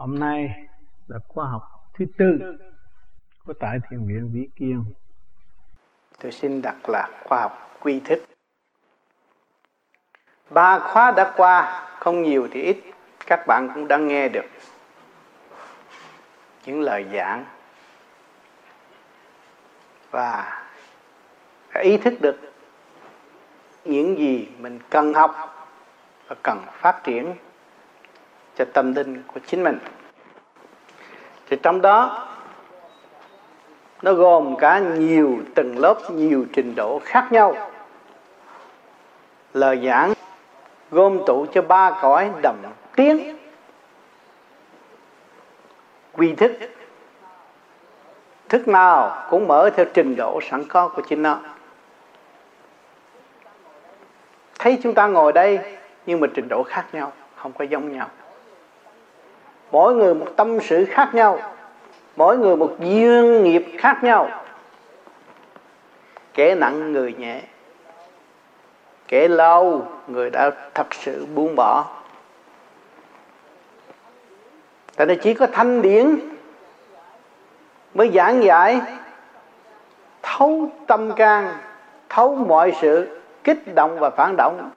hôm 0.00 0.18
nay 0.18 0.54
là 1.08 1.18
khóa 1.28 1.46
học 1.46 1.62
thứ 1.94 2.04
tư 2.18 2.38
của 3.44 3.52
tại 3.60 3.78
thiền 3.90 4.06
viện 4.06 4.30
Vĩ 4.34 4.48
Kiên. 4.56 4.84
Tôi 6.22 6.32
xin 6.32 6.62
đặt 6.62 6.88
là 6.88 7.08
khoa 7.24 7.40
học 7.40 7.76
quy 7.80 8.00
thức. 8.00 8.24
Ba 10.50 10.78
khóa 10.78 11.10
đã 11.16 11.32
qua, 11.36 11.86
không 11.98 12.22
nhiều 12.22 12.48
thì 12.50 12.60
ít, 12.60 12.76
các 13.26 13.44
bạn 13.46 13.68
cũng 13.74 13.88
đã 13.88 13.96
nghe 13.96 14.28
được 14.28 14.44
những 16.64 16.80
lời 16.80 17.06
giảng 17.12 17.44
và 20.10 20.62
ý 21.74 21.96
thức 21.96 22.14
được 22.20 22.38
những 23.84 24.18
gì 24.18 24.48
mình 24.58 24.78
cần 24.90 25.14
học 25.14 25.34
và 26.26 26.36
cần 26.42 26.64
phát 26.72 27.00
triển 27.04 27.34
cho 28.56 28.64
tâm 28.72 28.94
linh 28.94 29.22
của 29.26 29.40
chính 29.46 29.64
mình. 29.64 29.78
Thì 31.48 31.56
trong 31.62 31.80
đó, 31.80 32.28
nó 34.02 34.12
gồm 34.12 34.56
cả 34.56 34.78
nhiều 34.78 35.38
tầng 35.54 35.78
lớp, 35.78 36.10
nhiều 36.10 36.46
trình 36.52 36.74
độ 36.74 37.00
khác 37.04 37.28
nhau. 37.30 37.70
Lời 39.52 39.80
giảng 39.86 40.12
gom 40.90 41.18
tụ 41.26 41.46
cho 41.52 41.62
ba 41.62 41.98
cõi 42.02 42.30
đầm 42.42 42.56
tiếng, 42.96 43.36
quy 46.12 46.34
thức. 46.34 46.52
Thức 48.48 48.68
nào 48.68 49.26
cũng 49.30 49.48
mở 49.48 49.70
theo 49.76 49.86
trình 49.94 50.16
độ 50.16 50.40
sẵn 50.50 50.64
có 50.68 50.88
của 50.88 51.02
chính 51.08 51.22
nó. 51.22 51.38
Thấy 54.58 54.78
chúng 54.82 54.94
ta 54.94 55.06
ngồi 55.06 55.32
đây 55.32 55.58
nhưng 56.06 56.20
mà 56.20 56.26
trình 56.34 56.48
độ 56.48 56.62
khác 56.62 56.84
nhau, 56.92 57.12
không 57.36 57.52
có 57.52 57.64
giống 57.64 57.92
nhau 57.92 58.08
mỗi 59.70 59.94
người 59.94 60.14
một 60.14 60.26
tâm 60.36 60.58
sự 60.60 60.84
khác 60.90 61.10
nhau. 61.14 61.38
Mỗi 62.16 62.38
người 62.38 62.56
một 62.56 62.76
duyên 62.80 63.44
nghiệp 63.44 63.66
khác 63.78 63.98
nhau. 64.02 64.28
Kẻ 66.34 66.54
nặng 66.54 66.92
người 66.92 67.14
nhẹ. 67.18 67.40
Kẻ 69.08 69.28
lâu, 69.28 69.86
người 70.06 70.30
đã 70.30 70.50
thật 70.74 70.94
sự 70.94 71.26
buông 71.34 71.56
bỏ. 71.56 71.86
Tại 74.96 75.06
đây 75.06 75.18
chỉ 75.22 75.34
có 75.34 75.46
thanh 75.46 75.82
điển 75.82 76.18
mới 77.94 78.10
giảng 78.14 78.42
giải 78.42 78.80
thấu 80.22 80.70
tâm 80.86 81.12
can, 81.12 81.54
thấu 82.08 82.34
mọi 82.34 82.72
sự, 82.80 83.20
kích 83.44 83.74
động 83.74 83.98
và 83.98 84.10
phản 84.10 84.34
động 84.36 84.70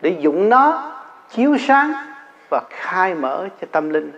để 0.00 0.16
dụng 0.20 0.48
nó, 0.48 0.92
chiếu 1.30 1.56
sáng 1.58 1.92
và 2.54 2.62
khai 2.70 3.14
mở 3.14 3.48
cho 3.60 3.66
tâm 3.72 3.90
linh, 3.90 4.12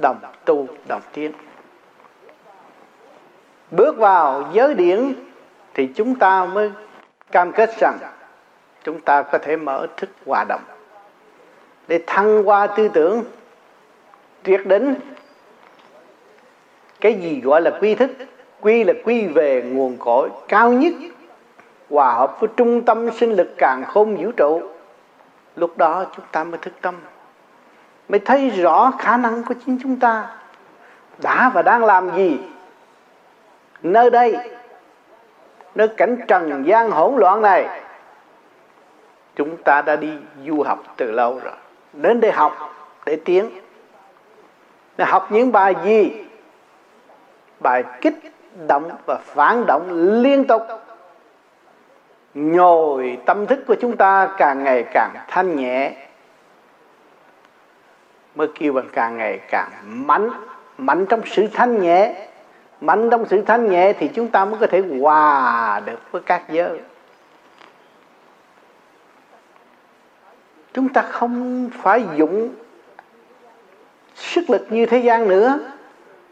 đồng 0.00 0.16
tu, 0.44 0.66
đồng 0.88 1.00
tiến. 1.12 1.32
Bước 3.70 3.96
vào 3.96 4.50
giới 4.52 4.74
điển 4.74 5.14
thì 5.74 5.88
chúng 5.94 6.14
ta 6.14 6.44
mới 6.44 6.70
cam 7.30 7.52
kết 7.52 7.70
rằng 7.80 7.98
chúng 8.84 9.00
ta 9.00 9.22
có 9.22 9.38
thể 9.38 9.56
mở 9.56 9.86
thức 9.96 10.10
hòa 10.26 10.44
đồng. 10.44 10.60
Để 11.88 12.04
thăng 12.06 12.48
qua 12.48 12.66
tư 12.66 12.88
tưởng 12.88 13.24
triệt 14.44 14.60
đến 14.64 14.96
cái 17.00 17.14
gì 17.14 17.40
gọi 17.40 17.60
là 17.60 17.70
quy 17.80 17.94
thức, 17.94 18.10
quy 18.60 18.84
là 18.84 18.92
quy 19.04 19.26
về 19.26 19.62
nguồn 19.62 19.96
cội 19.98 20.30
cao 20.48 20.72
nhất, 20.72 20.92
hòa 21.90 22.14
hợp 22.14 22.40
với 22.40 22.50
trung 22.56 22.84
tâm 22.84 23.10
sinh 23.10 23.32
lực 23.32 23.54
càng 23.58 23.84
khôn 23.84 24.16
vũ 24.16 24.32
trụ, 24.36 24.62
lúc 25.56 25.78
đó 25.78 26.04
chúng 26.16 26.24
ta 26.32 26.44
mới 26.44 26.58
thức 26.58 26.72
tâm 26.80 26.94
mới 28.08 28.18
thấy 28.18 28.50
rõ 28.50 28.92
khả 28.98 29.16
năng 29.16 29.42
của 29.44 29.54
chính 29.66 29.78
chúng 29.82 29.96
ta. 29.96 30.28
Đã 31.22 31.50
và 31.54 31.62
đang 31.62 31.84
làm 31.84 32.16
gì? 32.16 32.38
Nơi 33.82 34.10
đây, 34.10 34.36
nơi 35.74 35.88
cảnh 35.88 36.16
trần 36.28 36.66
gian 36.66 36.90
hỗn 36.90 37.16
loạn 37.16 37.42
này, 37.42 37.80
chúng 39.36 39.56
ta 39.56 39.82
đã 39.82 39.96
đi 39.96 40.12
du 40.46 40.62
học 40.62 40.82
từ 40.96 41.10
lâu 41.10 41.40
rồi. 41.44 41.54
Đến 41.92 42.20
đây 42.20 42.32
học 42.32 42.74
để 43.06 43.18
tiến. 43.24 43.50
Để 44.96 45.04
học 45.04 45.32
những 45.32 45.52
bài 45.52 45.74
gì? 45.84 46.12
Bài 47.60 47.84
kích 48.00 48.14
động 48.66 48.90
và 49.06 49.18
phản 49.24 49.66
động 49.66 49.88
liên 50.22 50.44
tục. 50.44 50.62
Nhồi 52.34 53.18
tâm 53.26 53.46
thức 53.46 53.58
của 53.66 53.74
chúng 53.80 53.96
ta 53.96 54.28
càng 54.38 54.64
ngày 54.64 54.84
càng 54.92 55.10
thanh 55.28 55.56
nhẹ 55.56 55.92
mới 58.34 58.48
kêu 58.54 58.72
bằng 58.72 58.88
càng 58.92 59.16
ngày 59.16 59.40
càng 59.48 59.70
mạnh 59.82 60.30
mạnh 60.78 61.06
trong 61.06 61.20
sự 61.26 61.46
thanh 61.46 61.82
nhẹ. 61.82 62.14
Mạnh 62.80 63.10
trong 63.10 63.26
sự 63.26 63.42
thanh 63.42 63.70
nhẹ 63.70 63.92
thì 63.92 64.08
chúng 64.08 64.28
ta 64.28 64.44
mới 64.44 64.60
có 64.60 64.66
thể 64.66 64.82
hòa 65.00 65.80
được 65.86 66.12
với 66.12 66.22
các 66.26 66.42
giới. 66.50 66.80
Chúng 70.74 70.88
ta 70.88 71.02
không 71.02 71.70
phải 71.82 72.04
dụng 72.16 72.54
sức 74.14 74.50
lực 74.50 74.66
như 74.70 74.86
thế 74.86 74.98
gian 74.98 75.28
nữa, 75.28 75.58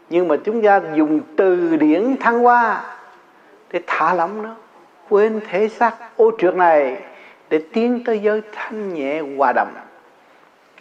nhưng 0.09 0.27
mà 0.27 0.35
chúng 0.43 0.61
ta 0.61 0.81
dùng 0.95 1.21
từ 1.35 1.75
điển 1.75 2.17
thăng 2.19 2.39
hoa 2.39 2.83
để 3.71 3.81
thả 3.87 4.13
lỏng 4.13 4.41
nó, 4.41 4.55
quên 5.09 5.39
thể 5.49 5.69
xác 5.69 5.95
ô 6.17 6.31
trượt 6.39 6.55
này 6.55 7.01
để 7.49 7.63
tiến 7.73 8.03
tới 8.05 8.19
giới 8.19 8.41
thanh 8.51 8.93
nhẹ 8.93 9.21
hòa 9.37 9.53
đồng. 9.53 9.73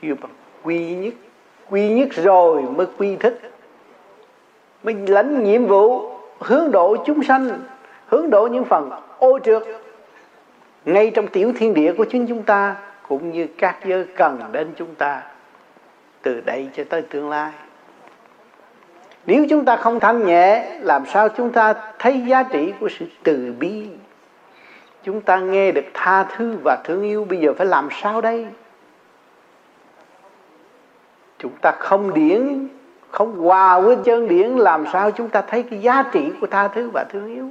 Kêu 0.01 0.15
bằng 0.21 0.31
quy 0.63 0.95
nhất 0.95 1.15
quy 1.71 1.89
nhất 1.89 2.09
rồi 2.13 2.63
mới 2.63 2.87
quy 2.99 3.17
thức. 3.17 3.39
Mới 4.83 4.95
lãnh 5.07 5.45
nhiệm 5.45 5.67
vụ, 5.67 6.11
hướng 6.39 6.71
độ 6.71 6.97
chúng 7.07 7.23
sanh, 7.23 7.51
hướng 8.07 8.31
độ 8.31 8.47
những 8.47 8.65
phần 8.65 8.91
ô 9.19 9.39
trượt. 9.45 9.63
Ngay 10.85 11.11
trong 11.15 11.27
tiểu 11.27 11.53
thiên 11.57 11.75
địa 11.75 11.93
của 11.93 12.05
chính 12.05 12.27
chúng 12.27 12.43
ta, 12.43 12.77
cũng 13.09 13.33
như 13.33 13.47
các 13.59 13.77
giới 13.85 14.05
cần 14.17 14.41
đến 14.53 14.69
chúng 14.77 14.95
ta, 14.95 15.23
từ 16.23 16.41
đây 16.41 16.69
cho 16.77 16.85
tới 16.89 17.03
tương 17.03 17.31
lai. 17.31 17.53
Nếu 19.27 19.47
chúng 19.51 19.65
ta 19.65 19.77
không 19.77 20.01
thanh 20.01 20.27
nhẹ, 20.27 20.71
làm 20.81 21.07
sao 21.07 21.29
chúng 21.29 21.53
ta 21.53 21.75
thấy 21.99 22.23
giá 22.27 22.43
trị 22.43 22.73
của 22.81 22.89
sự 22.99 23.07
từ 23.23 23.55
bi? 23.59 23.89
Chúng 25.03 25.21
ta 25.21 25.39
nghe 25.39 25.73
được 25.73 25.85
tha 25.95 26.25
thứ 26.25 26.57
và 26.65 26.77
thương 26.85 27.03
yêu, 27.03 27.25
bây 27.25 27.39
giờ 27.39 27.55
phải 27.59 27.67
làm 27.67 27.89
sao 28.03 28.21
đây? 28.21 28.47
Chúng 31.43 31.53
ta 31.61 31.71
không 31.71 32.15
điển, 32.15 32.69
không 33.11 33.39
hòa 33.39 33.81
với 33.81 33.97
chân 34.05 34.29
điển, 34.29 34.49
làm 34.51 34.85
sao 34.93 35.11
chúng 35.11 35.29
ta 35.29 35.43
thấy 35.43 35.63
cái 35.63 35.81
giá 35.81 36.03
trị 36.13 36.33
của 36.41 36.47
tha 36.47 36.69
thứ 36.69 36.91
và 36.93 37.05
thương 37.05 37.27
yêu? 37.27 37.49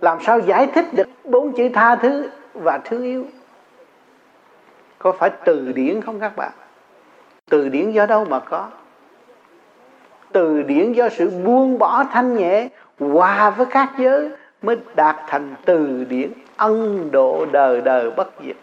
Làm 0.00 0.18
sao 0.20 0.38
giải 0.38 0.66
thích 0.66 0.84
được 0.92 1.08
bốn 1.24 1.52
chữ 1.52 1.68
tha 1.74 1.96
thứ 1.96 2.28
và 2.54 2.78
thương 2.84 3.02
yêu? 3.02 3.24
Có 4.98 5.12
phải 5.12 5.30
từ 5.44 5.72
điển 5.72 6.00
không 6.00 6.20
các 6.20 6.36
bạn? 6.36 6.52
Từ 7.50 7.68
điển 7.68 7.90
do 7.90 8.06
đâu 8.06 8.24
mà 8.24 8.40
có? 8.40 8.68
Từ 10.32 10.62
điển 10.62 10.92
do 10.92 11.08
sự 11.08 11.30
buông 11.44 11.78
bỏ 11.78 12.04
thanh 12.12 12.36
nhẹ, 12.36 12.68
hòa 12.98 13.50
với 13.50 13.66
các 13.66 13.88
giới 13.98 14.30
mới 14.62 14.76
đạt 14.94 15.16
thành 15.26 15.54
từ 15.64 16.04
điển 16.08 16.32
ân 16.56 17.10
độ 17.10 17.46
đời 17.52 17.80
đời 17.80 18.10
bất 18.10 18.30
diệt 18.44 18.56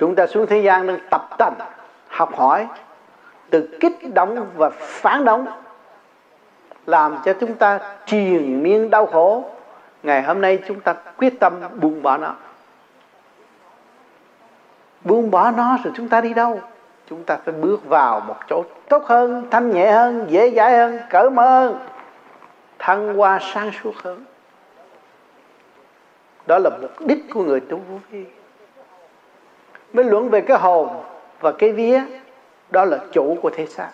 chúng 0.00 0.14
ta 0.14 0.26
xuống 0.26 0.46
thế 0.46 0.60
gian 0.60 0.86
đang 0.86 0.98
tập 1.10 1.28
tành, 1.38 1.54
học 2.08 2.36
hỏi, 2.36 2.66
từ 3.50 3.78
kích 3.80 4.14
động 4.14 4.46
và 4.56 4.70
phản 4.70 5.24
động, 5.24 5.46
làm 6.86 7.18
cho 7.24 7.32
chúng 7.40 7.54
ta 7.54 7.78
triền 8.06 8.62
miên 8.62 8.90
đau 8.90 9.06
khổ. 9.06 9.44
Ngày 10.02 10.22
hôm 10.22 10.40
nay 10.40 10.58
chúng 10.68 10.80
ta 10.80 10.94
quyết 11.16 11.40
tâm 11.40 11.52
buông 11.80 12.02
bỏ 12.02 12.16
nó. 12.16 12.34
Buông 15.04 15.30
bỏ 15.30 15.50
nó 15.50 15.78
rồi 15.84 15.92
chúng 15.96 16.08
ta 16.08 16.20
đi 16.20 16.34
đâu? 16.34 16.60
Chúng 17.08 17.24
ta 17.24 17.36
phải 17.44 17.54
bước 17.54 17.84
vào 17.84 18.20
một 18.20 18.36
chỗ 18.48 18.64
tốt 18.88 19.04
hơn, 19.06 19.46
thanh 19.50 19.70
nhẹ 19.70 19.92
hơn, 19.92 20.26
dễ 20.28 20.50
dãi 20.50 20.76
hơn, 20.76 20.98
cởi 21.10 21.30
mở 21.30 21.48
hơn, 21.48 21.78
thăng 22.78 23.14
hoa 23.14 23.38
sáng 23.54 23.70
suốt 23.82 23.94
hơn. 23.96 24.24
Đó 26.46 26.58
là 26.58 26.70
mục 26.82 26.90
đích 27.00 27.24
của 27.34 27.42
người 27.42 27.60
tu 27.60 27.76
vô 27.76 27.98
vi 28.10 28.24
mới 29.92 30.04
luận 30.04 30.28
về 30.28 30.40
cái 30.40 30.58
hồn 30.58 30.88
và 31.40 31.52
cái 31.52 31.72
vía, 31.72 32.00
đó 32.70 32.84
là 32.84 32.98
chủ 33.12 33.38
của 33.42 33.50
thế 33.50 33.66
xác. 33.66 33.90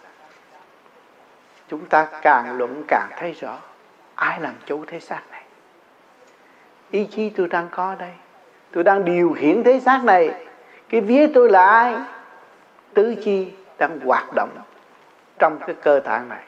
Chúng 1.69 1.87
ta 1.87 2.09
càng 2.23 2.59
luận 2.59 2.83
càng 2.89 3.09
thấy 3.19 3.33
rõ 3.33 3.59
ai 4.15 4.41
làm 4.41 4.55
chủ 4.67 4.85
thế 4.87 5.01
xác 5.01 5.23
này. 5.31 5.43
Ý 6.91 7.05
chí 7.05 7.31
tôi 7.31 7.49
đang 7.49 7.69
có 7.71 7.95
đây. 7.99 8.13
Tôi 8.73 8.85
đang 8.85 9.05
điều 9.05 9.37
khiển 9.39 9.65
thế 9.65 9.81
xác 9.81 10.05
này. 10.05 10.31
Cái 10.89 11.01
vía 11.01 11.27
tôi 11.35 11.51
là 11.51 11.67
ai? 11.67 11.95
Tứ 12.95 13.15
chi 13.25 13.53
đang 13.79 14.01
hoạt 14.01 14.35
động 14.35 14.51
trong 15.39 15.59
cái 15.67 15.77
cơ 15.83 16.01
tạng 16.05 16.29
này. 16.29 16.43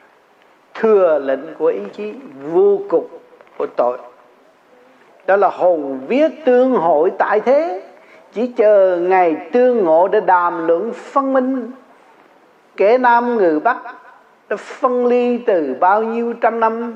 Thừa 0.73 1.19
lệnh 1.19 1.55
của 1.55 1.65
ý 1.65 1.81
chí 1.93 2.13
vô 2.41 2.79
cùng 2.89 3.07
của 3.57 3.67
tội. 3.77 3.97
Đó 5.27 5.35
là 5.35 5.49
hồn 5.49 5.99
vía 6.07 6.27
tương 6.45 6.71
hội 6.71 7.11
tại 7.19 7.39
thế 7.39 7.88
chỉ 8.33 8.47
chờ 8.47 8.97
ngày 9.01 9.35
tương 9.51 9.83
ngộ 9.83 10.07
để 10.07 10.19
đàm 10.19 10.67
luận 10.67 10.93
phân 10.93 11.33
minh. 11.33 11.71
Kẻ 12.77 12.97
nam 12.97 13.35
người 13.35 13.59
bắc 13.59 13.77
đã 14.49 14.55
phân 14.55 15.05
ly 15.05 15.37
từ 15.37 15.75
bao 15.79 16.03
nhiêu 16.03 16.33
trăm 16.41 16.59
năm. 16.59 16.95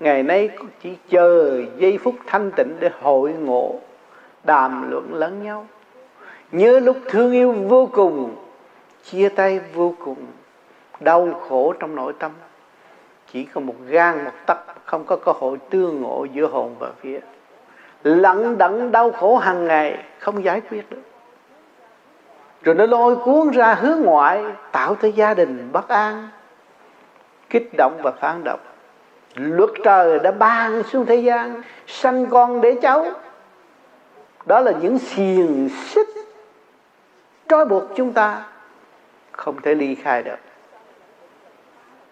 Ngày 0.00 0.22
nay 0.22 0.50
chỉ 0.82 0.96
chờ 1.10 1.62
giây 1.76 1.98
phút 1.98 2.14
thanh 2.26 2.50
tịnh 2.56 2.76
để 2.80 2.90
hội 3.02 3.32
ngộ, 3.32 3.74
đàm 4.44 4.90
luận 4.90 5.14
lẫn 5.14 5.42
nhau. 5.42 5.66
Nhớ 6.52 6.80
lúc 6.80 6.96
thương 7.08 7.32
yêu 7.32 7.52
vô 7.52 7.88
cùng, 7.92 8.34
chia 9.04 9.28
tay 9.28 9.60
vô 9.74 9.94
cùng, 10.04 10.26
đau 11.00 11.28
khổ 11.48 11.74
trong 11.80 11.94
nội 11.94 12.12
tâm. 12.18 12.32
Chỉ 13.32 13.44
có 13.44 13.60
một 13.60 13.74
gan, 13.88 14.24
một 14.24 14.30
tấc, 14.46 14.58
không 14.84 15.04
có 15.04 15.16
cơ 15.16 15.32
hội 15.32 15.58
tương 15.70 16.00
ngộ 16.00 16.24
giữa 16.24 16.46
hồn 16.46 16.74
và 16.78 16.90
vía 17.02 17.20
lặng 18.02 18.58
đặng 18.58 18.92
đau 18.92 19.10
khổ 19.10 19.36
hàng 19.36 19.64
ngày, 19.64 20.04
không 20.18 20.44
giải 20.44 20.60
quyết 20.70 20.90
được. 20.90 21.02
Rồi 22.62 22.74
nó 22.74 22.86
lôi 22.86 23.16
cuốn 23.16 23.50
ra 23.50 23.74
hướng 23.74 24.00
ngoại, 24.00 24.44
tạo 24.72 24.96
cho 25.02 25.08
gia 25.08 25.34
đình 25.34 25.68
bất 25.72 25.88
an, 25.88 26.28
kích 27.50 27.70
động 27.78 28.00
và 28.02 28.10
phản 28.20 28.44
động. 28.44 28.60
Luật 29.34 29.70
trời 29.84 30.18
đã 30.18 30.30
ban 30.30 30.82
xuống 30.82 31.06
thế 31.06 31.16
gian, 31.16 31.62
sanh 31.86 32.26
con 32.26 32.60
để 32.60 32.76
cháu. 32.82 33.06
Đó 34.46 34.60
là 34.60 34.72
những 34.80 34.98
xiềng 34.98 35.68
xích 35.68 36.08
trói 37.48 37.64
buộc 37.64 37.82
chúng 37.96 38.12
ta 38.12 38.44
không 39.32 39.56
thể 39.62 39.74
ly 39.74 39.94
khai 39.94 40.22
được. 40.22 40.38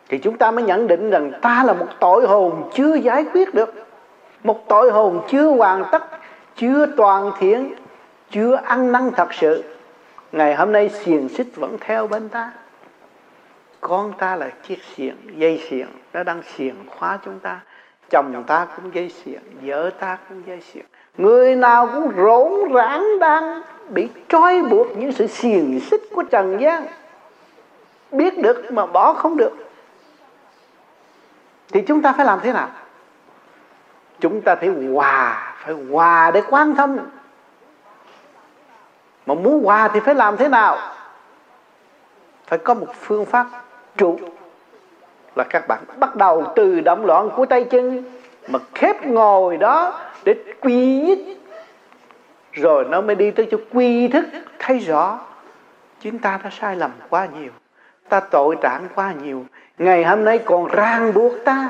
Thì 0.08 0.18
chúng 0.18 0.38
ta 0.38 0.50
mới 0.50 0.64
nhận 0.64 0.86
định 0.86 1.10
rằng 1.10 1.32
ta 1.42 1.64
là 1.66 1.72
một 1.72 1.86
tội 2.00 2.26
hồn 2.26 2.70
chưa 2.74 2.94
giải 2.94 3.24
quyết 3.32 3.54
được 3.54 3.74
một 4.44 4.68
tội 4.68 4.90
hồn 4.90 5.22
chưa 5.28 5.46
hoàn 5.48 5.84
tất, 5.92 6.04
chưa 6.56 6.86
toàn 6.96 7.32
thiện, 7.38 7.74
chưa 8.30 8.54
ăn 8.54 8.92
năn 8.92 9.10
thật 9.16 9.34
sự. 9.34 9.64
Ngày 10.32 10.54
hôm 10.54 10.72
nay 10.72 10.88
xiềng 10.88 11.28
xích 11.28 11.56
vẫn 11.56 11.76
theo 11.80 12.06
bên 12.06 12.28
ta. 12.28 12.52
Con 13.80 14.12
ta 14.18 14.36
là 14.36 14.50
chiếc 14.68 14.78
xiềng, 14.96 15.16
dây 15.36 15.66
xiềng, 15.70 15.88
nó 16.12 16.22
đang 16.22 16.42
xiềng 16.56 16.74
khóa 16.86 17.18
chúng 17.24 17.38
ta. 17.38 17.60
Chồng 18.10 18.44
ta 18.46 18.66
cũng 18.76 18.94
dây 18.94 19.12
xiềng, 19.24 19.42
vợ 19.62 19.90
ta 19.90 20.18
cũng 20.28 20.42
dây 20.46 20.60
xiềng. 20.72 20.84
Người 21.16 21.56
nào 21.56 21.88
cũng 21.94 22.12
rỗn 22.16 22.52
rãng 22.74 23.18
đang 23.18 23.62
bị 23.88 24.08
trói 24.28 24.62
buộc 24.62 24.86
những 24.96 25.12
sự 25.12 25.26
xiềng 25.26 25.80
xích 25.80 26.00
của 26.14 26.22
trần 26.22 26.60
gian. 26.60 26.86
Biết 28.12 28.38
được 28.38 28.72
mà 28.72 28.86
bỏ 28.86 29.12
không 29.12 29.36
được. 29.36 29.52
Thì 31.72 31.82
chúng 31.82 32.02
ta 32.02 32.12
phải 32.12 32.26
làm 32.26 32.40
thế 32.42 32.52
nào? 32.52 32.68
Chúng 34.20 34.40
ta 34.40 34.54
phải 34.54 34.68
hòa 34.68 35.48
phải 35.58 35.74
hòa 35.90 36.30
để 36.30 36.42
quan 36.50 36.74
thông. 36.74 36.98
Mà 39.26 39.34
muốn 39.34 39.64
hòa 39.64 39.88
thì 39.88 40.00
phải 40.00 40.14
làm 40.14 40.36
thế 40.36 40.48
nào? 40.48 40.78
Phải 42.46 42.58
có 42.58 42.74
một 42.74 42.86
phương 43.00 43.26
pháp 43.26 43.46
trụ. 43.96 44.18
Là 45.36 45.44
các 45.44 45.68
bạn 45.68 45.78
bắt 45.96 46.16
đầu 46.16 46.52
từ 46.56 46.80
động 46.80 47.06
loạn 47.06 47.30
của 47.36 47.46
tay 47.46 47.64
chân, 47.64 48.04
mà 48.48 48.58
khép 48.74 49.06
ngồi 49.06 49.56
đó 49.56 50.00
để 50.24 50.34
quy 50.60 51.00
nhất. 51.00 51.18
Rồi 52.52 52.84
nó 52.84 53.00
mới 53.00 53.16
đi 53.16 53.30
tới 53.30 53.48
chỗ 53.50 53.56
quy 53.72 54.08
thức. 54.08 54.24
Thấy 54.58 54.78
rõ, 54.78 55.18
chúng 56.00 56.18
ta 56.18 56.40
đã 56.44 56.50
sai 56.50 56.76
lầm 56.76 56.90
quá 57.08 57.26
nhiều, 57.40 57.50
ta 58.08 58.20
tội 58.20 58.56
trạng 58.60 58.88
quá 58.94 59.12
nhiều. 59.22 59.44
Ngày 59.78 60.04
hôm 60.04 60.24
nay 60.24 60.38
còn 60.38 60.66
ràng 60.66 61.14
buộc 61.14 61.32
ta 61.44 61.68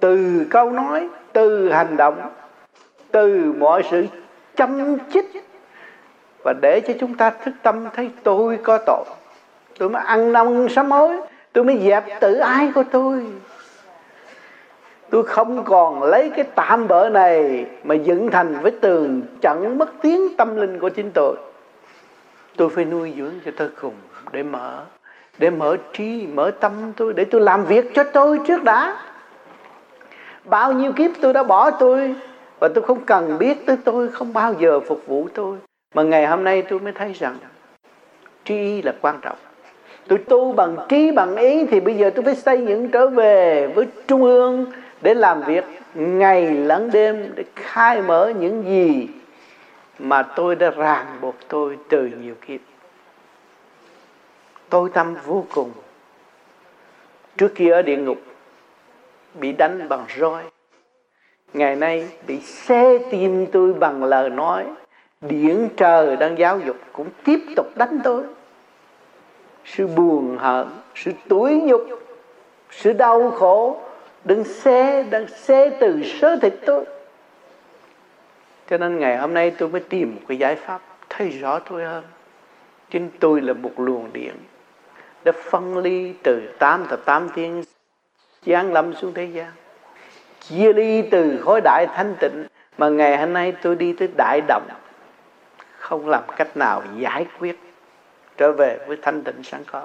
từ 0.00 0.46
câu 0.50 0.70
nói, 0.70 1.08
từ 1.32 1.68
hành 1.72 1.96
động, 1.96 2.20
từ 3.10 3.52
mọi 3.58 3.82
sự 3.90 4.06
chăm 4.56 4.98
chích. 5.12 5.30
Và 6.44 6.52
để 6.62 6.80
cho 6.80 6.94
chúng 7.00 7.14
ta 7.14 7.30
thức 7.30 7.54
tâm 7.62 7.86
thấy 7.94 8.10
tôi 8.22 8.58
có 8.62 8.78
tội. 8.86 9.04
Tôi 9.78 9.90
mới 9.90 10.02
ăn 10.02 10.32
năn 10.32 10.66
sám 10.70 10.90
hối. 10.90 11.16
Tôi 11.52 11.64
mới 11.64 11.78
dẹp 11.78 12.04
tự 12.20 12.34
ái 12.34 12.72
của 12.74 12.84
tôi. 12.92 13.26
Tôi 15.10 15.24
không 15.24 15.64
còn 15.64 16.02
lấy 16.02 16.30
cái 16.36 16.44
tạm 16.54 16.88
bỡ 16.88 17.08
này 17.08 17.66
mà 17.84 17.94
dựng 17.94 18.30
thành 18.30 18.60
với 18.62 18.70
tường 18.70 19.22
chẳng 19.40 19.78
mất 19.78 19.88
tiếng 20.02 20.36
tâm 20.36 20.56
linh 20.56 20.78
của 20.78 20.88
chính 20.88 21.10
tôi. 21.14 21.36
Tôi 22.56 22.68
phải 22.68 22.84
nuôi 22.84 23.14
dưỡng 23.18 23.32
cho 23.44 23.50
tôi 23.56 23.68
cùng 23.80 23.94
để 24.32 24.42
mở 24.42 24.84
để 25.38 25.50
mở 25.50 25.76
trí, 25.92 26.26
mở 26.26 26.50
tâm 26.60 26.72
tôi, 26.96 27.12
để 27.12 27.24
tôi 27.24 27.40
làm 27.40 27.64
việc 27.64 27.94
cho 27.94 28.04
tôi 28.04 28.40
trước 28.46 28.64
đã 28.64 28.96
bao 30.50 30.72
nhiêu 30.72 30.92
kiếp 30.92 31.10
tôi 31.20 31.32
đã 31.32 31.42
bỏ 31.42 31.70
tôi, 31.70 32.14
và 32.58 32.68
tôi 32.74 32.84
không 32.84 33.04
cần 33.04 33.38
biết 33.38 33.66
tới 33.66 33.76
tôi, 33.84 34.08
không 34.08 34.32
bao 34.32 34.54
giờ 34.54 34.80
phục 34.80 35.06
vụ 35.06 35.28
tôi. 35.34 35.56
Mà 35.94 36.02
ngày 36.02 36.26
hôm 36.26 36.44
nay 36.44 36.62
tôi 36.62 36.80
mới 36.80 36.92
thấy 36.92 37.12
rằng 37.12 37.36
trí 38.44 38.82
là 38.82 38.94
quan 39.00 39.18
trọng. 39.22 39.36
Tôi 40.08 40.18
tu 40.18 40.52
bằng 40.52 40.76
trí, 40.88 41.10
bằng 41.10 41.36
ý, 41.36 41.66
thì 41.66 41.80
bây 41.80 41.94
giờ 41.94 42.10
tôi 42.10 42.24
phải 42.24 42.34
xây 42.34 42.66
dựng 42.66 42.88
trở 42.88 43.08
về 43.08 43.66
với 43.66 43.86
trung 44.06 44.22
ương 44.22 44.66
để 45.00 45.14
làm 45.14 45.42
việc 45.42 45.64
ngày 45.94 46.50
lẫn 46.50 46.90
đêm, 46.90 47.32
để 47.34 47.44
khai 47.56 48.02
mở 48.02 48.32
những 48.40 48.64
gì 48.64 49.08
mà 49.98 50.22
tôi 50.22 50.54
đã 50.54 50.70
ràng 50.70 51.06
buộc 51.20 51.34
tôi 51.48 51.78
từ 51.88 52.10
nhiều 52.22 52.34
kiếp. 52.46 52.60
Tôi 54.68 54.90
tâm 54.94 55.14
vô 55.26 55.44
cùng. 55.54 55.70
Trước 57.36 57.54
kia 57.54 57.70
ở 57.70 57.82
địa 57.82 57.96
ngục 57.96 58.18
bị 59.34 59.52
đánh 59.52 59.88
bằng 59.88 60.06
roi. 60.18 60.42
Ngày 61.52 61.76
nay 61.76 62.08
bị 62.26 62.40
xé 62.40 62.98
tim 63.10 63.46
tôi 63.46 63.72
bằng 63.72 64.04
lời 64.04 64.30
nói. 64.30 64.64
Điển 65.20 65.68
trời 65.76 66.16
đang 66.16 66.38
giáo 66.38 66.58
dục 66.58 66.76
cũng 66.92 67.08
tiếp 67.24 67.40
tục 67.56 67.66
đánh 67.76 67.98
tôi. 68.04 68.22
Sự 69.64 69.86
buồn 69.86 70.36
hận 70.38 70.66
sự 70.94 71.12
tủi 71.28 71.60
nhục, 71.60 71.82
sự 72.70 72.92
đau 72.92 73.30
khổ 73.30 73.80
đừng 74.24 74.44
xé 74.44 75.02
đang 75.02 75.26
xé 75.28 75.70
từ 75.80 76.02
sơ 76.04 76.36
thịt 76.36 76.54
tôi. 76.66 76.84
Cho 78.70 78.78
nên 78.78 78.98
ngày 78.98 79.16
hôm 79.16 79.34
nay 79.34 79.52
tôi 79.58 79.68
mới 79.68 79.80
tìm 79.80 80.14
một 80.14 80.20
cái 80.28 80.38
giải 80.38 80.56
pháp 80.56 80.80
thấy 81.08 81.28
rõ 81.28 81.58
tôi 81.58 81.84
hơn. 81.84 82.04
Chính 82.90 83.10
tôi 83.20 83.40
là 83.40 83.52
một 83.52 83.72
luồng 83.76 84.12
điện 84.12 84.34
đã 85.24 85.32
phân 85.50 85.78
ly 85.78 86.14
từ 86.22 86.40
tám 86.58 86.86
thập 86.88 87.04
tám 87.04 87.28
thiên 87.34 87.62
giáng 88.46 88.72
lâm 88.72 88.94
xuống 88.94 89.12
thế 89.14 89.24
gian. 89.24 89.50
Chia 90.40 90.72
ly 90.72 91.02
từ 91.10 91.40
khối 91.44 91.60
đại 91.64 91.86
thanh 91.94 92.14
tịnh 92.20 92.46
mà 92.78 92.88
ngày 92.88 93.18
hôm 93.18 93.32
nay 93.32 93.52
tôi 93.62 93.76
đi 93.76 93.92
tới 93.92 94.08
đại 94.16 94.40
động 94.48 94.68
không 95.78 96.08
làm 96.08 96.22
cách 96.36 96.56
nào 96.56 96.82
giải 96.96 97.26
quyết, 97.38 97.60
trở 98.36 98.52
về 98.52 98.78
với 98.86 98.96
thanh 99.02 99.22
tịnh 99.24 99.42
sẵn 99.42 99.64
có. 99.64 99.84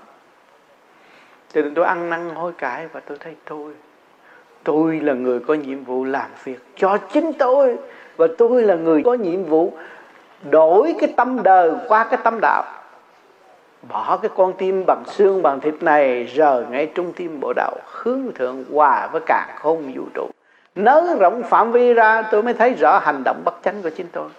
Cho 1.53 1.61
nên 1.61 1.73
tôi 1.73 1.85
ăn 1.85 2.09
năn 2.09 2.29
hối 2.29 2.51
cải 2.57 2.87
và 2.87 2.99
tôi 2.99 3.17
thấy 3.17 3.35
tôi 3.45 3.73
tôi 4.63 4.99
là 4.99 5.13
người 5.13 5.39
có 5.39 5.53
nhiệm 5.53 5.83
vụ 5.83 6.03
làm 6.03 6.29
việc 6.43 6.59
cho 6.75 6.97
chính 6.97 7.33
tôi. 7.33 7.77
Và 8.17 8.27
tôi 8.37 8.63
là 8.63 8.75
người 8.75 9.03
có 9.05 9.13
nhiệm 9.13 9.43
vụ 9.43 9.73
đổi 10.49 10.95
cái 10.99 11.13
tâm 11.17 11.43
đời 11.43 11.71
qua 11.87 12.03
cái 12.03 12.19
tâm 12.23 12.39
đạo 12.41 12.63
bỏ 13.89 14.19
cái 14.21 14.31
con 14.35 14.53
tim 14.57 14.85
bằng 14.87 15.03
xương 15.07 15.41
bằng 15.41 15.59
thịt 15.59 15.83
này, 15.83 16.23
rời 16.23 16.65
ngay 16.69 16.91
trung 16.95 17.13
tim 17.15 17.39
bộ 17.39 17.53
đầu, 17.55 17.77
hướng 17.85 18.21
thượng 18.35 18.63
hòa 18.71 19.07
với 19.11 19.21
cả 19.25 19.55
không 19.59 19.91
vũ 19.95 20.03
trụ. 20.13 20.29
Nới 20.75 21.15
rộng 21.19 21.43
phạm 21.43 21.71
vi 21.71 21.93
ra, 21.93 22.21
tôi 22.21 22.43
mới 22.43 22.53
thấy 22.53 22.73
rõ 22.73 22.99
hành 22.99 23.21
động 23.25 23.41
bất 23.45 23.53
chánh 23.63 23.81
của 23.81 23.89
chính 23.89 24.07
tôi. 24.11 24.29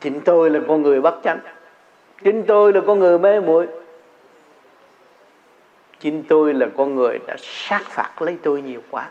Chính 0.00 0.20
tôi 0.20 0.50
là 0.50 0.60
con 0.68 0.82
người 0.82 1.00
bất 1.00 1.14
chánh. 1.24 1.38
Chính 2.24 2.42
tôi 2.42 2.72
là 2.72 2.80
con 2.86 2.98
người 2.98 3.18
mê 3.18 3.40
muội. 3.40 3.66
Chính 6.00 6.22
tôi 6.28 6.54
là 6.54 6.66
con 6.76 6.94
người 6.94 7.18
đã 7.26 7.36
sát 7.38 7.82
phạt 7.84 8.22
lấy 8.22 8.36
tôi 8.42 8.62
nhiều 8.62 8.80
quá. 8.90 9.08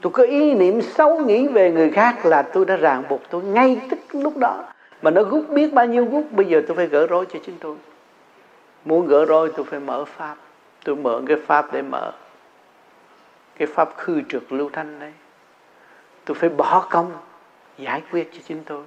Tôi 0.00 0.12
có 0.12 0.22
ý 0.22 0.54
niệm 0.54 0.82
xấu 0.82 1.18
nghĩ 1.18 1.48
về 1.48 1.70
người 1.70 1.90
khác 1.90 2.26
là 2.26 2.42
tôi 2.42 2.64
đã 2.64 2.76
ràng 2.76 3.02
buộc 3.08 3.20
tôi 3.30 3.42
ngay 3.42 3.80
tức 3.90 3.98
lúc 4.12 4.36
đó 4.36 4.64
mà 5.02 5.10
nó 5.10 5.22
rút 5.22 5.48
biết 5.48 5.72
bao 5.72 5.86
nhiêu 5.86 6.08
rút 6.12 6.24
bây 6.30 6.46
giờ 6.46 6.62
tôi 6.66 6.76
phải 6.76 6.86
gỡ 6.86 7.06
rối 7.06 7.26
cho 7.32 7.38
chính 7.46 7.58
tôi. 7.60 7.76
Muốn 8.84 9.06
gỡ 9.06 9.24
rối, 9.24 9.52
tôi 9.56 9.66
phải 9.66 9.80
mở 9.80 10.04
pháp. 10.04 10.36
Tôi 10.84 10.96
mở 10.96 11.22
cái 11.26 11.36
pháp 11.46 11.72
để 11.72 11.82
mở. 11.82 12.12
Cái 13.58 13.68
pháp 13.68 13.96
khư 13.96 14.22
trượt 14.28 14.42
lưu 14.50 14.70
thanh 14.72 15.00
đấy. 15.00 15.12
Tôi 16.24 16.34
phải 16.34 16.50
bỏ 16.50 16.86
công, 16.90 17.12
giải 17.78 18.02
quyết 18.12 18.30
cho 18.32 18.38
chính 18.48 18.62
tôi. 18.64 18.82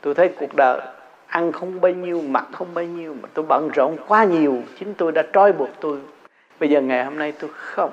Tôi 0.00 0.14
thấy 0.14 0.28
cuộc 0.38 0.54
đời 0.56 0.80
ăn 1.26 1.52
không 1.52 1.80
bao 1.80 1.92
nhiêu, 1.92 2.22
mặc 2.28 2.46
không 2.52 2.74
bao 2.74 2.84
nhiêu, 2.84 3.14
mà 3.22 3.28
tôi 3.34 3.44
bận 3.48 3.68
rộn 3.74 3.96
quá 4.08 4.24
nhiều. 4.24 4.62
Chính 4.78 4.94
tôi 4.94 5.12
đã 5.12 5.22
trói 5.32 5.52
buộc 5.52 5.70
tôi. 5.80 5.98
Bây 6.60 6.70
giờ 6.70 6.80
ngày 6.80 7.04
hôm 7.04 7.18
nay 7.18 7.32
tôi 7.32 7.50
không 7.54 7.92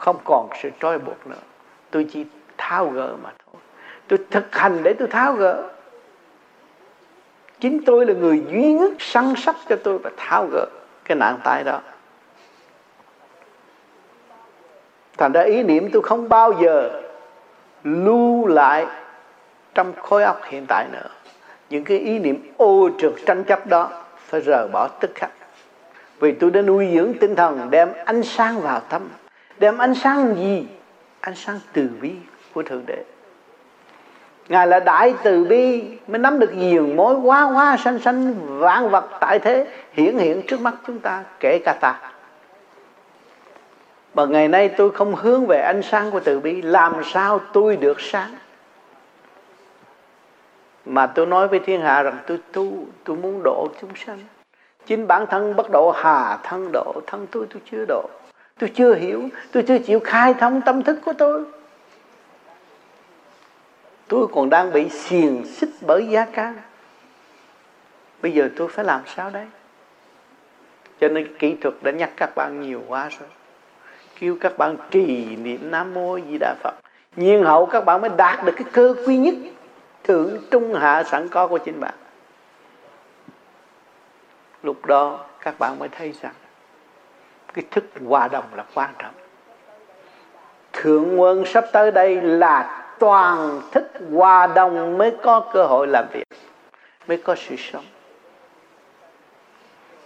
không 0.00 0.16
còn 0.24 0.48
sự 0.62 0.70
trói 0.80 0.98
buộc 0.98 1.26
nữa. 1.26 1.42
Tôi 1.90 2.06
chỉ 2.12 2.24
tháo 2.56 2.86
gỡ 2.86 3.16
mà 3.22 3.30
thôi. 3.46 3.60
Tôi 4.08 4.18
thực 4.30 4.56
hành 4.56 4.82
để 4.82 4.94
tôi 4.98 5.08
tháo 5.08 5.32
gỡ 5.32 5.70
chính 7.60 7.84
tôi 7.84 8.06
là 8.06 8.14
người 8.14 8.44
duy 8.50 8.72
nhất 8.72 8.92
săn 8.98 9.34
sóc 9.36 9.56
cho 9.68 9.76
tôi 9.76 9.98
và 9.98 10.10
tháo 10.16 10.46
gỡ 10.52 10.66
cái 11.04 11.16
nạn 11.16 11.38
tai 11.44 11.64
đó. 11.64 11.80
Thành 15.18 15.32
ra 15.32 15.40
ý 15.40 15.62
niệm 15.62 15.90
tôi 15.92 16.02
không 16.02 16.28
bao 16.28 16.52
giờ 16.62 17.02
lưu 17.84 18.46
lại 18.46 18.86
trong 19.74 19.92
khối 20.02 20.22
óc 20.24 20.40
hiện 20.44 20.64
tại 20.68 20.86
nữa. 20.92 21.08
Những 21.70 21.84
cái 21.84 21.98
ý 21.98 22.18
niệm 22.18 22.52
ô 22.56 22.90
trượt 22.98 23.12
tranh 23.26 23.44
chấp 23.44 23.66
đó 23.66 23.90
phải 24.16 24.40
rời 24.40 24.68
bỏ 24.68 24.88
tức 24.88 25.10
khắc. 25.14 25.30
Vì 26.20 26.32
tôi 26.32 26.50
đã 26.50 26.62
nuôi 26.62 26.88
dưỡng 26.94 27.14
tinh 27.20 27.36
thần 27.36 27.70
đem 27.70 27.88
ánh 28.04 28.22
sáng 28.22 28.60
vào 28.60 28.80
tâm. 28.80 29.08
Đem 29.58 29.78
ánh 29.78 29.94
sáng 29.94 30.34
gì? 30.36 30.66
Ánh 31.20 31.34
sáng 31.34 31.60
từ 31.72 31.88
bi 32.00 32.12
của 32.54 32.62
thượng 32.62 32.86
đế 32.86 33.04
ngài 34.50 34.66
là 34.66 34.80
đại 34.80 35.14
từ 35.22 35.44
bi 35.44 35.82
mới 36.06 36.18
nắm 36.18 36.38
được 36.38 36.54
nhiều 36.54 36.86
mối 36.86 37.14
quá 37.14 37.50
quá 37.54 37.76
sanh 37.76 37.98
sanh 37.98 38.34
vạn 38.58 38.90
vật 38.90 39.04
tại 39.20 39.38
thế 39.38 39.66
hiển 39.92 40.18
hiện 40.18 40.42
trước 40.48 40.60
mắt 40.60 40.74
chúng 40.86 40.98
ta, 40.98 41.24
kể 41.40 41.58
cả 41.64 41.72
ta. 41.80 42.00
Mà 44.14 44.24
ngày 44.24 44.48
nay 44.48 44.68
tôi 44.68 44.90
không 44.90 45.14
hướng 45.14 45.46
về 45.46 45.60
ánh 45.60 45.82
sáng 45.82 46.10
của 46.10 46.20
từ 46.20 46.40
bi, 46.40 46.62
làm 46.62 46.94
sao 47.04 47.40
tôi 47.52 47.76
được 47.76 48.00
sáng? 48.00 48.34
Mà 50.84 51.06
tôi 51.06 51.26
nói 51.26 51.48
với 51.48 51.58
thiên 51.58 51.80
hạ 51.80 52.02
rằng 52.02 52.18
tôi 52.26 52.38
tu, 52.52 52.72
tôi 53.04 53.16
muốn 53.16 53.42
độ 53.42 53.68
chúng 53.80 53.90
sanh. 54.06 54.18
Chính 54.86 55.06
bản 55.06 55.26
thân 55.26 55.56
bất 55.56 55.70
độ 55.70 55.90
hà 55.90 56.38
thân 56.42 56.72
độ, 56.72 56.94
thân 57.06 57.26
tôi 57.30 57.46
tôi 57.50 57.62
chưa 57.70 57.84
độ. 57.88 58.08
Tôi 58.58 58.70
chưa 58.74 58.94
hiểu, 58.94 59.22
tôi 59.52 59.62
chưa 59.68 59.78
chịu 59.78 60.00
khai 60.00 60.34
thông 60.34 60.60
tâm 60.62 60.82
thức 60.82 60.98
của 61.04 61.12
tôi 61.18 61.44
tôi 64.10 64.26
còn 64.34 64.50
đang 64.50 64.72
bị 64.72 64.88
xiềng 64.88 65.44
xích 65.44 65.70
bởi 65.86 66.06
giá 66.10 66.24
cả. 66.24 66.54
Bây 68.22 68.32
giờ 68.32 68.48
tôi 68.56 68.68
phải 68.68 68.84
làm 68.84 69.00
sao 69.06 69.30
đấy 69.30 69.46
cho 71.00 71.08
nên 71.08 71.38
kỹ 71.38 71.56
thuật 71.60 71.74
đã 71.82 71.90
nhắc 71.90 72.10
các 72.16 72.30
bạn 72.36 72.60
nhiều 72.60 72.82
quá 72.88 73.08
rồi. 73.18 73.28
Kêu 74.20 74.36
các 74.40 74.58
bạn 74.58 74.76
trì 74.90 75.36
niệm 75.36 75.70
nam 75.70 75.94
mô 75.94 76.18
di 76.20 76.38
đà 76.40 76.54
phật. 76.62 76.74
Nhiên 77.16 77.42
hậu 77.44 77.66
các 77.66 77.84
bạn 77.84 78.00
mới 78.00 78.10
đạt 78.16 78.44
được 78.44 78.52
cái 78.56 78.66
cơ 78.72 78.94
quy 79.06 79.16
nhất 79.16 79.34
thượng 80.04 80.38
trung 80.50 80.74
hạ 80.74 81.02
sẵn 81.02 81.28
có 81.28 81.46
của 81.46 81.58
chính 81.58 81.80
bạn. 81.80 81.94
Lúc 84.62 84.86
đó 84.86 85.24
các 85.40 85.58
bạn 85.58 85.78
mới 85.78 85.88
thấy 85.88 86.14
rằng 86.22 86.34
cái 87.54 87.64
thức 87.70 87.84
hòa 88.06 88.28
đồng 88.28 88.44
là 88.54 88.64
quan 88.74 88.90
trọng. 88.98 89.14
Thượng 90.72 91.20
quân 91.20 91.44
sắp 91.46 91.64
tới 91.72 91.90
đây 91.90 92.20
là 92.20 92.76
toàn 93.00 93.60
thức 93.72 93.92
hòa 94.12 94.46
đồng 94.46 94.98
mới 94.98 95.12
có 95.22 95.40
cơ 95.52 95.64
hội 95.64 95.86
làm 95.86 96.04
việc, 96.12 96.28
mới 97.08 97.16
có 97.16 97.34
sự 97.34 97.56
sống. 97.56 97.84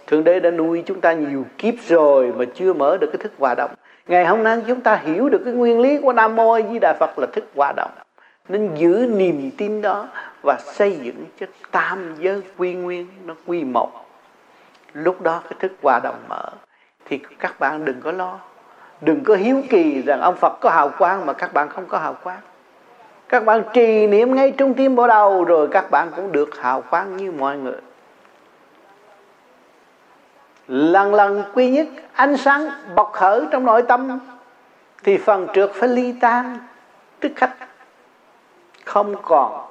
Thượng 0.07 0.23
đế 0.23 0.39
đã 0.39 0.51
nuôi 0.51 0.83
chúng 0.85 1.01
ta 1.01 1.13
nhiều 1.13 1.45
kiếp 1.57 1.73
rồi 1.87 2.33
mà 2.37 2.45
chưa 2.55 2.73
mở 2.73 2.97
được 2.97 3.07
cái 3.13 3.17
thức 3.17 3.31
hòa 3.39 3.55
đồng. 3.55 3.71
Ngày 4.07 4.25
hôm 4.25 4.43
nay 4.43 4.61
chúng 4.67 4.81
ta 4.81 4.95
hiểu 4.95 5.29
được 5.29 5.41
cái 5.45 5.53
nguyên 5.53 5.79
lý 5.79 5.99
của 6.01 6.13
nam 6.13 6.35
mô 6.35 6.61
di 6.71 6.79
đà 6.79 6.93
phật 6.99 7.19
là 7.19 7.27
thức 7.33 7.43
hòa 7.55 7.73
đồng. 7.77 7.91
Nên 8.49 8.75
giữ 8.75 9.11
niềm 9.15 9.51
tin 9.57 9.81
đó 9.81 10.07
và 10.43 10.57
xây 10.73 10.95
dựng 10.95 11.25
cho 11.39 11.45
tam 11.71 12.15
giới 12.19 12.41
quy 12.57 12.73
nguyên 12.73 13.07
nó 13.25 13.33
quy 13.45 13.63
một. 13.63 13.91
Lúc 14.93 15.21
đó 15.21 15.41
cái 15.43 15.53
thức 15.59 15.71
hòa 15.81 15.99
đồng 16.03 16.19
mở. 16.29 16.49
Thì 17.05 17.19
các 17.39 17.59
bạn 17.59 17.85
đừng 17.85 18.01
có 18.01 18.11
lo. 18.11 18.39
Đừng 19.01 19.23
có 19.23 19.35
hiếu 19.35 19.61
kỳ 19.69 20.01
rằng 20.01 20.21
ông 20.21 20.35
Phật 20.35 20.57
có 20.61 20.69
hào 20.69 20.89
quang 20.89 21.25
mà 21.25 21.33
các 21.33 21.53
bạn 21.53 21.69
không 21.69 21.85
có 21.85 21.97
hào 21.97 22.13
quang 22.23 22.39
các 23.29 23.45
bạn 23.45 23.63
trì 23.73 24.07
niệm 24.07 24.35
ngay 24.35 24.51
trung 24.51 24.73
tim 24.73 24.95
bộ 24.95 25.07
đầu 25.07 25.43
rồi 25.43 25.67
các 25.71 25.91
bạn 25.91 26.11
cũng 26.15 26.31
được 26.31 26.57
hào 26.59 26.81
quang 26.81 27.17
như 27.17 27.31
mọi 27.31 27.57
người. 27.57 27.79
Lần 30.67 31.13
lần 31.13 31.43
quy 31.53 31.69
nhất 31.69 31.87
ánh 32.13 32.37
sáng 32.37 32.69
bộc 32.95 33.11
khởi 33.13 33.45
trong 33.51 33.65
nội 33.65 33.81
tâm, 33.81 34.19
thì 35.03 35.17
phần 35.17 35.47
trượt 35.53 35.71
phải 35.73 35.89
ly 35.89 36.13
tan 36.21 36.57
tức 37.19 37.31
khắc 37.35 37.49
không 38.85 39.15
còn 39.21 39.67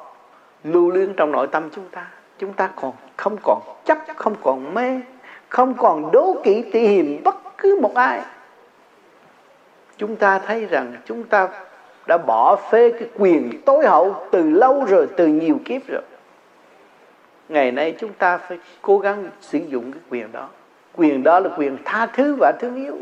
lưu 0.65 0.91
luyến 0.91 1.15
trong 1.15 1.33
nội 1.33 1.47
tâm 1.47 1.71
chúng 1.71 1.89
ta. 1.89 2.07
Chúng 2.39 2.53
ta 2.53 2.71
còn 2.77 2.93
không 3.17 3.37
còn 3.43 3.61
chấp, 3.85 3.99
không 4.17 4.35
còn 4.43 4.75
mê, 4.75 5.01
không 5.49 5.75
còn 5.75 6.11
đố 6.13 6.37
kỵ, 6.45 6.65
tỉ 6.73 6.81
hiềm 6.87 7.23
bất 7.25 7.37
cứ 7.59 7.79
một 7.83 7.95
ai. 7.95 8.21
Chúng 9.97 10.17
ta 10.17 10.39
thấy 10.39 10.67
rằng 10.67 10.93
chúng 11.05 11.25
ta 11.25 11.49
đã 12.07 12.19
bỏ 12.19 12.57
phê 12.57 12.91
cái 12.91 13.09
quyền 13.19 13.63
tối 13.63 13.87
hậu 13.87 14.27
từ 14.31 14.51
lâu 14.51 14.85
rồi, 14.85 15.07
từ 15.17 15.27
nhiều 15.27 15.61
kiếp 15.65 15.87
rồi. 15.89 16.03
Ngày 17.49 17.73
nay 17.73 17.95
chúng 17.99 18.13
ta 18.13 18.39
phải 18.39 18.59
cố 18.83 18.99
gắng 18.99 19.31
sử 19.41 19.59
dụng 19.69 19.93
cái 19.93 20.01
quyền 20.11 20.33
đó. 20.33 20.49
Quyền 20.97 21.23
đó 21.23 21.41
là 21.41 21.51
quyền 21.59 21.79
tha 21.85 22.07
thứ 22.07 22.37
và 22.41 22.53
thương 22.61 22.75
yêu. 22.75 22.97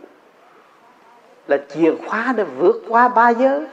Là 1.46 1.58
chìa 1.68 1.94
khóa 2.06 2.34
để 2.36 2.44
vượt 2.44 2.82
qua 2.88 3.08
ba 3.08 3.30
giới. 3.30 3.66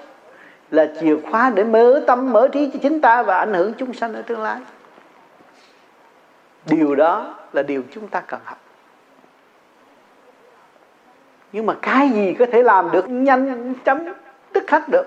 Là 0.71 0.93
chìa 1.01 1.15
khóa 1.29 1.49
để 1.49 1.63
mở 1.63 2.01
tâm, 2.07 2.31
mở 2.31 2.47
trí 2.51 2.69
cho 2.73 2.79
chính 2.81 3.01
ta 3.01 3.23
và 3.23 3.37
ảnh 3.37 3.53
hưởng 3.53 3.73
chúng 3.77 3.93
sanh 3.93 4.13
ở 4.13 4.21
tương 4.21 4.41
lai. 4.41 4.59
Điều 6.65 6.95
đó 6.95 7.35
là 7.53 7.63
điều 7.63 7.83
chúng 7.91 8.07
ta 8.07 8.19
cần 8.19 8.39
học. 8.43 8.57
Nhưng 11.51 11.65
mà 11.65 11.75
cái 11.81 12.09
gì 12.09 12.35
có 12.39 12.45
thể 12.51 12.63
làm 12.63 12.91
được 12.91 13.09
nhanh 13.09 13.73
chấm 13.85 13.99
tức 14.53 14.63
khắc 14.67 14.89
được? 14.89 15.05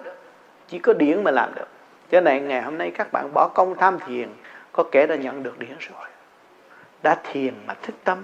Chỉ 0.73 0.79
có 0.79 0.93
điển 0.93 1.25
mà 1.25 1.31
làm 1.31 1.55
được. 1.55 1.69
Cho 2.11 2.21
nên 2.21 2.49
ngày 2.49 2.63
hôm 2.63 2.79
nay 2.79 2.91
các 2.91 3.13
bạn 3.13 3.29
bỏ 3.35 3.49
công 3.55 3.75
tham 3.75 3.99
thiền, 4.07 4.29
có 4.73 4.85
kẻ 4.93 5.07
đã 5.07 5.17
nhận 5.17 5.43
được 5.43 5.59
điển 5.59 5.77
rồi. 5.79 6.09
Đã 7.03 7.19
thiền 7.33 7.55
mà 7.67 7.75
thức 7.83 7.95
tâm. 8.05 8.19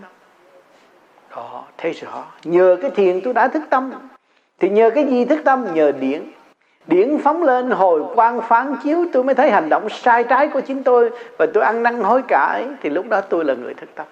Đó, 1.37 1.65
thấy 1.79 1.93
rõ. 1.93 2.25
Nhờ 2.45 2.77
cái 2.83 2.91
thiền 2.91 3.21
tôi 3.21 3.35
đã 3.35 3.49
thức 3.49 3.63
tâm. 3.71 3.93
Thì 4.59 4.69
nhờ 4.69 4.91
cái 4.91 5.05
gì 5.05 5.25
thức 5.25 5.41
tâm? 5.45 5.67
Nhờ 5.75 5.93
điển. 5.93 6.23
Điển 6.87 7.19
phóng 7.19 7.43
lên 7.43 7.71
hồi 7.71 8.03
quang 8.15 8.41
phán 8.41 8.77
chiếu, 8.83 9.07
tôi 9.13 9.25
mới 9.25 9.35
thấy 9.35 9.51
hành 9.51 9.69
động 9.69 9.89
sai 9.89 10.25
trái 10.25 10.49
của 10.49 10.61
chính 10.61 10.83
tôi. 10.83 11.11
Và 11.39 11.47
tôi 11.55 11.65
ăn 11.65 11.83
năn 11.83 12.03
hối 12.03 12.23
cải, 12.29 12.67
thì 12.83 12.91
lúc 12.91 13.09
đó 13.09 13.21
tôi 13.21 13.45
là 13.45 13.55
người 13.55 13.75
thức 13.75 13.91
tâm. 13.95 14.07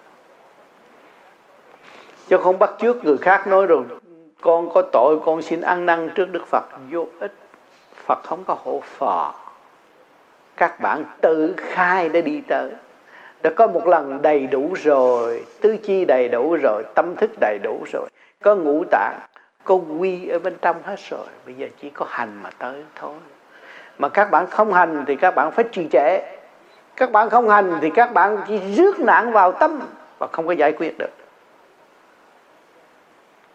Chứ 2.28 2.38
không 2.38 2.58
bắt 2.58 2.70
trước 2.78 3.04
người 3.04 3.18
khác 3.18 3.46
nói 3.46 3.66
rồi, 3.66 3.84
con 4.40 4.70
có 4.74 4.82
tội, 4.92 5.20
con 5.24 5.42
xin 5.42 5.60
ăn 5.60 5.86
năn 5.86 6.10
trước 6.14 6.26
Đức 6.32 6.46
Phật. 6.46 6.64
Vô 6.90 7.06
ích. 7.20 7.32
Phật 8.06 8.25
không 8.25 8.44
có 8.44 8.56
hộ 8.64 8.82
phò. 8.84 9.34
Các 10.56 10.80
bạn 10.80 11.04
tự 11.20 11.54
khai 11.56 12.08
để 12.08 12.22
đi 12.22 12.42
tới. 12.48 12.70
Đã 13.42 13.50
có 13.56 13.66
một 13.66 13.86
lần 13.86 14.22
đầy 14.22 14.46
đủ 14.46 14.75
rồi 14.82 15.44
tư 15.60 15.76
chi 15.76 16.04
đầy 16.04 16.28
đủ 16.28 16.56
rồi, 16.62 16.82
tâm 16.94 17.16
thức 17.16 17.30
đầy 17.40 17.58
đủ 17.62 17.84
rồi. 17.92 18.08
Có 18.42 18.54
ngũ 18.54 18.84
tạng, 18.90 19.18
có 19.64 19.75
quy 19.75 20.28
ở 20.28 20.38
bên 20.38 20.56
trong 20.62 20.82
hết 20.82 21.00
rồi. 21.10 21.26
Bây 21.46 21.54
giờ 21.54 21.66
chỉ 21.82 21.90
có 21.90 22.06
hành 22.08 22.40
mà 22.42 22.50
tới 22.58 22.84
thôi. 22.94 23.14
Mà 23.98 24.08
các 24.08 24.30
bạn 24.30 24.46
không 24.46 24.72
hành 24.72 25.04
thì 25.06 25.16
các 25.16 25.34
bạn 25.34 25.50
phải 25.50 25.64
trì 25.72 25.88
trệ. 25.92 26.20
Các 26.96 27.12
bạn 27.12 27.30
không 27.30 27.48
hành 27.48 27.78
thì 27.80 27.90
các 27.90 28.12
bạn 28.12 28.38
chỉ 28.48 28.75
rước 28.75 29.00
nạn 29.00 29.32
vào 29.32 29.52
tâm 29.52 29.80
và 30.18 30.26
không 30.32 30.46
có 30.46 30.52
giải 30.52 30.72
quyết 30.72 30.98
được. 30.98 31.10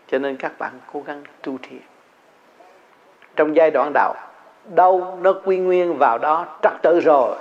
Cho 0.07 0.19
nên 0.19 0.37
các 0.37 0.51
bạn 0.59 0.71
cố 0.93 1.01
gắng 1.01 1.23
tu 1.41 1.57
thiền. 1.61 1.81
Trong 3.35 3.55
giai 3.55 3.71
đoạn 3.71 3.91
đầu 3.93 4.13
đâu 4.65 5.17
nó 5.21 5.33
quy 5.43 5.57
nguyên 5.57 5.97
vào 5.97 6.17
đó 6.17 6.45
trật 6.63 6.73
tự 6.81 6.99
rồi, 6.99 7.35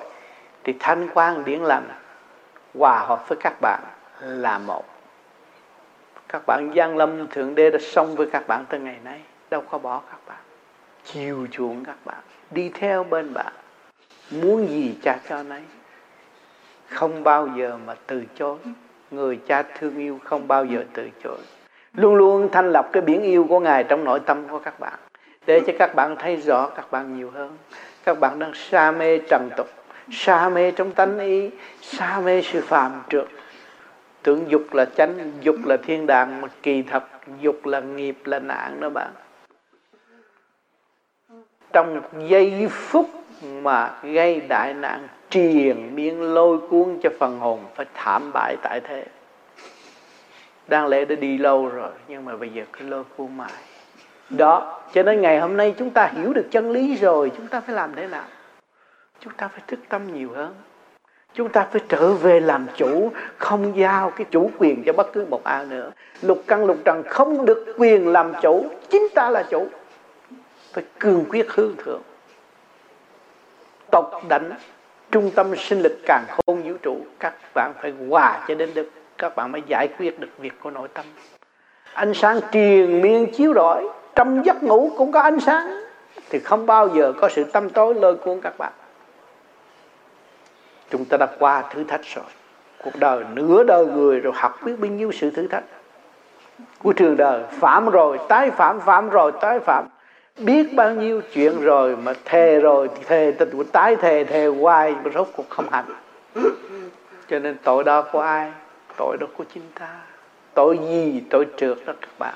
thì 0.64 0.74
thanh 0.80 1.08
quan 1.14 1.44
điển 1.44 1.60
lành 1.60 1.88
hòa 2.78 2.98
hợp 2.98 3.28
với 3.28 3.38
các 3.40 3.60
bạn 3.60 3.80
là 4.20 4.58
một. 4.58 4.84
Các 6.28 6.42
bạn 6.46 6.72
Giang 6.76 6.96
Lâm 6.96 7.28
Thượng 7.28 7.54
Đế 7.54 7.70
đã 7.70 7.78
sống 7.80 8.14
với 8.16 8.26
các 8.32 8.48
bạn 8.48 8.64
tới 8.68 8.80
ngày 8.80 8.96
nay, 9.04 9.20
đâu 9.50 9.62
có 9.70 9.78
bỏ 9.78 10.02
các 10.10 10.18
bạn. 10.26 10.38
Chiều 11.04 11.46
chuộng 11.50 11.84
các 11.84 11.96
bạn, 12.04 12.20
đi 12.50 12.70
theo 12.74 13.04
bên 13.04 13.34
bạn. 13.34 13.52
Muốn 14.30 14.68
gì 14.68 14.98
cha 15.02 15.18
cho 15.28 15.42
nấy. 15.42 15.62
Không 16.88 17.24
bao 17.24 17.48
giờ 17.56 17.78
mà 17.86 17.94
từ 18.06 18.22
chối. 18.34 18.56
Người 19.10 19.40
cha 19.46 19.62
thương 19.62 19.96
yêu 19.96 20.18
không 20.24 20.48
bao 20.48 20.64
giờ 20.64 20.84
từ 20.92 21.08
chối. 21.24 21.38
Luôn 21.94 22.14
luôn 22.14 22.48
thanh 22.52 22.72
lọc 22.72 22.92
cái 22.92 23.02
biển 23.02 23.22
yêu 23.22 23.46
của 23.48 23.60
ngài 23.60 23.84
trong 23.84 24.04
nội 24.04 24.20
tâm 24.20 24.48
của 24.48 24.58
các 24.58 24.80
bạn 24.80 24.98
để 25.46 25.60
cho 25.66 25.72
các 25.78 25.94
bạn 25.94 26.16
thấy 26.18 26.36
rõ 26.36 26.66
các 26.66 26.90
bạn 26.90 27.16
nhiều 27.16 27.30
hơn. 27.30 27.58
Các 28.04 28.20
bạn 28.20 28.38
đang 28.38 28.52
sa 28.54 28.92
mê 28.92 29.18
trần 29.18 29.50
tục, 29.56 29.68
sa 30.10 30.48
mê 30.48 30.70
trong 30.70 30.92
tánh 30.92 31.18
ý, 31.18 31.50
sa 31.82 32.20
mê 32.24 32.42
sự 32.42 32.60
phàm 32.60 33.02
trượt. 33.08 33.26
Tưởng 34.22 34.50
dục 34.50 34.62
là 34.72 34.84
chánh, 34.84 35.32
dục 35.40 35.56
là 35.64 35.76
thiên 35.76 36.06
đàng, 36.06 36.40
mà 36.40 36.48
kỳ 36.62 36.82
thật 36.82 37.04
dục 37.40 37.66
là 37.66 37.80
nghiệp, 37.80 38.16
là 38.24 38.38
nạn 38.38 38.80
đó 38.80 38.88
bạn. 38.88 39.10
Trong 41.72 42.02
giây 42.28 42.68
phút 42.70 43.10
mà 43.42 43.94
gây 44.02 44.40
đại 44.40 44.74
nạn, 44.74 45.08
triền 45.30 45.94
miên 45.94 46.34
lôi 46.34 46.58
cuốn 46.58 46.98
cho 47.02 47.10
phần 47.18 47.38
hồn 47.38 47.64
phải 47.74 47.86
thảm 47.94 48.30
bại 48.32 48.56
tại 48.62 48.80
thế. 48.80 49.04
Đang 50.68 50.86
lẽ 50.86 51.04
đã 51.04 51.14
đi 51.14 51.38
lâu 51.38 51.68
rồi, 51.68 51.92
nhưng 52.08 52.24
mà 52.24 52.36
bây 52.36 52.48
giờ 52.48 52.62
cứ 52.72 52.88
lôi 52.88 53.04
cuốn 53.16 53.36
mãi 53.36 53.52
đó, 54.30 54.80
cho 54.92 55.02
nên 55.02 55.20
ngày 55.20 55.40
hôm 55.40 55.56
nay 55.56 55.74
chúng 55.78 55.90
ta 55.90 56.06
hiểu 56.06 56.32
được 56.32 56.46
chân 56.50 56.70
lý 56.70 56.96
rồi, 56.96 57.32
chúng 57.36 57.46
ta 57.46 57.60
phải 57.60 57.74
làm 57.74 57.94
thế 57.96 58.06
nào? 58.06 58.24
Chúng 59.20 59.32
ta 59.32 59.48
phải 59.48 59.62
thức 59.66 59.80
tâm 59.88 60.14
nhiều 60.14 60.30
hơn. 60.34 60.54
Chúng 61.34 61.48
ta 61.48 61.66
phải 61.72 61.82
trở 61.88 62.12
về 62.12 62.40
làm 62.40 62.66
chủ, 62.76 63.12
không 63.36 63.78
giao 63.78 64.10
cái 64.10 64.26
chủ 64.30 64.50
quyền 64.58 64.82
cho 64.84 64.92
bất 64.92 65.12
cứ 65.12 65.26
một 65.30 65.44
ai 65.44 65.66
nữa. 65.66 65.90
Lục 66.22 66.42
căn 66.46 66.64
lục 66.64 66.76
trần 66.84 67.02
không 67.02 67.44
được 67.44 67.74
quyền 67.78 68.08
làm 68.08 68.32
chủ, 68.42 68.66
chính 68.90 69.08
ta 69.14 69.30
là 69.30 69.42
chủ. 69.42 69.68
Phải 70.72 70.84
cương 71.00 71.24
quyết 71.30 71.52
hướng 71.52 71.76
thượng. 71.76 72.02
Tột 73.90 74.04
đảnh 74.28 74.50
trung 75.10 75.30
tâm 75.34 75.56
sinh 75.56 75.80
lực 75.80 75.98
càng 76.06 76.24
khôn 76.28 76.62
vũ 76.62 76.74
trụ, 76.82 76.96
các 77.18 77.34
bạn 77.54 77.72
phải 77.82 77.94
hòa 78.08 78.44
cho 78.48 78.54
đến 78.54 78.70
được. 78.74 78.90
Các 79.18 79.36
bạn 79.36 79.52
mới 79.52 79.62
giải 79.66 79.88
quyết 79.98 80.20
được 80.20 80.28
việc 80.38 80.52
của 80.62 80.70
nội 80.70 80.88
tâm. 80.94 81.04
Ánh 81.92 82.14
sáng 82.14 82.40
triền 82.52 83.00
miên 83.00 83.32
chiếu 83.32 83.54
rọi 83.54 83.88
trong 84.14 84.46
giấc 84.46 84.62
ngủ 84.62 84.92
cũng 84.96 85.12
có 85.12 85.20
ánh 85.20 85.40
sáng, 85.40 85.80
thì 86.30 86.38
không 86.38 86.66
bao 86.66 86.88
giờ 86.88 87.12
có 87.20 87.28
sự 87.28 87.44
tâm 87.44 87.70
tối 87.70 87.94
lôi 87.94 88.16
cuốn 88.16 88.40
các 88.40 88.58
bạn. 88.58 88.72
Chúng 90.90 91.04
ta 91.04 91.16
đã 91.16 91.26
qua 91.38 91.62
thử 91.62 91.84
thách 91.84 92.04
rồi. 92.04 92.24
Cuộc 92.84 92.96
đời 92.98 93.24
nửa 93.34 93.64
đời 93.64 93.86
người 93.86 94.20
rồi, 94.20 94.32
học 94.36 94.58
biết 94.64 94.74
bao 94.78 94.90
nhiêu 94.90 95.12
sự 95.12 95.30
thử 95.30 95.46
thách. 95.46 95.64
Của 96.82 96.92
trường 96.92 97.16
đời, 97.16 97.42
phạm 97.50 97.90
rồi, 97.90 98.18
tái 98.28 98.50
phạm 98.50 98.80
phạm 98.80 99.10
rồi, 99.10 99.32
tái 99.40 99.60
phạm. 99.60 99.88
Biết 100.38 100.74
bao 100.74 100.90
nhiêu 100.90 101.20
chuyện 101.32 101.60
rồi 101.60 101.96
mà 101.96 102.12
thề 102.24 102.60
rồi, 102.60 102.88
thề 103.06 103.32
tình 103.38 103.64
tái 103.72 103.96
thề 103.96 104.24
thề 104.24 104.46
hoài, 104.46 104.94
mà 105.04 105.10
rốt 105.14 105.28
cuộc 105.36 105.50
không 105.50 105.66
hành 105.70 105.84
cho 107.30 107.38
nên 107.38 107.56
tội 107.62 107.84
đó 107.84 108.02
của 108.02 108.20
ai? 108.20 108.52
Tội 108.96 109.16
đó 109.20 109.26
của 109.36 109.44
chính 109.54 109.62
ta. 109.78 109.88
Tội 110.54 110.78
gì? 110.78 111.22
Tội 111.30 111.46
trượt 111.56 111.78
đó 111.86 111.92
các 112.00 112.10
bạn 112.18 112.34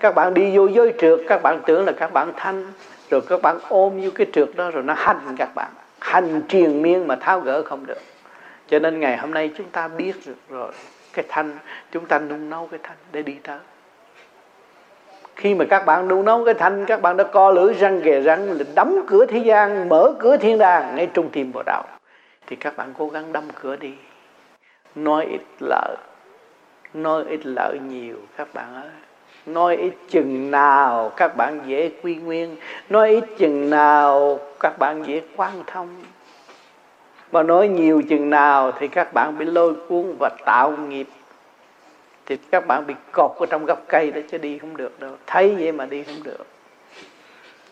các 0.00 0.14
bạn 0.14 0.34
đi 0.34 0.56
vô 0.56 0.66
giới 0.66 0.94
trượt, 0.98 1.20
các 1.28 1.42
bạn 1.42 1.60
tưởng 1.66 1.84
là 1.84 1.92
các 1.92 2.12
bạn 2.12 2.32
thanh. 2.36 2.72
Rồi 3.10 3.20
các 3.28 3.42
bạn 3.42 3.58
ôm 3.68 4.00
vô 4.02 4.10
cái 4.14 4.26
trượt 4.32 4.48
đó, 4.54 4.70
rồi 4.70 4.82
nó 4.82 4.94
hành 4.96 5.36
các 5.38 5.54
bạn. 5.54 5.70
Hành 6.00 6.42
triền 6.48 6.82
miên 6.82 7.06
mà 7.06 7.16
tháo 7.16 7.40
gỡ 7.40 7.62
không 7.62 7.86
được. 7.86 7.98
Cho 8.68 8.78
nên 8.78 9.00
ngày 9.00 9.16
hôm 9.16 9.34
nay 9.34 9.50
chúng 9.56 9.70
ta 9.70 9.88
biết 9.88 10.12
được 10.26 10.36
rồi, 10.48 10.72
cái 11.12 11.24
thanh. 11.28 11.58
Chúng 11.92 12.06
ta 12.06 12.18
nung 12.18 12.50
nấu 12.50 12.66
cái 12.70 12.80
thanh 12.82 12.96
để 13.12 13.22
đi 13.22 13.36
tới. 13.42 13.58
Khi 15.36 15.54
mà 15.54 15.64
các 15.70 15.86
bạn 15.86 16.08
nung 16.08 16.24
nấu 16.24 16.44
cái 16.44 16.54
thanh, 16.54 16.84
các 16.86 17.02
bạn 17.02 17.16
đã 17.16 17.24
co 17.24 17.50
lưỡi 17.50 17.74
răng 17.74 18.00
ghề 18.00 18.20
răng 18.20 18.58
đóng 18.74 19.00
cửa 19.06 19.26
thế 19.26 19.38
gian, 19.38 19.88
mở 19.88 20.14
cửa 20.18 20.36
thiên 20.36 20.58
đàng, 20.58 20.96
ngay 20.96 21.06
trung 21.14 21.28
tim 21.32 21.52
bộ 21.52 21.62
đạo 21.66 21.84
thì 22.46 22.56
các 22.56 22.76
bạn 22.76 22.94
cố 22.98 23.08
gắng 23.08 23.32
đâm 23.32 23.44
cửa 23.62 23.76
đi. 23.76 23.94
Nói 24.94 25.24
ít 25.24 25.40
lợi 25.60 25.96
nói 26.94 27.24
ít 27.28 27.40
lợi 27.46 27.78
nhiều, 27.78 28.16
các 28.36 28.54
bạn 28.54 28.74
ơi 28.74 28.90
nói 29.46 29.76
ít 29.76 29.92
chừng 30.08 30.50
nào 30.50 31.12
các 31.16 31.36
bạn 31.36 31.60
dễ 31.66 31.90
quy 32.02 32.14
nguyên. 32.14 32.56
Nói 32.88 33.10
ít 33.10 33.24
chừng 33.38 33.70
nào 33.70 34.40
các 34.60 34.78
bạn 34.78 35.06
dễ 35.06 35.22
quan 35.36 35.52
thông. 35.66 35.88
Mà 37.32 37.42
nói 37.42 37.68
nhiều 37.68 38.02
chừng 38.08 38.30
nào 38.30 38.72
thì 38.78 38.88
các 38.88 39.12
bạn 39.12 39.38
bị 39.38 39.44
lôi 39.44 39.74
cuốn 39.88 40.14
và 40.18 40.30
tạo 40.44 40.76
nghiệp. 40.88 41.06
Thì 42.26 42.36
các 42.50 42.66
bạn 42.66 42.86
bị 42.86 42.94
cột 43.12 43.30
ở 43.38 43.46
trong 43.46 43.64
gốc 43.64 43.82
cây 43.88 44.10
đó 44.10 44.20
chứ 44.30 44.38
đi 44.38 44.58
không 44.58 44.76
được 44.76 45.00
đâu. 45.00 45.12
Thấy 45.26 45.54
vậy 45.58 45.72
mà 45.72 45.86
đi 45.86 46.02
không 46.02 46.22
được. 46.22 46.46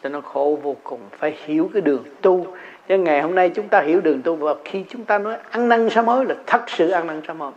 Cho 0.02 0.08
nó 0.08 0.20
khổ 0.20 0.58
vô 0.62 0.76
cùng, 0.82 1.00
phải 1.18 1.36
hiểu 1.44 1.70
cái 1.72 1.82
đường 1.82 2.04
tu. 2.22 2.46
Chứ 2.88 2.98
ngày 2.98 3.22
hôm 3.22 3.34
nay 3.34 3.50
chúng 3.54 3.68
ta 3.68 3.80
hiểu 3.80 4.00
đường 4.00 4.22
tu 4.22 4.36
và 4.36 4.54
khi 4.64 4.84
chúng 4.88 5.04
ta 5.04 5.18
nói 5.18 5.36
ăn 5.50 5.68
năn 5.68 5.90
sám 5.90 6.06
hối 6.06 6.24
là 6.24 6.34
thật 6.46 6.62
sự 6.66 6.90
ăn 6.90 7.06
năn 7.06 7.22
sám 7.26 7.40
hối. 7.40 7.52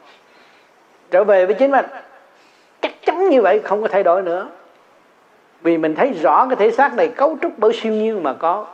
Trở 1.12 1.24
về 1.24 1.46
với 1.46 1.56
chính 1.56 1.72
mình 1.72 1.86
chắn 3.18 3.30
như 3.30 3.42
vậy 3.42 3.62
không 3.64 3.82
có 3.82 3.88
thay 3.88 4.04
đổi 4.04 4.22
nữa. 4.22 4.50
Vì 5.62 5.78
mình 5.78 5.96
thấy 5.96 6.14
rõ 6.14 6.48
cái 6.50 6.56
thể 6.56 6.72
xác 6.72 6.94
này 6.94 7.08
cấu 7.08 7.38
trúc 7.42 7.52
bởi 7.58 7.74
siêu 7.74 7.94
nhiên 7.94 8.24
mà 8.24 8.34
có. 8.34 8.68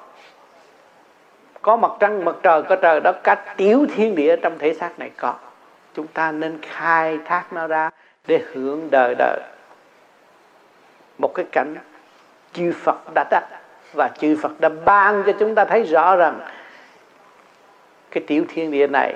Có 1.61 1.75
mặt 1.75 1.91
trăng, 1.99 2.25
mặt 2.25 2.35
trời, 2.43 2.63
có 2.63 2.75
trời 2.75 2.99
đất, 2.99 3.23
cả 3.23 3.35
tiểu 3.57 3.85
thiên 3.95 4.15
địa 4.15 4.35
trong 4.35 4.57
thể 4.59 4.73
xác 4.73 4.99
này 4.99 5.11
có. 5.17 5.33
Chúng 5.93 6.07
ta 6.07 6.31
nên 6.31 6.59
khai 6.61 7.19
thác 7.25 7.53
nó 7.53 7.67
ra 7.67 7.89
để 8.27 8.41
hưởng 8.53 8.87
đời 8.91 9.15
đời. 9.17 9.39
Một 11.17 11.33
cái 11.35 11.45
cảnh 11.51 11.75
chư 12.53 12.73
Phật 12.83 12.97
đã 13.15 13.25
đắc 13.31 13.43
và 13.93 14.09
chư 14.19 14.37
Phật 14.41 14.51
đã 14.59 14.69
ban 14.85 15.23
cho 15.25 15.31
chúng 15.39 15.55
ta 15.55 15.65
thấy 15.65 15.83
rõ 15.83 16.15
rằng 16.15 16.39
cái 18.11 18.23
tiểu 18.27 18.45
thiên 18.49 18.71
địa 18.71 18.87
này 18.87 19.15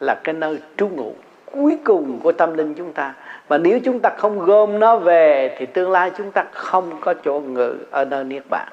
là 0.00 0.14
cái 0.24 0.34
nơi 0.34 0.58
trú 0.76 0.88
ngụ 0.88 1.14
cuối 1.52 1.78
cùng 1.84 2.20
của 2.22 2.32
tâm 2.32 2.54
linh 2.54 2.74
chúng 2.74 2.92
ta 2.92 3.14
mà 3.52 3.58
nếu 3.58 3.80
chúng 3.84 4.00
ta 4.00 4.10
không 4.18 4.38
gom 4.38 4.80
nó 4.80 4.96
về, 4.96 5.56
thì 5.58 5.66
tương 5.66 5.90
lai 5.90 6.10
chúng 6.16 6.32
ta 6.32 6.44
không 6.52 7.00
có 7.00 7.14
chỗ 7.24 7.40
ngự 7.40 7.78
ở 7.90 8.04
nơi 8.04 8.24
niết 8.24 8.42
bàn. 8.50 8.68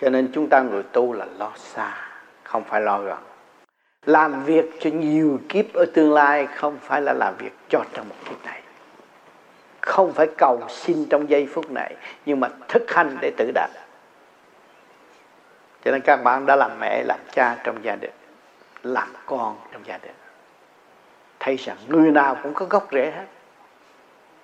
Cho 0.00 0.10
nên 0.10 0.30
chúng 0.34 0.48
ta 0.48 0.60
người 0.60 0.82
tu 0.82 1.12
là 1.12 1.26
lo 1.38 1.52
xa, 1.56 1.94
không 2.42 2.64
phải 2.64 2.80
lo 2.80 2.98
gần. 2.98 3.18
Làm 4.06 4.44
việc 4.44 4.64
cho 4.80 4.90
nhiều 4.90 5.40
kiếp 5.48 5.72
ở 5.74 5.86
tương 5.94 6.12
lai 6.12 6.46
không 6.46 6.78
phải 6.82 7.02
là 7.02 7.12
làm 7.12 7.34
việc 7.38 7.52
cho 7.68 7.84
trong 7.92 8.08
một 8.08 8.14
kiếp 8.28 8.44
này. 8.44 8.62
Không 9.80 10.12
phải 10.12 10.26
cầu 10.36 10.62
xin 10.68 11.04
trong 11.10 11.30
giây 11.30 11.48
phút 11.52 11.70
này, 11.70 11.94
nhưng 12.26 12.40
mà 12.40 12.48
thực 12.68 12.90
hành 12.90 13.16
để 13.20 13.32
tự 13.36 13.50
đạt. 13.54 13.70
Cho 15.84 15.90
nên 15.90 16.00
các 16.00 16.16
bạn 16.16 16.46
đã 16.46 16.56
làm 16.56 16.70
mẹ, 16.80 17.02
làm 17.02 17.18
cha 17.32 17.56
trong 17.64 17.84
gia 17.84 17.96
đình, 17.96 18.12
làm 18.82 19.08
con 19.26 19.56
trong 19.72 19.82
gia 19.86 19.98
đình 19.98 20.17
thấy 21.48 21.56
rằng 21.56 21.76
người 21.88 22.10
nào 22.10 22.36
cũng 22.42 22.54
có 22.54 22.66
gốc 22.66 22.88
rễ 22.92 23.10
hết, 23.10 23.24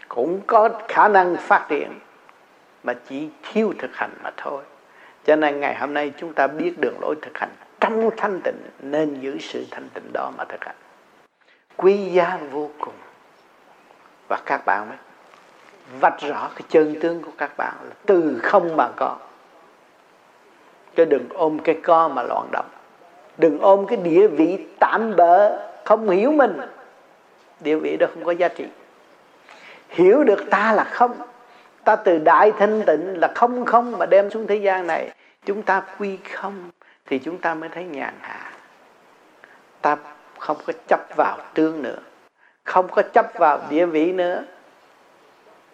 cũng 0.08 0.40
có 0.46 0.68
khả 0.88 1.08
năng 1.08 1.36
phát 1.36 1.66
triển, 1.68 2.00
mà 2.82 2.94
chỉ 3.08 3.28
thiếu 3.42 3.74
thực 3.78 3.96
hành 3.96 4.10
mà 4.22 4.30
thôi. 4.36 4.62
Cho 5.24 5.36
nên 5.36 5.60
ngày 5.60 5.74
hôm 5.74 5.94
nay 5.94 6.12
chúng 6.16 6.32
ta 6.32 6.46
biết 6.46 6.74
đường 6.80 6.94
lối 7.00 7.14
thực 7.22 7.38
hành 7.38 7.50
trong 7.80 8.10
thanh 8.16 8.40
tịnh 8.44 8.56
nên 8.80 9.20
giữ 9.20 9.38
sự 9.40 9.64
thanh 9.70 9.88
tịnh 9.94 10.12
đó 10.12 10.30
mà 10.38 10.44
thực 10.44 10.64
hành. 10.64 10.74
Quý 11.76 11.96
giá 11.96 12.38
vô 12.50 12.70
cùng. 12.78 12.94
Và 14.28 14.38
các 14.46 14.66
bạn 14.66 14.88
mới 14.88 14.98
vạch 16.00 16.20
rõ 16.20 16.50
cái 16.54 16.62
chân 16.68 16.96
tướng 17.00 17.22
của 17.22 17.32
các 17.38 17.56
bạn 17.56 17.74
là 17.84 17.94
từ 18.06 18.40
không 18.42 18.76
mà 18.76 18.88
có. 18.96 19.16
Chứ 20.96 21.04
đừng 21.04 21.28
ôm 21.34 21.58
cái 21.58 21.80
co 21.82 22.08
mà 22.08 22.22
loạn 22.22 22.48
động. 22.52 22.68
Đừng 23.38 23.58
ôm 23.58 23.86
cái 23.86 23.96
địa 23.96 24.26
vị 24.26 24.66
tạm 24.80 25.16
bỡ 25.16 25.66
không 25.84 26.10
hiểu 26.10 26.32
mình 26.32 26.60
địa 27.64 27.77
vị 27.77 27.96
đó 27.96 28.07
không 28.14 28.24
có 28.24 28.33
giá 28.33 28.48
trị. 28.48 28.64
Hiểu 29.88 30.24
được 30.24 30.50
ta 30.50 30.72
là 30.72 30.85
không, 30.85 31.12
ta 31.85 31.96
từ 31.96 32.18
đại 32.18 32.53
thanh 32.59 32.83
tịnh 32.87 33.20
là 33.20 33.33
không 33.35 33.64
không 33.64 33.98
mà 33.98 34.07
đem 34.07 34.31
xuống 34.31 34.46
thế 34.46 34.57
gian 34.57 34.87
này. 34.87 35.11
Chúng 35.44 35.62
ta 35.62 35.83
quy 35.98 36.18
không 36.33 36.70
thì 37.07 37.18
chúng 37.18 37.38
ta 37.38 37.55
mới 37.55 37.68
thấy 37.68 37.85
nhàn 37.85 38.14
hạ. 38.20 38.53
Ta 39.81 39.96
không 40.38 40.57
có 40.66 40.72
chấp 40.88 41.00
vào 41.16 41.38
tương 41.55 41.83
nữa, 41.83 41.98
không 42.64 42.88
có 42.88 43.03
chấp 43.03 43.27
vào 43.35 43.61
địa 43.70 43.87
vị 43.87 44.12
nữa. 44.12 44.44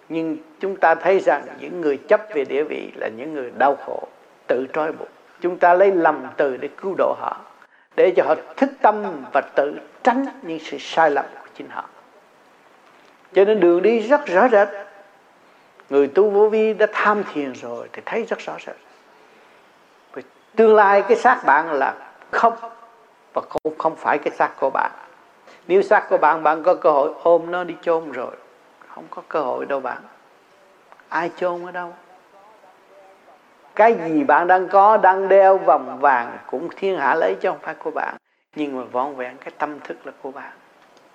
Nhưng 0.09 0.37
chúng 0.61 0.77
ta 0.77 0.95
thấy 0.95 1.21
rằng 1.21 1.43
những 1.61 1.81
người 1.81 1.97
chấp 2.09 2.21
về 2.35 2.45
địa 2.45 2.63
vị 2.63 2.93
là 2.97 3.09
những 3.09 3.35
người 3.35 3.53
đau 3.59 3.77
khổ, 3.87 4.09
tự 4.47 4.67
trói 4.73 4.93
buộc. 4.93 5.09
Chúng 5.41 5.59
ta 5.59 5.75
lấy 5.75 5.93
lầm 5.93 6.27
từ 6.37 6.57
để 6.57 6.69
cứu 6.77 6.95
độ 6.99 7.15
họ, 7.19 7.41
để 7.97 8.13
cho 8.17 8.25
họ 8.27 8.35
thức 8.57 8.71
tâm 8.83 9.25
và 9.33 9.41
tự 9.41 9.79
tránh 10.03 10.27
những 10.43 10.59
sự 10.59 10.77
sai 10.81 11.11
lầm 11.11 11.25
chính 11.55 11.69
họ. 11.71 11.85
Cho 13.33 13.45
nên 13.45 13.61
đường 13.61 13.83
đi 13.83 14.01
rất 14.01 14.27
rõ 14.27 14.49
rệt. 14.49 14.69
Người 15.91 16.07
tu 16.07 16.31
vô 16.31 16.49
vi 16.49 16.75
đã 16.75 16.87
tham 16.93 17.23
thiền 17.33 17.53
rồi 17.53 17.89
thì 17.93 18.03
thấy 18.07 18.25
rất 18.25 18.39
rõ 18.39 18.57
rệt. 18.67 18.77
Vì 20.13 20.23
tương 20.57 20.75
lai 20.75 21.03
cái 21.03 21.17
xác 21.17 21.41
bạn 21.47 21.73
là 21.73 21.95
không, 22.31 22.55
và 23.35 23.43
không 23.49 23.79
không 23.79 23.97
phải 23.97 24.19
cái 24.19 24.31
xác 24.37 24.51
của 24.61 24.71
bạn. 24.71 24.91
Nếu 25.67 25.83
xác 25.83 26.07
của 26.11 26.19
bạn 26.19 26.43
bạn 26.43 26.63
có 26.63 26.75
cơ 26.75 26.91
hội 26.91 27.13
ôm 27.23 27.51
nó 27.51 27.65
đi 27.65 27.75
chôn 27.83 28.13
rồi, 28.13 28.37
không 28.89 29.05
có 29.11 29.23
cơ 29.29 29.41
hội 29.41 29.67
đâu 29.67 29.81
bạn. 29.81 30.03
Ai 31.09 31.31
chôn 31.37 31.67
ở 31.67 31.73
đâu? 31.73 31.95
Cái 33.75 33.97
gì 34.09 34.25
bạn 34.25 34.47
đang 34.47 34.69
có, 34.69 34.97
đang 34.97 35.29
đeo 35.29 35.59
vòng 35.59 35.99
vàng 36.01 36.39
cũng 36.47 36.69
thiên 36.77 36.99
hạ 36.99 37.15
lấy 37.15 37.37
cho 37.41 37.51
không 37.51 37.61
phải 37.63 37.75
của 37.75 37.91
bạn. 37.91 38.17
Nhưng 38.55 38.77
mà 38.77 38.85
vọn 38.93 39.17
vẹn 39.17 39.37
cái 39.37 39.51
tâm 39.59 39.81
thức 39.81 40.07
là 40.07 40.13
của 40.23 40.31
bạn 40.31 40.53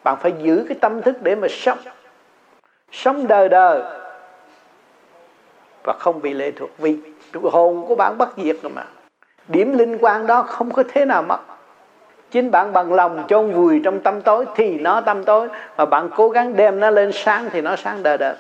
bạn 0.06 0.18
phải 0.22 0.34
giữ 0.42 0.66
cái 0.70 0.78
tâm 0.82 1.02
thức 1.02 1.16
để 1.22 1.36
mà 1.36 1.48
sống. 1.50 1.78
Sống 2.92 3.28
đời 3.28 3.50
đời 3.50 3.82
và 5.84 5.94
không 6.00 6.22
bị 6.22 6.34
lệ 6.34 6.52
thuộc. 6.52 6.70
Vì 6.78 6.98
hồn 7.44 7.86
của 7.88 7.96
bạn 7.96 8.18
bất 8.18 8.30
diệt 8.38 8.56
rồi 8.62 8.72
mà. 8.76 8.84
Điểm 9.48 9.78
linh 9.78 9.98
quan 10.02 10.28
đó 10.28 10.42
không 10.42 10.72
có 10.72 10.84
thế 10.88 11.06
nào 11.06 11.24
mất. 11.24 11.40
Chính 12.32 12.52
bạn 12.52 12.74
bằng 12.74 12.94
lòng 12.94 13.24
chôn 13.28 13.52
vùi 13.52 13.82
trong 13.84 14.00
tâm 14.00 14.22
tối 14.22 14.46
thì 14.56 14.80
nó 14.80 15.02
tâm 15.02 15.24
tối. 15.24 15.48
Mà 15.78 15.86
bạn 15.86 16.10
cố 16.16 16.30
gắng 16.30 16.56
đem 16.56 16.80
nó 16.80 16.90
lên 16.90 17.12
sáng 17.14 17.50
thì 17.52 17.62
nó 17.62 17.76
sáng 17.76 18.04
đời 18.04 18.18
đời 18.18 18.36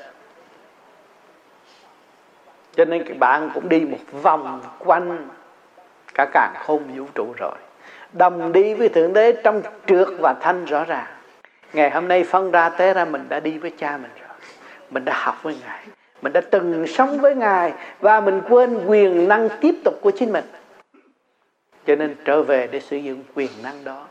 cho 2.75 2.86
nên 2.86 3.04
các 3.08 3.17
bạn 3.17 3.49
cũng 3.54 3.69
đi 3.69 3.80
một 3.80 3.97
vòng 4.21 4.62
quanh 4.80 5.28
cả 6.13 6.25
càng 6.34 6.54
khôn 6.65 6.84
vũ 6.95 7.06
trụ 7.15 7.34
rồi. 7.38 7.56
Đồng 8.13 8.51
đi 8.51 8.73
với 8.73 8.89
thượng 8.89 9.13
đế 9.13 9.32
trong 9.43 9.62
trượt 9.88 10.08
và 10.19 10.36
thanh 10.41 10.65
rõ 10.65 10.84
ràng 10.84 11.14
ngày 11.75 11.91
hôm 11.91 12.07
nay 12.07 12.23
phân 12.23 12.51
ra 12.51 12.69
té 12.69 12.93
ra 12.93 13.05
mình 13.05 13.25
đã 13.29 13.39
đi 13.39 13.57
với 13.57 13.71
cha 13.77 13.97
mình 13.97 14.11
rồi. 14.19 14.38
Mình 14.89 15.05
đã 15.05 15.13
học 15.15 15.43
với 15.43 15.55
ngài. 15.65 15.85
Mình 16.21 16.33
đã 16.33 16.41
từng 16.41 16.88
sống 16.88 17.17
với 17.17 17.35
ngài 17.35 17.73
và 17.99 18.21
mình 18.21 18.41
quên 18.49 18.79
quyền 18.88 19.27
năng 19.27 19.49
tiếp 19.61 19.75
tục 19.83 19.99
của 20.01 20.11
chính 20.11 20.33
mình. 20.33 20.45
Cho 21.88 21.95
nên 21.95 22.15
trở 22.25 22.43
về 22.43 22.67
để 22.71 22.79
sử 22.79 22.97
dụng 22.97 23.23
quyền 23.35 23.49
năng 23.63 23.83
đó, 23.83 24.07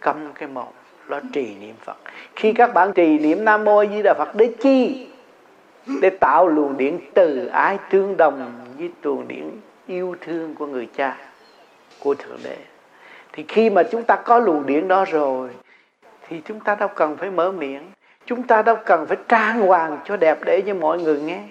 cấm 0.00 0.32
cái 0.34 0.48
mồm 0.48 0.64
đó 1.08 1.20
trì 1.32 1.54
niệm 1.60 1.74
phật. 1.84 1.96
Khi 2.36 2.52
các 2.52 2.74
bạn 2.74 2.92
trì 2.92 3.18
niệm 3.18 3.44
nam 3.44 3.64
mô 3.64 3.86
di 3.86 4.02
đà 4.02 4.14
phật 4.14 4.34
để 4.34 4.54
chi? 4.60 5.08
Để 6.02 6.10
tạo 6.10 6.48
luồng 6.48 6.76
điện 6.76 7.00
từ 7.14 7.46
ái 7.46 7.78
tương 7.90 8.16
đồng 8.16 8.52
với 8.78 8.90
luồng 9.02 9.28
điện 9.28 9.60
yêu 9.86 10.16
thương 10.20 10.54
của 10.54 10.66
người 10.66 10.88
cha, 10.96 11.16
của 12.00 12.14
thượng 12.14 12.38
đế. 12.44 12.56
Thì 13.32 13.44
khi 13.48 13.70
mà 13.70 13.82
chúng 13.82 14.02
ta 14.02 14.16
có 14.16 14.38
luồng 14.38 14.66
điện 14.66 14.88
đó 14.88 15.04
rồi 15.04 15.48
thì 16.28 16.40
chúng 16.44 16.60
ta 16.60 16.74
đâu 16.74 16.88
cần 16.94 17.16
phải 17.16 17.30
mở 17.30 17.52
miệng. 17.52 17.90
Chúng 18.26 18.42
ta 18.42 18.62
đâu 18.62 18.76
cần 18.86 19.06
phải 19.06 19.16
trang 19.28 19.60
hoàng 19.60 19.98
cho 20.04 20.16
đẹp 20.16 20.38
để 20.44 20.62
cho 20.66 20.74
mọi 20.74 20.98
người 20.98 21.20
nghe. 21.20 21.42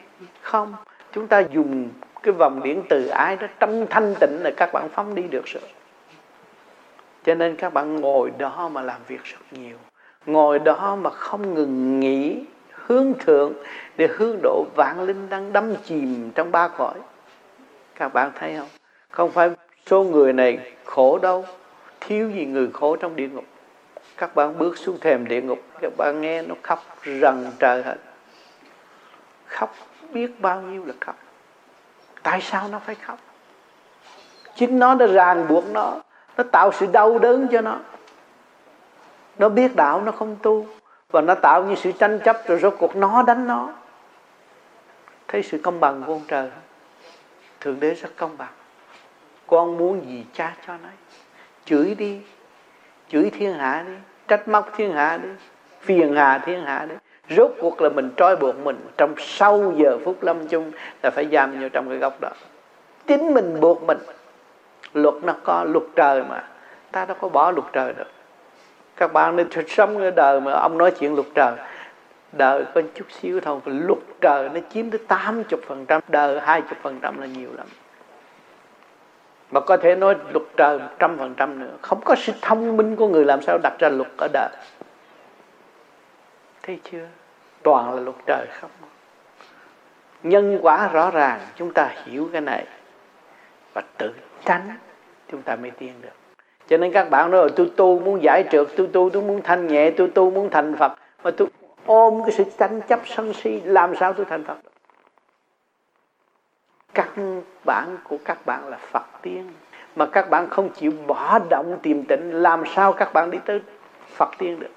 Không 0.42 0.74
chúng 1.12 1.28
ta 1.28 1.40
dùng 1.40 1.90
cái 2.24 2.34
vòng 2.34 2.64
điện 2.64 2.84
từ 2.90 3.08
ái 3.08 3.36
đó 3.36 3.48
trong 3.60 3.88
thanh 3.90 4.16
tịnh 4.20 4.40
là 4.44 4.52
các 4.58 4.74
bạn 4.74 4.90
phóng 4.90 5.16
đi 5.16 5.24
được 5.24 5.46
rồi. 5.46 5.64
Cho 7.24 7.36
nên 7.36 7.56
các 7.56 7.74
bạn 7.74 7.96
ngồi 7.96 8.32
đó 8.38 8.70
mà 8.74 8.82
làm 8.82 9.02
việc 9.08 9.24
rất 9.24 9.40
nhiều. 9.52 9.78
Ngồi 10.26 10.60
đó 10.60 10.98
mà 11.02 11.10
không 11.10 11.54
ngừng 11.54 12.00
nghỉ, 12.00 12.46
hướng 12.72 13.14
thượng 13.20 13.54
để 13.98 14.08
hướng 14.18 14.38
độ 14.44 14.66
vạn 14.76 15.04
linh 15.04 15.30
đang 15.30 15.54
đắm 15.54 15.76
chìm 15.84 16.32
trong 16.36 16.52
ba 16.52 16.68
cõi. 16.68 16.96
Các 17.96 18.14
bạn 18.14 18.32
thấy 18.40 18.56
không? 18.58 18.68
Không 19.10 19.32
phải 19.32 19.50
số 19.86 20.04
người 20.04 20.34
này 20.34 20.60
khổ 20.86 21.20
đâu. 21.22 21.46
Thiếu 22.00 22.30
gì 22.32 22.46
người 22.46 22.70
khổ 22.74 22.96
trong 22.96 23.16
địa 23.16 23.28
ngục 23.28 23.46
các 24.18 24.36
bạn 24.36 24.58
bước 24.58 24.78
xuống 24.78 25.00
thềm 25.00 25.28
địa 25.28 25.42
ngục, 25.42 25.60
các 25.82 25.92
bạn 25.98 26.22
nghe 26.22 26.42
nó 26.42 26.56
khóc 26.64 26.84
rần 27.06 27.52
trời 27.60 27.84
hết. 27.84 27.98
Khóc 29.48 29.76
biết 30.12 30.42
bao 30.42 30.62
nhiêu 30.62 30.86
là 30.86 30.94
khóc. 31.02 31.16
Tại 32.24 32.42
sao 32.42 32.68
nó 32.68 32.80
phải 32.80 32.96
khóc? 32.96 33.20
Chính 34.56 34.80
nó 34.80 34.96
đã 34.96 35.06
ràng 35.06 35.48
buộc 35.48 35.64
nó 35.72 35.94
nó 36.38 36.44
tạo 36.52 36.72
sự 36.72 36.86
đau 36.86 37.20
đớn 37.20 37.48
cho 37.52 37.62
nó. 37.62 37.80
Nó 39.38 39.50
biết 39.50 39.76
đạo 39.76 40.02
nó 40.02 40.12
không 40.12 40.36
tu, 40.44 40.68
và 41.12 41.22
nó 41.22 41.36
tạo 41.36 41.64
như 41.64 41.76
sự 41.76 41.92
tranh 41.92 42.20
chấp 42.26 42.48
rồi 42.48 42.60
rốt 42.60 42.76
cuộc 42.80 42.96
nó 42.96 43.24
đánh 43.24 43.48
nó. 43.48 43.70
Thấy 45.28 45.44
sự 45.44 45.60
công 45.64 45.80
bằng 45.80 46.04
của 46.06 46.14
ông 46.14 46.24
trời, 46.28 46.50
thượng 47.60 47.80
đế 47.80 47.94
rất 47.94 48.10
công 48.18 48.38
bằng. 48.38 48.54
Con 49.48 49.78
muốn 49.78 50.06
gì 50.10 50.26
cha 50.34 50.56
cho 50.68 50.74
nó? 50.74 50.90
Chửi 51.66 51.96
đi 51.96 52.22
chửi 53.10 53.30
thiên 53.30 53.54
hạ 53.54 53.84
đi, 53.88 53.94
trách 54.28 54.48
móc 54.48 54.74
thiên 54.76 54.94
hạ 54.94 55.18
đi, 55.18 55.30
phiền 55.82 56.16
hà 56.16 56.38
thiên 56.38 56.64
hạ 56.64 56.86
đi. 56.90 56.96
Rốt 57.36 57.52
cuộc 57.60 57.82
là 57.82 57.90
mình 57.90 58.12
trói 58.18 58.36
buộc 58.36 58.56
mình 58.58 58.86
trong 58.98 59.14
sau 59.18 59.74
giờ 59.78 59.98
phút 60.06 60.24
lâm 60.24 60.48
chung 60.48 60.72
là 61.04 61.10
phải 61.10 61.28
giam 61.32 61.62
vô 61.62 61.70
trong 61.70 61.90
cái 61.90 61.98
góc 61.98 62.22
đó. 62.22 62.30
Chính 63.08 63.34
mình 63.34 63.60
buộc 63.60 63.84
mình. 63.84 63.98
Luật 64.94 65.16
nó 65.24 65.34
có 65.44 65.64
luật 65.64 65.84
trời 65.96 66.24
mà. 66.24 66.44
Ta 66.92 67.06
đâu 67.06 67.18
có 67.22 67.30
bỏ 67.30 67.52
luật 67.52 67.66
trời 67.74 67.94
được. 67.94 68.12
Các 68.96 69.14
bạn 69.14 69.36
nên 69.36 69.48
sống 69.68 69.98
ở 69.98 70.12
đời 70.12 70.42
mà 70.42 70.52
ông 70.52 70.78
nói 70.78 70.92
chuyện 70.92 71.16
luật 71.16 71.28
trời. 71.36 71.54
Đời 72.32 72.66
có 72.76 72.82
chút 72.96 73.06
xíu 73.10 73.40
thôi 73.40 73.60
luật 73.66 74.00
trời 74.22 74.50
nó 74.50 74.60
chiếm 74.74 74.90
tới 74.90 75.00
80% 75.08 76.00
đời 76.08 76.40
20% 76.40 77.20
là 77.20 77.26
nhiều 77.26 77.50
lắm 77.58 77.68
mà 79.52 79.60
có 79.60 79.78
thể 79.78 79.96
nói 79.96 80.16
luật 80.34 80.46
trời 80.58 80.80
trăm 81.00 81.18
phần 81.18 81.34
trăm 81.38 81.60
nữa. 81.60 81.74
Không 81.82 82.02
có 82.06 82.16
sự 82.16 82.34
thông 82.42 82.78
minh 82.78 82.96
của 82.96 83.08
người 83.08 83.26
làm 83.26 83.42
sao 83.42 83.58
đặt 83.64 83.74
ra 83.80 83.90
luật 83.90 84.10
ở 84.18 84.28
đời. 84.34 84.50
Thấy 86.64 86.80
chưa? 86.92 87.08
Toàn 87.64 87.94
là 87.94 88.02
luật 88.02 88.16
trời 88.26 88.48
không? 88.62 88.70
Nhân 90.24 90.60
quả 90.62 90.88
rõ 90.88 91.12
ràng, 91.12 91.40
chúng 91.56 91.74
ta 91.74 91.90
hiểu 92.06 92.30
cái 92.32 92.42
này. 92.42 92.66
Và 93.74 93.82
tự 93.98 94.14
tránh, 94.46 94.78
chúng 95.32 95.42
ta 95.42 95.56
mới 95.56 95.72
tiến 95.72 95.94
được. 96.02 96.10
Cho 96.68 96.78
nên 96.78 96.92
các 96.92 97.10
bạn 97.10 97.32
nói 97.32 97.50
tôi 97.56 97.72
tu 97.78 98.00
muốn 98.00 98.24
giải 98.24 98.44
trượt, 98.52 98.68
tôi 98.78 98.90
tu, 98.94 99.10
tôi 99.10 99.24
muốn 99.24 99.42
thanh 99.42 99.68
nhẹ, 99.68 99.92
tôi 99.92 100.12
tu 100.16 100.32
muốn 100.32 100.50
thành 100.50 100.76
phật. 100.80 100.92
Mà 101.24 101.32
tôi 101.38 101.48
ôm 101.86 102.22
cái 102.26 102.32
sự 102.32 102.44
tranh 102.58 102.82
chấp 102.82 103.00
sân 103.06 103.34
si, 103.34 103.62
làm 103.62 103.96
sao 103.96 104.14
tôi 104.14 104.26
thành 104.26 104.44
phật? 104.44 104.58
Căn 106.94 107.08
các 107.16 107.66
bạn 107.66 107.98
của 108.04 108.18
các 108.26 108.46
bạn 108.46 108.68
là 108.68 108.78
phật 108.78 109.06
tiên. 109.28 109.52
Mà 109.96 110.06
các 110.06 110.30
bạn 110.30 110.50
không 110.50 110.70
chịu 110.70 110.92
bỏ 111.08 111.40
động 111.50 111.80
tìm 111.82 112.04
tịnh 112.04 112.34
làm 112.34 112.64
sao 112.76 112.94
các 112.94 113.14
bạn 113.14 113.32
đi 113.32 113.38
tới 113.46 113.62
phật 114.16 114.30
tiên 114.38 114.60
được? 114.60 114.72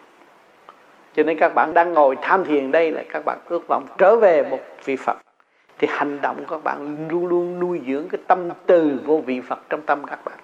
Cho 1.15 1.23
nên 1.23 1.39
các 1.39 1.55
bạn 1.55 1.75
đang 1.75 1.93
ngồi 1.93 2.17
tham 2.23 2.45
thiền 2.45 2.73
đây 2.73 2.93
là 2.93 3.03
các 3.13 3.25
bạn 3.25 3.39
ước 3.49 3.69
vọng 3.69 3.87
trở 3.99 4.17
về 4.17 4.43
một 4.51 4.59
vị 4.85 4.97
phật. 4.97 5.17
Thì 5.79 5.89
hành 5.91 6.21
động 6.21 6.45
các 6.51 6.65
bạn 6.65 7.09
luôn 7.11 7.27
luôn 7.27 7.61
nuôi 7.61 7.81
dưỡng 7.87 8.09
cái 8.09 8.21
tâm 8.27 8.49
từ 8.67 9.01
vô 9.05 9.23
vị 9.27 9.41
phật 9.41 9.59
trong 9.69 9.83
tâm 9.83 10.05
các 10.07 10.25
bạn. 10.25 10.39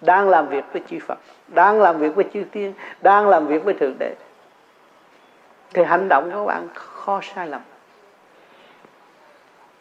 Đang 0.00 0.28
làm 0.28 0.48
việc 0.48 0.64
với 0.72 0.82
chư 0.88 0.98
Phật, 1.06 1.18
đang 1.48 1.80
làm 1.80 1.98
việc 1.98 2.14
với 2.14 2.24
chư 2.32 2.44
Tiên, 2.52 2.72
đang 3.00 3.28
làm 3.28 3.46
việc 3.46 3.64
với 3.64 3.74
Thượng 3.74 3.94
Đế. 3.98 4.14
Thì 5.74 5.84
hành 5.84 6.08
động 6.08 6.30
các 6.30 6.44
bạn 6.44 6.68
khó 6.74 7.20
sai 7.22 7.46
lầm. 7.46 7.60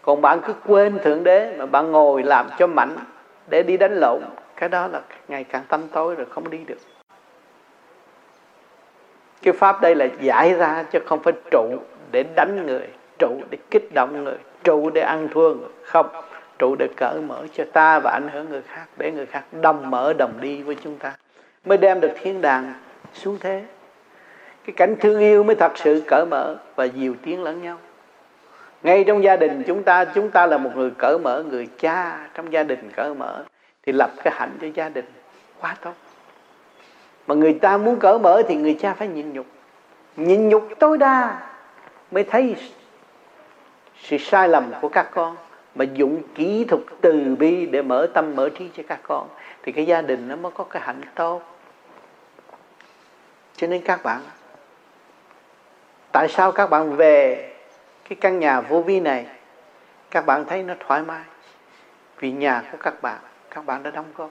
Còn 0.02 0.22
bạn 0.22 0.40
cứ 0.48 0.54
quên 0.66 1.00
Thượng 1.04 1.24
Đế 1.24 1.56
mà 1.58 1.66
bạn 1.66 1.92
ngồi 1.92 2.24
làm 2.24 2.50
cho 2.58 2.68
mạnh 2.68 2.96
để 3.48 3.64
đi 3.64 3.78
đánh 3.78 4.00
lộn. 4.00 4.22
Cái 4.56 4.70
đó 4.70 4.88
là 4.88 5.02
ngày 5.28 5.44
càng 5.44 5.64
tâm 5.68 5.88
tối 5.88 6.16
rồi 6.16 6.26
không 6.30 6.50
đi 6.50 6.58
được. 6.58 6.78
Cái 9.42 9.54
pháp 9.54 9.82
đây 9.82 9.96
là 9.96 10.08
giải 10.22 10.54
ra 10.54 10.84
chứ 10.92 11.00
không 11.06 11.24
phải 11.24 11.34
trụ 11.52 11.78
để 12.12 12.24
đánh 12.36 12.66
người, 12.66 12.88
trụ 13.20 13.42
để 13.50 13.58
kích 13.72 13.94
động 13.94 14.24
người, 14.24 14.38
trụ 14.64 14.90
để 14.90 15.02
ăn 15.02 15.28
thua 15.32 15.54
người. 15.54 15.70
Không, 15.84 16.10
trụ 16.60 16.76
để 16.80 16.88
cởi 16.98 17.22
mở 17.22 17.44
cho 17.54 17.64
ta 17.74 18.00
và 18.00 18.12
ảnh 18.12 18.30
hưởng 18.34 18.50
người 18.50 18.62
khác, 18.62 18.86
để 18.98 19.12
người 19.12 19.26
khác 19.26 19.44
đồng 19.62 19.90
mở 19.90 20.14
đồng 20.14 20.34
đi 20.42 20.62
với 20.62 20.76
chúng 20.84 20.98
ta. 20.98 21.16
Mới 21.66 21.78
đem 21.78 22.00
được 22.00 22.12
thiên 22.22 22.42
đàng 22.42 22.74
xuống 23.14 23.38
thế. 23.40 23.64
Cái 24.66 24.74
cảnh 24.78 24.96
thương 25.00 25.20
yêu 25.20 25.44
mới 25.44 25.56
thật 25.56 25.72
sự 25.76 26.04
cởi 26.08 26.26
mở 26.26 26.56
và 26.76 26.86
dìu 26.86 27.16
tiếng 27.24 27.44
lẫn 27.44 27.62
nhau 27.62 27.78
ngay 28.88 29.04
trong 29.04 29.24
gia 29.24 29.36
đình 29.36 29.64
chúng 29.68 29.84
ta 29.84 30.06
chúng 30.06 30.32
ta 30.32 30.46
là 30.46 30.58
một 30.58 30.72
người 30.76 30.92
cởi 30.98 31.20
mở, 31.20 31.44
người 31.50 31.68
cha 31.80 32.28
trong 32.34 32.54
gia 32.54 32.64
đình 32.64 32.92
cởi 32.96 33.14
mở, 33.14 33.44
thì 33.86 33.92
lập 33.92 34.12
cái 34.24 34.34
hạnh 34.38 34.58
cho 34.62 34.68
gia 34.74 34.90
đình. 34.90 35.06
Quá 35.62 35.76
tốt. 35.82 35.94
Mà 37.28 37.36
người 37.36 37.54
ta 37.54 37.78
muốn 37.78 38.00
cởi 38.00 38.20
mở 38.20 38.42
thì 38.48 38.56
người 38.56 38.78
cha 38.82 38.94
phải 38.94 39.08
nhịn 39.08 39.34
nhục. 39.34 39.46
Nhịn 40.16 40.50
nhục 40.50 40.68
tối 40.80 40.98
đa 40.98 41.40
mới 42.12 42.24
thấy 42.24 42.56
sự 44.02 44.18
sai 44.18 44.50
lầm 44.50 44.72
của 44.82 44.90
các 44.90 45.08
con, 45.12 45.36
mà 45.76 45.86
dụng 45.94 46.22
kỹ 46.36 46.66
thuật 46.66 46.82
từ 47.02 47.36
bi 47.40 47.66
để 47.66 47.82
mở 47.82 48.08
tâm, 48.14 48.36
mở 48.36 48.50
trí 48.50 48.70
cho 48.78 48.84
các 48.88 49.00
con, 49.04 49.28
thì 49.64 49.72
cái 49.72 49.86
gia 49.86 50.02
đình 50.02 50.28
nó 50.28 50.36
mới 50.36 50.52
có 50.56 50.64
cái 50.64 50.82
hạnh 50.86 51.02
tốt. 51.16 51.42
Cho 53.56 53.68
nên 53.68 53.82
các 53.82 54.04
bạn, 54.04 54.22
tại 56.12 56.28
sao 56.28 56.52
các 56.52 56.70
bạn 56.70 56.96
về 56.96 57.44
cái 58.10 58.18
căn 58.22 58.40
nhà 58.40 58.62
vô 58.62 58.82
vi 58.82 59.00
này, 59.00 59.26
các 60.12 60.26
bạn 60.26 60.46
thấy 60.46 60.64
nó 60.64 60.74
thoải 60.80 61.02
mái. 61.02 61.24
Vì 62.20 62.32
nhà 62.32 62.64
của 62.72 62.78
các 62.82 63.02
bạn 63.02 63.20
các 63.58 63.66
bạn 63.66 63.84
đã 63.84 63.92
đóng 63.92 64.06
góp. 64.16 64.30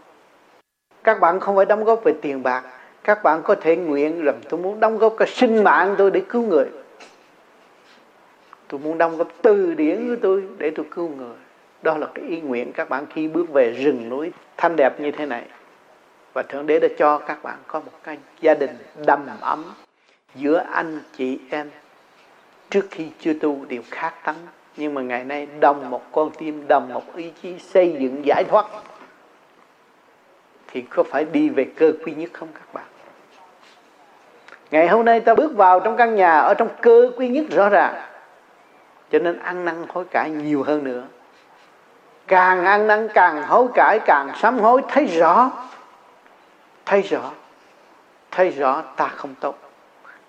Các 1.05 1.21
bạn 1.21 1.41
không 1.41 1.57
phải 1.57 1.65
đóng 1.65 1.85
góp 1.85 2.05
về 2.05 2.15
tiền 2.23 2.43
bạc, 2.43 2.65
các 3.05 3.23
bạn 3.23 3.43
có 3.45 3.55
thể 3.55 3.77
nguyện 3.77 4.25
rằng 4.25 4.41
tôi 4.49 4.61
muốn 4.61 4.81
đóng 4.81 4.99
góp 4.99 5.15
cái 5.19 5.29
sinh 5.29 5.65
mạng 5.65 5.95
tôi 5.99 6.11
để 6.11 6.23
cứu 6.29 6.43
người. 6.43 6.67
Tôi 8.69 8.81
muốn 8.81 8.99
đóng 8.99 9.17
góp 9.17 9.29
từ 9.43 9.75
điển 9.75 10.09
của 10.09 10.17
tôi 10.23 10.45
để 10.59 10.71
tôi 10.71 10.87
cứu 10.91 11.09
người. 11.09 11.37
Đó 11.83 11.97
là 11.99 12.07
cái 12.15 12.25
ý 12.25 12.41
nguyện 12.41 12.73
các 12.73 12.89
bạn 12.89 13.07
khi 13.15 13.29
bước 13.29 13.49
về 13.53 13.71
rừng 13.71 14.09
núi 14.09 14.33
thanh 14.57 14.77
đẹp 14.77 15.01
như 15.01 15.11
thế 15.11 15.27
này. 15.27 15.45
Và 16.33 16.43
thượng 16.43 16.67
đế 16.67 16.81
đã 16.81 16.89
cho 16.99 17.19
các 17.19 17.43
bạn 17.43 17.59
có 17.67 17.81
một 17.81 17.93
cái 18.03 18.19
gia 18.41 18.55
đình 18.55 18.79
đầm 19.07 19.27
ấm 19.41 19.65
giữa 20.35 20.65
anh 20.73 21.01
chị 21.17 21.39
em 21.51 21.71
trước 22.71 22.87
khi 22.91 23.11
chưa 23.21 23.33
tu 23.33 23.65
đều 23.65 23.83
khác 23.91 24.15
tánh. 24.25 24.37
Nhưng 24.77 24.95
mà 24.95 25.03
ngày 25.03 25.25
nay, 25.25 25.47
đồng 25.61 25.91
một 25.91 26.03
con 26.13 26.31
tim, 26.39 26.69
đồng 26.69 26.95
một 26.95 27.17
ý 27.17 27.33
chí 27.43 27.59
xây 27.59 27.97
dựng 28.01 28.27
giải 28.27 28.45
thoát, 28.45 28.67
thì 30.69 30.83
có 30.83 31.03
phải 31.03 31.25
đi 31.25 31.49
về 31.49 31.65
cơ 31.77 31.93
quy 32.05 32.13
nhất 32.13 32.31
không 32.33 32.49
các 32.55 32.75
bạn? 32.75 32.85
Ngày 34.71 34.89
hôm 34.89 35.05
nay 35.05 35.21
ta 35.21 35.35
bước 35.35 35.57
vào 35.57 35.81
trong 35.81 35.97
căn 35.97 36.15
nhà 36.15 36.39
ở 36.39 36.55
trong 36.55 36.69
cơ 36.81 37.11
quy 37.17 37.29
nhất 37.29 37.45
rõ 37.51 37.69
ràng. 37.69 37.95
Cho 39.11 39.19
nên 39.19 39.39
ăn 39.39 39.65
năn 39.65 39.85
hối 39.89 40.05
cải 40.05 40.31
nhiều 40.31 40.63
hơn 40.63 40.85
nữa. 40.85 41.03
Càng 42.27 42.65
ăn 42.65 42.87
năn, 42.87 43.09
càng 43.15 43.43
hối 43.43 43.67
cải, 43.75 43.99
càng 44.07 44.31
sám 44.37 44.59
hối, 44.59 44.83
thấy 44.89 45.07
rõ. 45.07 45.51
Thấy 46.87 47.03
rõ. 47.03 47.33
Thấy 48.31 48.51
rõ 48.51 48.83
ta 48.97 49.09
không 49.09 49.35
tốt. 49.41 49.59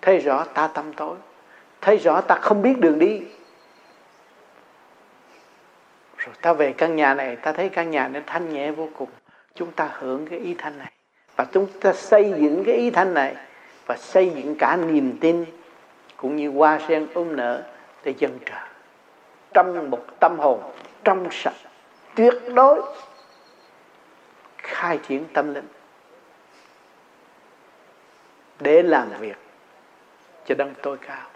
Thấy 0.02 0.18
rõ 0.18 0.44
ta 0.44 0.66
tâm 0.66 0.92
tối 0.92 1.16
thấy 1.80 1.96
rõ 1.96 2.20
ta 2.20 2.34
không 2.34 2.62
biết 2.62 2.78
đường 2.78 2.98
đi. 2.98 3.22
Rồi 6.16 6.34
ta 6.42 6.52
về 6.52 6.72
căn 6.72 6.96
nhà 6.96 7.14
này, 7.14 7.36
ta 7.36 7.52
thấy 7.52 7.68
căn 7.68 7.90
nhà 7.90 8.08
này 8.08 8.22
thanh 8.26 8.52
nhẹ 8.52 8.70
vô 8.70 8.88
cùng. 8.98 9.08
Chúng 9.54 9.72
ta 9.72 9.90
hưởng 9.92 10.26
cái 10.26 10.38
ý 10.38 10.54
thanh 10.58 10.78
này. 10.78 10.92
Và 11.36 11.46
chúng 11.52 11.66
ta 11.80 11.92
xây 11.92 12.34
dựng 12.38 12.64
cái 12.66 12.74
ý 12.74 12.90
thanh 12.90 13.14
này. 13.14 13.36
Và 13.86 13.96
xây 13.96 14.30
dựng 14.30 14.54
cả 14.58 14.76
niềm 14.76 15.18
tin 15.20 15.44
cũng 16.16 16.36
như 16.36 16.50
hoa 16.50 16.78
sen 16.88 17.06
ôm 17.14 17.36
nở 17.36 17.62
để 18.04 18.14
dân 18.18 18.38
trời. 18.46 18.68
Trong 19.54 19.90
một 19.90 20.04
tâm 20.20 20.38
hồn, 20.38 20.62
trong 21.04 21.28
sạch, 21.30 21.54
tuyệt 22.14 22.34
đối 22.54 22.82
khai 24.58 24.98
triển 25.08 25.24
tâm 25.32 25.54
linh. 25.54 25.68
Để 28.60 28.82
làm 28.82 29.08
việc 29.20 29.36
cho 30.46 30.54
đấng 30.54 30.74
tối 30.82 30.96
cao 31.06 31.26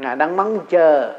ngài 0.00 0.16
đang 0.16 0.36
mong 0.36 0.66
chờ. 0.68 1.12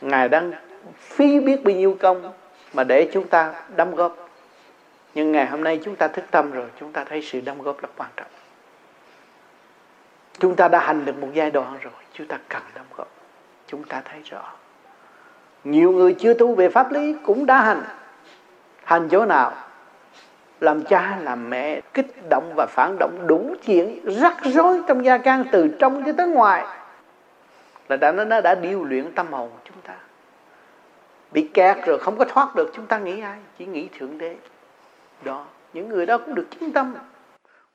Ngài 0.00 0.28
đang 0.28 0.52
phí 0.98 1.40
biết 1.40 1.64
bao 1.64 1.74
nhiêu 1.74 1.96
công 2.00 2.32
mà 2.74 2.84
để 2.84 3.10
chúng 3.12 3.28
ta 3.28 3.54
đóng 3.76 3.94
góp. 3.94 4.28
Nhưng 5.14 5.32
ngày 5.32 5.46
hôm 5.46 5.64
nay 5.64 5.80
chúng 5.84 5.96
ta 5.96 6.08
thức 6.08 6.24
tâm 6.30 6.50
rồi, 6.50 6.66
chúng 6.80 6.92
ta 6.92 7.04
thấy 7.04 7.22
sự 7.22 7.40
đóng 7.40 7.62
góp 7.62 7.82
rất 7.82 7.88
quan 7.96 8.10
trọng. 8.16 8.26
Chúng 10.38 10.56
ta 10.56 10.68
đã 10.68 10.78
hành 10.80 11.04
được 11.04 11.18
một 11.18 11.28
giai 11.32 11.50
đoạn 11.50 11.78
rồi, 11.80 11.92
chúng 12.12 12.26
ta 12.26 12.38
cần 12.48 12.62
đóng 12.74 12.86
góp. 12.96 13.08
Chúng 13.66 13.84
ta 13.84 14.02
thấy 14.04 14.20
rõ. 14.30 14.52
Nhiều 15.64 15.92
người 15.92 16.16
chưa 16.18 16.34
tu 16.34 16.54
về 16.54 16.68
pháp 16.68 16.92
lý 16.92 17.16
cũng 17.24 17.46
đã 17.46 17.60
hành. 17.60 17.82
Hành 18.84 19.08
chỗ 19.08 19.24
nào? 19.24 19.52
Làm 20.60 20.84
cha, 20.84 21.18
làm 21.22 21.50
mẹ, 21.50 21.80
kích 21.94 22.28
động 22.30 22.52
và 22.56 22.66
phản 22.66 22.96
động 22.98 23.26
đủ 23.26 23.54
chuyện 23.66 24.00
rắc 24.04 24.36
rối 24.44 24.80
trong 24.88 25.04
gia 25.04 25.18
can 25.18 25.44
từ 25.52 25.68
trong 25.78 26.02
cho 26.06 26.12
tới 26.12 26.26
ngoài 26.26 26.64
là 27.88 27.96
đã 27.96 28.12
nó 28.12 28.40
đã 28.40 28.54
điều 28.54 28.84
luyện 28.84 29.12
tâm 29.12 29.32
hồn 29.32 29.50
của 29.52 29.60
chúng 29.64 29.80
ta. 29.82 29.94
Bị 31.32 31.48
kẹt 31.54 31.76
rồi 31.86 31.98
không 31.98 32.18
có 32.18 32.24
thoát 32.24 32.54
được, 32.54 32.70
chúng 32.74 32.86
ta 32.86 32.98
nghĩ 32.98 33.20
ai? 33.20 33.38
Chỉ 33.58 33.66
nghĩ 33.66 33.88
thượng 33.98 34.18
đế. 34.18 34.36
Đó. 35.24 35.46
Những 35.72 35.88
người 35.88 36.06
đó 36.06 36.18
cũng 36.18 36.34
được 36.34 36.46
chứng 36.50 36.72
tâm. 36.72 36.94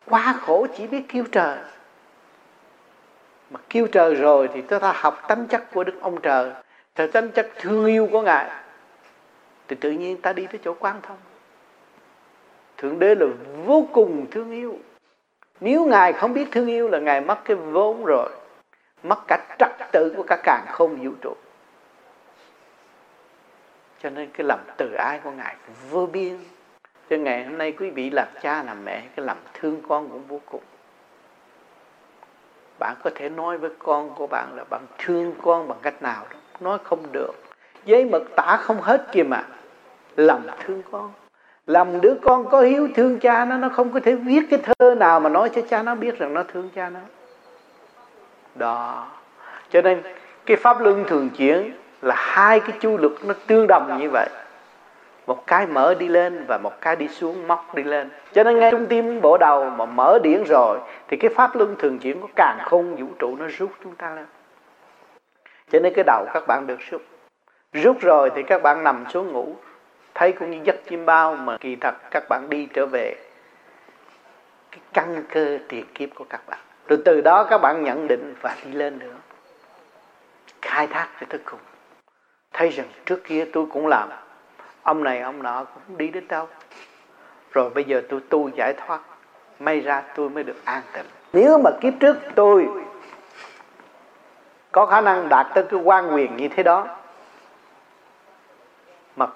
Quá 0.05 0.35
khổ 0.41 0.67
chỉ 0.77 0.87
biết 0.87 1.01
kêu 1.09 1.23
trời. 1.31 1.57
Mà 3.49 3.59
kêu 3.69 3.87
trời 3.87 4.15
rồi 4.15 4.49
thì 4.53 4.61
chúng 4.69 4.79
ta 4.79 4.93
học 4.95 5.21
tánh 5.27 5.47
chất 5.47 5.63
của 5.73 5.83
đức 5.83 5.93
ông 6.01 6.21
trời. 6.21 6.51
Theo 6.95 7.07
tánh 7.07 7.31
chất 7.31 7.49
thương 7.55 7.85
yêu 7.85 8.09
của 8.11 8.21
ngài. 8.21 8.49
Thì 9.67 9.75
tự 9.75 9.91
nhiên 9.91 10.21
ta 10.21 10.33
đi 10.33 10.47
tới 10.47 10.59
chỗ 10.63 10.75
quan 10.79 11.01
thông. 11.01 11.17
Thượng 12.77 12.99
đế 12.99 13.15
là 13.15 13.25
vô 13.65 13.87
cùng 13.91 14.25
thương 14.31 14.51
yêu. 14.51 14.79
Nếu 15.59 15.85
ngài 15.85 16.13
không 16.13 16.33
biết 16.33 16.47
thương 16.51 16.67
yêu 16.67 16.87
là 16.87 16.99
ngài 16.99 17.21
mất 17.21 17.37
cái 17.45 17.55
vốn 17.55 18.05
rồi 18.05 18.29
mất 19.03 19.19
cả 19.27 19.55
trật 19.59 19.71
tự 19.91 20.13
của 20.17 20.23
cả 20.23 20.37
càng 20.43 20.65
không 20.69 20.95
vũ 21.03 21.11
trụ. 21.21 21.33
Cho 24.03 24.09
nên 24.09 24.29
cái 24.33 24.47
lòng 24.47 24.59
từ 24.77 24.93
ái 24.93 25.19
của 25.23 25.31
ngài 25.31 25.55
vô 25.89 26.05
biên. 26.05 26.37
Cho 27.09 27.17
ngày 27.17 27.45
hôm 27.45 27.57
nay 27.57 27.71
quý 27.71 27.89
vị 27.89 28.09
làm 28.09 28.27
cha 28.41 28.63
làm 28.63 28.85
mẹ, 28.85 29.03
cái 29.15 29.25
lòng 29.25 29.37
thương 29.53 29.81
con 29.87 30.09
cũng 30.09 30.23
vô 30.27 30.41
cùng. 30.45 30.61
Bạn 32.79 32.95
có 33.03 33.09
thể 33.15 33.29
nói 33.29 33.57
với 33.57 33.69
con 33.79 34.15
của 34.15 34.27
bạn 34.27 34.55
là 34.55 34.63
bạn 34.69 34.81
thương 34.97 35.33
con 35.41 35.67
bằng 35.67 35.77
cách 35.81 36.01
nào 36.01 36.25
đó. 36.29 36.37
Nói 36.59 36.77
không 36.83 37.11
được. 37.11 37.31
Giấy 37.85 38.05
mực 38.05 38.35
tả 38.35 38.57
không 38.61 38.81
hết 38.81 39.07
kìa 39.11 39.23
mà. 39.23 39.43
Lòng 40.15 40.47
thương 40.65 40.81
con. 40.91 41.11
Làm 41.67 42.01
đứa 42.01 42.13
con 42.21 42.49
có 42.49 42.61
hiếu 42.61 42.89
thương 42.95 43.19
cha 43.19 43.45
nó 43.45 43.57
nó 43.57 43.69
không 43.69 43.91
có 43.91 43.99
thể 43.99 44.15
viết 44.15 44.41
cái 44.49 44.59
thơ 44.63 44.95
nào 44.95 45.19
mà 45.19 45.29
nói 45.29 45.49
cho 45.55 45.61
cha 45.69 45.83
nó 45.83 45.95
biết 45.95 46.19
rằng 46.19 46.33
nó 46.33 46.43
thương 46.43 46.69
cha 46.75 46.89
nó 46.89 46.99
đó. 48.55 49.07
Cho 49.69 49.81
nên, 49.81 50.01
cái 50.45 50.57
pháp 50.57 50.81
luân 50.81 51.03
thường 51.07 51.29
chuyển 51.29 51.73
là 52.01 52.15
hai 52.17 52.59
cái 52.59 52.77
chu 52.79 52.97
lực 52.97 53.25
nó 53.25 53.33
tương 53.47 53.67
đồng 53.67 53.97
như 53.99 54.09
vậy. 54.09 54.29
Một 55.27 55.47
cái 55.47 55.67
mở 55.67 55.93
đi 55.93 56.07
lên 56.07 56.45
và 56.47 56.57
một 56.57 56.81
cái 56.81 56.95
đi 56.95 57.07
xuống, 57.07 57.47
móc 57.47 57.75
đi 57.75 57.83
lên. 57.83 58.09
Cho 58.33 58.43
nên 58.43 58.59
ngay 58.59 58.71
trung 58.71 58.85
tim 58.85 59.21
bộ 59.21 59.37
đầu 59.37 59.69
mà 59.69 59.85
mở 59.85 60.19
điển 60.23 60.43
rồi, 60.43 60.79
thì 61.07 61.17
cái 61.17 61.31
pháp 61.35 61.55
luân 61.55 61.75
thường 61.79 61.99
chuyển 61.99 62.21
của 62.21 62.27
càng 62.35 62.57
không 62.61 62.95
vũ 62.95 63.07
trụ 63.19 63.35
nó 63.35 63.45
rút 63.57 63.71
chúng 63.83 63.95
ta 63.95 64.15
lên. 64.15 64.25
Cho 65.71 65.79
nên 65.79 65.93
cái 65.93 66.03
đầu 66.07 66.25
các 66.33 66.47
bạn 66.47 66.67
được 66.67 66.79
rút. 66.89 67.01
Rút 67.73 68.01
rồi 68.01 68.31
thì 68.35 68.43
các 68.43 68.63
bạn 68.63 68.83
nằm 68.83 69.05
xuống 69.09 69.31
ngủ. 69.31 69.55
Thấy 70.13 70.31
cũng 70.31 70.51
như 70.51 70.59
giấc 70.63 70.75
chim 70.89 71.05
bao 71.05 71.35
mà 71.35 71.57
kỳ 71.57 71.75
thật 71.75 71.95
các 72.11 72.23
bạn 72.29 72.49
đi 72.49 72.67
trở 72.73 72.85
về. 72.85 73.15
Cái 74.71 74.79
căn 74.93 75.23
cơ 75.33 75.57
tiền 75.69 75.85
kiếp 75.93 76.09
của 76.15 76.25
các 76.29 76.41
bạn 76.47 76.59
rồi 76.91 77.01
từ 77.05 77.21
đó 77.21 77.43
các 77.43 77.57
bạn 77.57 77.83
nhận 77.83 78.07
định 78.07 78.35
và 78.41 78.55
đi 78.65 78.71
lên 78.71 78.99
nữa. 78.99 79.15
Khai 80.61 80.87
thác 80.87 81.07
cho 81.19 81.25
tới 81.29 81.39
cùng 81.45 81.59
thấy 82.53 82.69
rằng 82.69 82.87
trước 83.05 83.23
kia 83.23 83.45
tôi 83.53 83.65
cũng 83.71 83.87
làm. 83.87 84.09
Ông 84.83 85.03
này, 85.03 85.19
ông 85.21 85.43
nọ 85.43 85.63
cũng 85.63 85.97
đi 85.97 86.07
đến 86.07 86.27
đâu. 86.27 86.47
Rồi 87.51 87.69
bây 87.69 87.83
giờ 87.83 88.01
tôi 88.09 88.19
tu 88.29 88.49
giải 88.49 88.73
thoát. 88.73 89.01
May 89.59 89.79
ra 89.79 90.03
tôi 90.15 90.29
mới 90.29 90.43
được 90.43 90.65
an 90.65 90.81
tịnh. 90.93 91.05
Nếu 91.33 91.59
mà 91.63 91.71
kiếp 91.81 91.93
trước 91.99 92.17
tôi 92.35 92.67
có 94.71 94.85
khả 94.85 95.01
năng 95.01 95.29
đạt 95.29 95.47
tới 95.55 95.63
cái 95.69 95.79
quan 95.83 96.15
quyền 96.15 96.37
như 96.37 96.47
thế 96.47 96.63
đó, 96.63 96.97
mà 99.15 99.27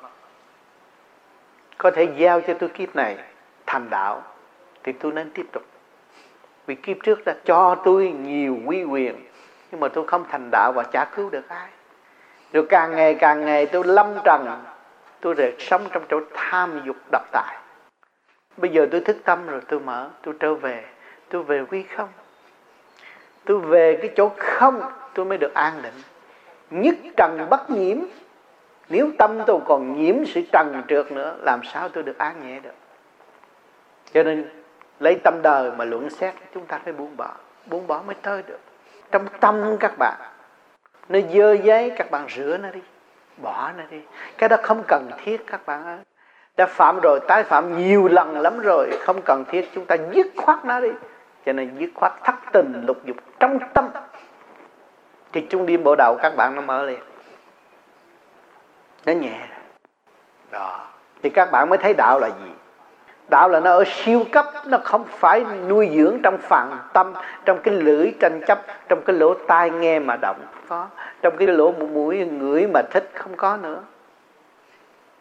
có 1.78 1.92
thể 1.92 2.08
giao 2.18 2.42
cho 2.42 2.54
tôi 2.54 2.70
kiếp 2.70 2.96
này 2.96 3.18
thành 3.66 3.90
đạo, 3.90 4.24
thì 4.84 4.92
tôi 4.92 5.12
nên 5.12 5.32
tiếp 5.32 5.46
tục 5.52 5.64
vì 6.66 6.76
kiếp 6.76 6.98
trước 7.04 7.26
đã 7.26 7.36
cho 7.46 7.76
tôi 7.84 8.14
nhiều 8.20 8.58
quy 8.66 8.84
quyền, 8.84 9.16
nhưng 9.72 9.80
mà 9.80 9.88
tôi 9.88 10.08
không 10.08 10.26
thành 10.32 10.50
đạo 10.52 10.72
và 10.76 10.84
chả 10.84 11.06
cứu 11.16 11.30
được 11.30 11.50
ai. 11.50 11.70
Rồi 12.54 12.66
càng 12.70 12.92
ngày 12.92 13.16
càng 13.16 13.46
ngày 13.46 13.66
tôi 13.66 13.84
lâm 13.86 14.08
trần, 14.24 14.64
tôi 15.22 15.36
rệt 15.38 15.54
sống 15.60 15.88
trong 15.92 16.04
chỗ 16.10 16.20
tham 16.34 16.82
dục 16.86 16.96
độc 17.12 17.24
tài. 17.32 17.58
Bây 18.58 18.72
giờ 18.72 18.88
tôi 18.92 19.02
thức 19.02 19.18
tâm 19.24 19.48
rồi, 19.48 19.62
tôi 19.68 19.80
mở, 19.80 20.10
tôi 20.22 20.34
trở 20.40 20.54
về. 20.54 20.84
Tôi 21.30 21.44
về 21.44 21.66
quy 21.72 21.84
không? 21.84 22.10
Tôi 23.46 23.60
về 23.60 23.98
cái 24.02 24.12
chỗ 24.16 24.32
không, 24.38 24.82
tôi 25.14 25.26
mới 25.26 25.38
được 25.38 25.54
an 25.54 25.74
định. 25.84 25.94
Nhất 26.70 26.96
trần 27.18 27.48
bất 27.50 27.70
nhiễm. 27.70 27.98
Nếu 28.90 29.12
tâm 29.18 29.40
tôi 29.48 29.60
còn 29.66 30.04
nhiễm 30.04 30.26
sự 30.26 30.42
trần 30.52 30.82
trượt 30.88 31.12
nữa, 31.12 31.38
làm 31.42 31.60
sao 31.74 31.90
tôi 31.90 32.04
được 32.04 32.18
an 32.18 32.48
nhẹ 32.48 32.60
được? 32.60 32.76
Cho 34.14 34.24
nên 34.24 34.50
lấy 35.00 35.16
tâm 35.24 35.42
đời 35.42 35.72
mà 35.78 35.86
luận 35.86 36.10
xét, 36.10 36.34
chúng 36.54 36.66
ta 36.66 36.80
phải 36.84 36.94
buông 36.94 37.18
bỏ. 37.18 37.32
Buông 37.66 37.88
bỏ 37.88 38.02
mới 38.06 38.16
tới 38.22 38.44
được. 38.48 38.60
Trong 39.12 39.26
tâm 39.40 39.78
các 39.80 39.98
bạn, 39.98 40.18
nó 41.10 41.20
dơ 41.34 41.54
giấy, 41.54 41.92
các 41.98 42.12
bạn 42.12 42.28
rửa 42.30 42.58
nó 42.58 42.70
đi, 42.70 42.82
bỏ 43.38 43.72
nó 43.78 43.84
đi. 43.92 44.02
Cái 44.38 44.50
đó 44.50 44.58
không 44.64 44.84
cần 44.88 45.10
thiết, 45.24 45.48
các 45.48 45.66
bạn 45.66 45.86
ơi. 45.86 45.98
Đã 46.58 46.66
phạm 46.66 47.00
rồi, 47.00 47.20
tái 47.28 47.44
phạm 47.44 47.78
nhiều 47.78 48.08
lần 48.08 48.40
lắm 48.40 48.60
rồi, 48.60 48.90
không 49.02 49.22
cần 49.22 49.44
thiết. 49.48 49.70
Chúng 49.76 49.86
ta 49.86 49.96
dứt 50.12 50.28
khoát 50.38 50.66
nó 50.66 50.80
đi. 50.80 50.90
Cho 51.46 51.54
nên 51.54 51.78
dứt 51.80 51.90
khoát 51.96 52.14
thất 52.24 52.36
tình 52.54 52.84
lục 52.88 52.98
dục 53.06 53.18
trong 53.40 53.60
tâm. 53.74 53.90
Thì 55.32 55.48
trung 55.50 55.66
điên 55.66 55.84
bộ 55.84 55.96
đầu 55.96 56.18
các 56.22 56.36
bạn 56.36 56.56
nó 56.56 56.62
mở 56.62 56.84
liền. 56.84 57.00
Nó 59.06 59.14
nhẹ. 59.14 59.48
Đó. 60.52 60.88
Thì 61.24 61.30
các 61.30 61.52
bạn 61.52 61.70
mới 61.70 61.78
thấy 61.78 61.94
đạo 61.94 62.20
là 62.20 62.28
gì? 62.28 62.52
Đạo 63.28 63.50
là 63.50 63.60
nó 63.60 63.72
ở 63.72 63.84
siêu 63.88 64.26
cấp, 64.32 64.46
nó 64.66 64.78
không 64.84 65.04
phải 65.06 65.46
nuôi 65.68 65.90
dưỡng 65.96 66.20
trong 66.24 66.38
phạm 66.38 66.80
tâm, 66.94 67.14
trong 67.46 67.60
cái 67.64 67.74
lưỡi 67.74 68.14
tranh 68.20 68.42
chấp, 68.48 68.62
trong 68.90 69.02
cái 69.06 69.16
lỗ 69.16 69.34
tai 69.34 69.70
nghe 69.70 70.00
mà 70.00 70.16
động 70.22 70.38
có, 70.68 70.88
trong 71.22 71.38
cái 71.38 71.48
lỗ 71.48 71.72
mũi 71.72 72.26
ngửi 72.26 72.68
mà 72.68 72.82
thích 72.92 73.10
không 73.14 73.36
có 73.38 73.58
nữa. 73.58 73.82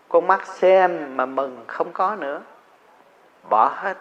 Con 0.08 0.26
mắt 0.26 0.46
xem 0.46 1.16
mà 1.16 1.26
mừng 1.26 1.64
không 1.66 1.92
có 1.92 2.16
nữa. 2.20 2.40
Bỏ 3.50 3.72
hết. 3.76 3.96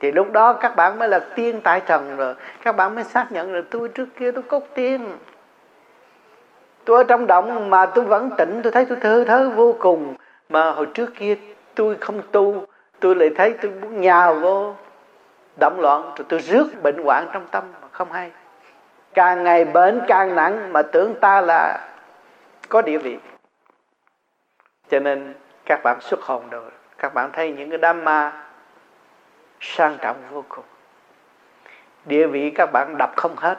Thì 0.00 0.12
lúc 0.12 0.32
đó 0.32 0.52
các 0.52 0.76
bạn 0.76 0.98
mới 0.98 1.08
là 1.08 1.18
tiên 1.18 1.60
tại 1.64 1.82
trần 1.86 2.16
rồi. 2.16 2.34
Các 2.62 2.76
bạn 2.76 2.94
mới 2.94 3.04
xác 3.04 3.32
nhận 3.32 3.54
là 3.54 3.60
tôi 3.70 3.88
trước 3.88 4.08
kia 4.18 4.30
tôi 4.32 4.42
cốt 4.42 4.62
tiên. 4.74 5.18
Tôi 6.84 6.96
ở 6.96 7.04
trong 7.04 7.26
động 7.26 7.70
mà 7.70 7.86
tôi 7.86 8.04
vẫn 8.04 8.30
tỉnh, 8.38 8.60
tôi 8.62 8.72
thấy 8.72 8.84
tôi 8.84 8.98
thơ 9.00 9.24
thớ 9.28 9.50
vô 9.50 9.76
cùng. 9.78 10.16
Mà 10.48 10.70
hồi 10.70 10.86
trước 10.94 11.10
kia 11.14 11.36
tôi 11.74 11.96
không 12.00 12.22
tu 12.32 12.66
tôi 13.00 13.14
lại 13.14 13.30
thấy 13.36 13.54
tôi 13.62 13.70
muốn 13.70 14.00
nhào 14.00 14.34
vô 14.34 14.74
động 15.60 15.80
loạn, 15.80 16.02
rồi 16.02 16.26
tôi 16.28 16.40
rước 16.40 16.82
bệnh 16.82 17.04
hoạn 17.04 17.28
trong 17.32 17.46
tâm, 17.50 17.64
mà 17.82 17.88
không 17.92 18.12
hay. 18.12 18.30
Càng 19.14 19.44
ngày 19.44 19.64
bệnh 19.64 20.00
càng 20.08 20.34
nặng, 20.34 20.72
mà 20.72 20.82
tưởng 20.82 21.14
ta 21.20 21.40
là 21.40 21.88
có 22.68 22.82
địa 22.82 22.98
vị. 22.98 23.18
Cho 24.90 25.00
nên 25.00 25.34
các 25.64 25.80
bạn 25.82 26.00
xuất 26.00 26.20
hồn 26.22 26.48
rồi. 26.50 26.70
Các 26.98 27.14
bạn 27.14 27.30
thấy 27.32 27.52
những 27.52 27.70
cái 27.70 27.78
đám 27.78 28.04
ma 28.04 28.44
sang 29.60 29.96
trọng 30.00 30.16
vô 30.30 30.44
cùng. 30.48 30.64
Địa 32.04 32.26
vị 32.26 32.50
các 32.54 32.70
bạn 32.72 32.94
đập 32.98 33.12
không 33.16 33.36
hết. 33.36 33.58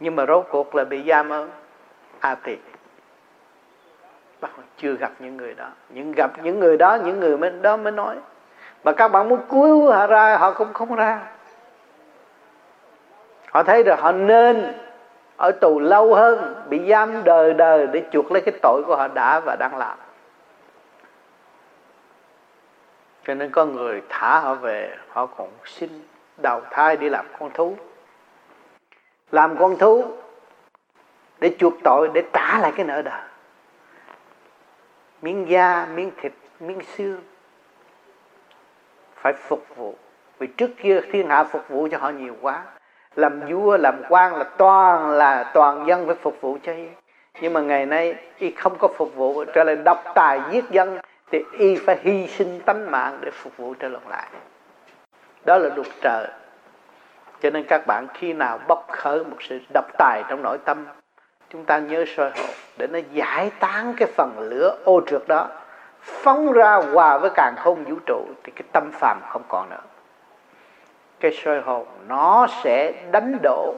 Nhưng 0.00 0.16
mà 0.16 0.26
rốt 0.26 0.46
cuộc 0.50 0.74
là 0.74 0.84
bị 0.84 1.04
giam 1.06 1.30
ở 1.30 1.48
a 2.20 2.36
bạn 4.46 4.54
còn 4.56 4.66
chưa 4.76 4.92
gặp 4.92 5.12
những 5.18 5.36
người 5.36 5.54
đó. 5.54 5.68
Những 5.88 6.12
gặp 6.12 6.30
những 6.42 6.60
người 6.60 6.76
đó, 6.76 6.98
những 7.04 7.20
người 7.20 7.38
mới 7.38 7.50
đó 7.50 7.76
mới 7.76 7.92
nói. 7.92 8.16
Mà 8.84 8.92
các 8.92 9.08
bạn 9.08 9.28
muốn 9.28 9.40
cứu 9.48 9.92
họ 9.92 10.06
ra, 10.06 10.36
họ 10.36 10.52
cũng 10.52 10.72
không 10.72 10.94
ra. 10.94 11.20
Họ 13.52 13.62
thấy 13.62 13.82
rồi 13.82 13.96
họ 13.96 14.12
nên 14.12 14.74
ở 15.36 15.50
tù 15.60 15.78
lâu 15.78 16.14
hơn, 16.14 16.64
bị 16.68 16.88
giam 16.88 17.24
đời 17.24 17.54
đời 17.54 17.86
để 17.86 18.02
chuộc 18.12 18.32
lấy 18.32 18.42
cái 18.42 18.54
tội 18.62 18.82
của 18.86 18.96
họ 18.96 19.08
đã 19.08 19.40
và 19.40 19.56
đang 19.60 19.76
làm. 19.76 19.98
Cho 23.26 23.34
nên 23.34 23.50
có 23.50 23.64
người 23.64 24.02
thả 24.08 24.40
họ 24.40 24.54
về, 24.54 24.96
họ 25.08 25.26
còn 25.26 25.48
xin 25.64 25.90
đầu 26.36 26.60
thai 26.70 26.96
đi 26.96 27.08
làm 27.08 27.26
con 27.38 27.50
thú. 27.54 27.76
Làm 29.30 29.56
con 29.56 29.78
thú 29.78 30.04
để 31.38 31.56
chuộc 31.58 31.72
tội, 31.84 32.08
để 32.14 32.22
trả 32.32 32.58
lại 32.58 32.72
cái 32.76 32.86
nợ 32.86 33.02
đời 33.02 33.22
miếng 35.22 35.48
da, 35.48 35.86
miếng 35.94 36.10
thịt, 36.20 36.32
miếng 36.60 36.80
xương 36.96 37.20
phải 39.14 39.32
phục 39.32 39.76
vụ. 39.76 39.94
Vì 40.38 40.46
trước 40.46 40.70
kia 40.76 41.00
thiên 41.12 41.28
hạ 41.28 41.44
phục 41.44 41.68
vụ 41.68 41.88
cho 41.90 41.98
họ 41.98 42.10
nhiều 42.10 42.36
quá, 42.40 42.64
làm 43.14 43.40
vua, 43.40 43.76
làm 43.76 44.02
quan 44.08 44.34
là 44.36 44.44
toàn 44.44 45.10
là 45.10 45.50
toàn 45.54 45.86
dân 45.86 46.06
phải 46.06 46.16
phục 46.22 46.40
vụ 46.40 46.58
cho 46.62 46.72
y. 46.72 46.86
Nhưng 47.40 47.52
mà 47.52 47.60
ngày 47.60 47.86
nay 47.86 48.14
y 48.38 48.50
không 48.50 48.78
có 48.78 48.88
phục 48.88 49.14
vụ, 49.14 49.44
trở 49.54 49.64
lại 49.64 49.76
độc 49.76 50.04
tài 50.14 50.40
giết 50.50 50.64
dân, 50.70 50.98
thì 51.30 51.44
y 51.58 51.76
phải 51.76 51.98
hy 52.02 52.26
sinh 52.26 52.60
tánh 52.66 52.90
mạng 52.90 53.18
để 53.20 53.30
phục 53.30 53.56
vụ 53.56 53.74
trở 53.74 53.88
lại 53.88 54.28
đó 55.46 55.58
là 55.58 55.70
luật 55.74 55.86
trời. 56.00 56.26
Cho 57.40 57.50
nên 57.50 57.64
các 57.68 57.86
bạn 57.86 58.06
khi 58.14 58.32
nào 58.32 58.58
bốc 58.68 58.86
khởi 58.88 59.24
một 59.24 59.36
sự 59.40 59.60
độc 59.74 59.84
tài 59.98 60.22
trong 60.28 60.42
nội 60.42 60.58
tâm 60.64 60.86
chúng 61.50 61.64
ta 61.64 61.78
nhớ 61.78 62.04
soi 62.16 62.30
hồn 62.30 62.50
để 62.76 62.86
nó 62.86 62.98
giải 63.12 63.50
tán 63.60 63.94
cái 63.96 64.08
phần 64.16 64.38
lửa 64.38 64.76
ô 64.84 65.00
trượt 65.06 65.22
đó, 65.28 65.48
phóng 66.00 66.52
ra 66.52 66.74
hòa 66.92 67.18
với 67.18 67.30
càng 67.34 67.54
không 67.56 67.84
vũ 67.84 67.96
trụ 68.06 68.26
thì 68.44 68.52
cái 68.56 68.62
tâm 68.72 68.90
phàm 68.92 69.20
không 69.28 69.42
còn 69.48 69.70
nữa. 69.70 69.82
Cái 71.20 71.32
soi 71.32 71.60
hồn 71.60 71.86
nó 72.08 72.46
sẽ 72.62 72.92
đánh 73.10 73.38
đổ. 73.42 73.74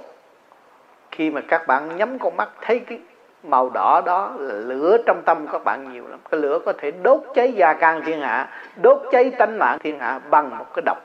Khi 1.11 1.31
mà 1.31 1.41
các 1.49 1.67
bạn 1.67 1.97
nhắm 1.97 2.19
con 2.19 2.37
mắt 2.37 2.49
thấy 2.61 2.81
cái 2.81 3.01
màu 3.43 3.71
đỏ 3.71 4.03
đó 4.07 4.33
là 4.39 4.55
lửa 4.55 4.97
trong 5.07 5.23
tâm 5.27 5.47
các 5.53 5.65
bạn 5.65 5.93
nhiều 5.93 6.09
lắm. 6.09 6.19
Cái 6.31 6.41
lửa 6.41 6.59
có 6.67 6.73
thể 6.79 6.91
đốt 6.91 7.21
cháy 7.35 7.53
gia 7.53 7.75
can 7.75 8.03
thiên 8.05 8.21
hạ, 8.21 8.49
đốt 8.77 9.03
cháy 9.13 9.33
tánh 9.39 9.59
mạng 9.59 9.79
thiên 9.79 9.99
hạ 9.99 10.21
bằng 10.31 10.59
một 10.59 10.67
cái 10.75 10.83
độc 10.87 10.99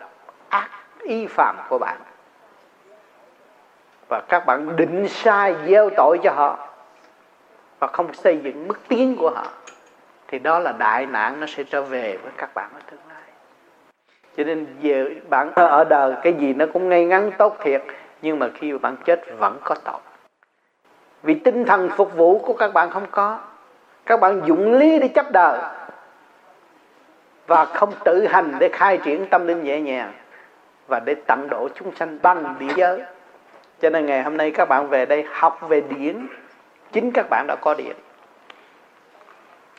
ác, 0.49 0.69
y 0.99 1.27
phạm 1.27 1.55
của 1.69 1.77
bạn 1.77 1.97
và 4.13 4.21
các 4.21 4.45
bạn 4.45 4.75
định 4.75 5.07
sai 5.07 5.55
gieo 5.67 5.89
tội 5.97 6.19
cho 6.23 6.31
họ. 6.31 6.67
Và 7.79 7.87
không 7.87 8.13
xây 8.13 8.39
dựng 8.43 8.67
mức 8.67 8.79
tiến 8.87 9.15
của 9.15 9.29
họ. 9.29 9.45
Thì 10.27 10.39
đó 10.39 10.59
là 10.59 10.71
đại 10.71 11.05
nạn, 11.05 11.39
nó 11.39 11.47
sẽ 11.47 11.63
trở 11.63 11.81
về 11.81 12.17
với 12.23 12.31
các 12.37 12.53
bạn 12.53 12.69
ở 12.73 12.79
tương 12.91 12.99
lai. 13.09 13.23
Cho 14.37 14.43
nên 14.43 14.67
giờ 14.81 15.05
bạn 15.29 15.51
ở 15.55 15.83
đời, 15.83 16.15
cái 16.23 16.33
gì 16.33 16.53
nó 16.53 16.65
cũng 16.73 16.89
ngay 16.89 17.05
ngắn, 17.05 17.31
tốt 17.37 17.57
thiệt. 17.59 17.83
Nhưng 18.21 18.39
mà 18.39 18.49
khi 18.53 18.77
bạn 18.77 18.95
chết, 19.05 19.21
vẫn 19.37 19.57
có 19.63 19.75
tội. 19.75 19.99
Vì 21.23 21.33
tinh 21.33 21.65
thần 21.65 21.89
phục 21.89 22.15
vụ 22.15 22.39
của 22.39 22.53
các 22.53 22.73
bạn 22.73 22.89
không 22.89 23.05
có. 23.11 23.39
Các 24.05 24.19
bạn 24.19 24.41
dụng 24.45 24.73
lý 24.73 24.99
để 24.99 25.07
chấp 25.07 25.31
đời. 25.31 25.59
Và 27.47 27.65
không 27.65 27.93
tự 28.05 28.27
hành 28.27 28.53
để 28.59 28.69
khai 28.73 28.97
triển 28.97 29.25
tâm 29.29 29.47
linh 29.47 29.63
nhẹ 29.63 29.81
nhàng. 29.81 30.13
Và 30.87 30.99
để 30.99 31.15
tận 31.27 31.47
độ 31.49 31.69
chúng 31.75 31.95
sanh 31.95 32.19
bằng 32.21 32.55
địa 32.59 32.73
giới 32.75 33.01
cho 33.83 33.89
nên 33.89 34.05
ngày 34.05 34.23
hôm 34.23 34.37
nay 34.37 34.51
các 34.51 34.69
bạn 34.69 34.89
về 34.89 35.05
đây 35.05 35.25
học 35.31 35.59
về 35.61 35.81
điển 35.81 36.27
chính 36.91 37.11
các 37.11 37.29
bạn 37.29 37.45
đã 37.47 37.55
có 37.61 37.73
điện. 37.73 37.95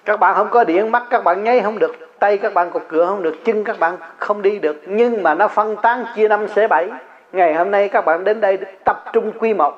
Các 0.05 0.21
bạn 0.21 0.35
không 0.35 0.49
có 0.51 0.65
điện, 0.65 0.93
mắt 0.93 1.03
các 1.11 1.25
bạn 1.25 1.45
nháy 1.45 1.61
không 1.61 1.79
được, 1.79 2.19
tay 2.19 2.39
các 2.39 2.55
bạn 2.55 2.71
cột 2.71 2.83
cửa 2.89 3.07
không 3.07 3.23
được, 3.23 3.45
chân 3.45 3.65
các 3.65 3.79
bạn 3.79 3.97
không 4.17 4.43
đi 4.43 4.59
được. 4.59 4.83
Nhưng 4.87 5.23
mà 5.23 5.35
nó 5.35 5.49
phân 5.49 5.77
tán 5.83 6.05
chia 6.15 6.29
năm 6.29 6.49
xẻ 6.49 6.69
bảy. 6.69 6.89
Ngày 7.33 7.55
hôm 7.55 7.71
nay 7.71 7.89
các 7.89 8.05
bạn 8.05 8.25
đến 8.25 8.41
đây 8.41 8.59
tập 8.85 9.05
trung 9.13 9.33
quy 9.39 9.55
một 9.55 9.75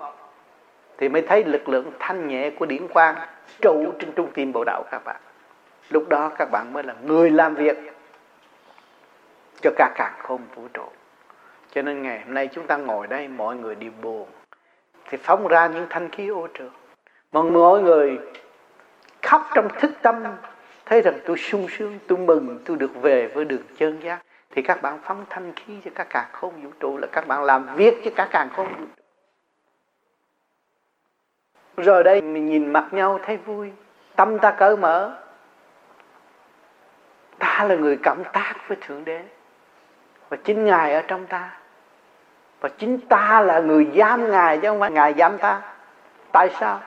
thì 0.98 1.08
mới 1.08 1.22
thấy 1.22 1.44
lực 1.44 1.68
lượng 1.68 1.92
thanh 1.98 2.28
nhẹ 2.28 2.50
của 2.50 2.66
điển 2.66 2.88
quang 2.88 3.16
trụ 3.62 3.92
trên 3.98 4.12
trung 4.12 4.28
tim 4.34 4.52
bộ 4.52 4.64
đạo 4.64 4.84
các 4.90 5.04
bạn. 5.04 5.16
Lúc 5.90 6.08
đó 6.08 6.30
các 6.38 6.50
bạn 6.50 6.72
mới 6.72 6.82
là 6.82 6.94
người 7.02 7.30
làm 7.30 7.54
việc 7.54 7.76
cho 9.62 9.70
cả 9.76 9.90
càng 9.94 10.14
không 10.18 10.40
vũ 10.54 10.62
trụ 10.74 10.95
cho 11.76 11.82
nên 11.82 12.02
ngày 12.02 12.20
hôm 12.24 12.34
nay 12.34 12.48
chúng 12.52 12.66
ta 12.66 12.76
ngồi 12.76 13.06
đây, 13.06 13.28
mọi 13.28 13.56
người 13.56 13.74
đều 13.74 13.90
buồn. 14.02 14.28
Thì 15.08 15.18
phóng 15.18 15.48
ra 15.48 15.66
những 15.66 15.86
thanh 15.90 16.10
khí 16.10 16.28
ô 16.28 16.48
trượt 16.54 16.70
mà 17.32 17.42
mọi 17.42 17.82
người 17.82 18.18
khóc 19.22 19.50
trong 19.54 19.68
thức 19.78 19.90
tâm, 20.02 20.24
thấy 20.86 21.00
rằng 21.00 21.18
tôi 21.24 21.38
sung 21.38 21.66
sướng, 21.70 21.98
tôi 22.06 22.18
mừng, 22.18 22.58
tôi 22.64 22.76
được 22.76 22.90
về 23.02 23.26
với 23.26 23.44
đường 23.44 23.62
chân 23.76 24.00
giác. 24.02 24.22
Thì 24.50 24.62
các 24.62 24.82
bạn 24.82 24.98
phóng 25.02 25.24
thanh 25.30 25.52
khí 25.52 25.78
cho 25.84 25.90
các 25.94 26.06
càng 26.10 26.28
khôn 26.32 26.62
vũ 26.62 26.70
trụ 26.80 26.96
là 26.96 27.06
các 27.12 27.26
bạn 27.26 27.44
làm 27.44 27.76
việc 27.76 27.94
cho 28.04 28.10
các 28.16 28.28
càng 28.30 28.48
khôn 28.56 28.68
vũ 28.68 28.84
trụ. 28.96 29.02
Rồi 31.82 32.04
đây, 32.04 32.22
mình 32.22 32.46
nhìn 32.46 32.72
mặt 32.72 32.88
nhau 32.90 33.20
thấy 33.22 33.36
vui. 33.36 33.72
Tâm 34.16 34.38
ta 34.38 34.50
cởi 34.50 34.76
mở. 34.76 35.22
Ta 37.38 37.64
là 37.68 37.74
người 37.74 37.98
cộng 38.04 38.24
tác 38.32 38.54
với 38.68 38.78
thượng 38.80 39.04
đế. 39.04 39.24
Và 40.28 40.36
chính 40.44 40.64
ngài 40.64 40.94
ở 40.94 41.02
trong 41.08 41.26
ta 41.26 41.58
và 42.66 42.72
chính 42.78 42.98
ta 42.98 43.40
là 43.40 43.60
người 43.60 43.86
giam 43.96 44.30
ngài 44.30 44.58
chứ 44.58 44.68
không 44.68 44.80
phải 44.80 44.90
ngài 44.90 45.14
giam 45.14 45.38
ta. 45.38 45.62
Tại 46.32 46.48
sao? 46.60 46.80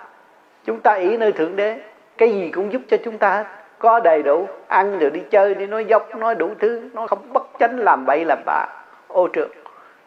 Chúng 0.65 0.79
ta 0.79 0.93
ý 0.93 1.17
nơi 1.17 1.31
thượng 1.31 1.55
đế. 1.55 1.79
Cái 2.17 2.31
gì 2.31 2.51
cũng 2.51 2.73
giúp 2.73 2.81
cho 2.87 2.97
chúng 3.05 3.17
ta 3.17 3.29
hết. 3.29 3.45
Có 3.77 3.99
đầy 3.99 4.23
đủ 4.23 4.47
ăn 4.67 4.99
rồi 4.99 5.11
đi 5.11 5.21
chơi, 5.29 5.55
đi 5.55 5.67
nói 5.67 5.85
dốc, 5.85 6.15
nói 6.15 6.35
đủ 6.35 6.53
thứ. 6.59 6.89
Nó 6.93 7.07
không 7.07 7.33
bất 7.33 7.43
chánh 7.59 7.79
làm 7.79 8.05
bậy 8.05 8.25
làm 8.25 8.39
bạ. 8.45 8.65
Ô 9.07 9.27
trượt. 9.33 9.51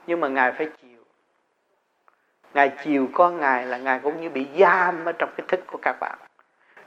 Nhưng 0.06 0.20
mà 0.20 0.28
ngài 0.28 0.52
phải 0.52 0.68
chịu 0.82 1.00
ngài 2.54 2.72
chiều 2.84 3.08
con 3.14 3.40
ngài 3.40 3.66
là 3.66 3.78
ngài 3.78 3.98
cũng 3.98 4.20
như 4.20 4.30
bị 4.30 4.46
giam 4.58 5.04
ở 5.04 5.12
trong 5.12 5.30
cái 5.36 5.44
thức 5.48 5.60
của 5.66 5.78
các 5.82 5.96
bạn. 6.00 6.18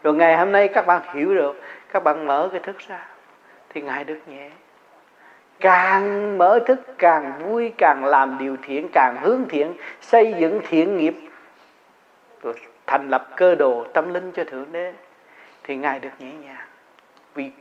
Rồi 0.04 0.14
ngày 0.14 0.38
hôm 0.38 0.52
nay 0.52 0.68
các 0.68 0.86
bạn 0.88 1.02
hiểu 1.14 1.36
được, 1.36 1.62
các 1.94 2.04
bạn 2.04 2.28
mở 2.28 2.50
cái 2.52 2.60
thức 2.60 2.80
ra, 2.88 3.08
thì 3.70 3.82
ngài 3.82 4.04
được 4.04 4.20
nhẹ 4.28 4.50
càng 5.60 6.38
mở 6.38 6.60
thức, 6.66 6.80
càng 6.98 7.34
vui, 7.40 7.74
càng 7.78 8.06
làm 8.06 8.38
điều 8.38 8.58
thiện, 8.64 8.90
càng 8.94 9.18
hướng 9.22 9.46
thiện, 9.50 9.74
xây 10.02 10.34
dựng 10.40 10.60
thiện 10.68 10.98
nghiệp. 10.98 11.16
Rồi 12.42 12.54
thành 12.88 13.10
lập 13.10 13.28
cơ 13.36 13.56
đồ 13.56 13.86
tâm 13.94 14.14
linh 14.14 14.32
cho 14.32 14.44
thượng 14.44 14.72
đế. 14.72 14.94
Thì 15.64 15.76
ngài 15.76 16.00
được 16.00 16.10
nhẹ 16.20 16.34
nhàng. 16.34 16.68
Vì 17.36 17.52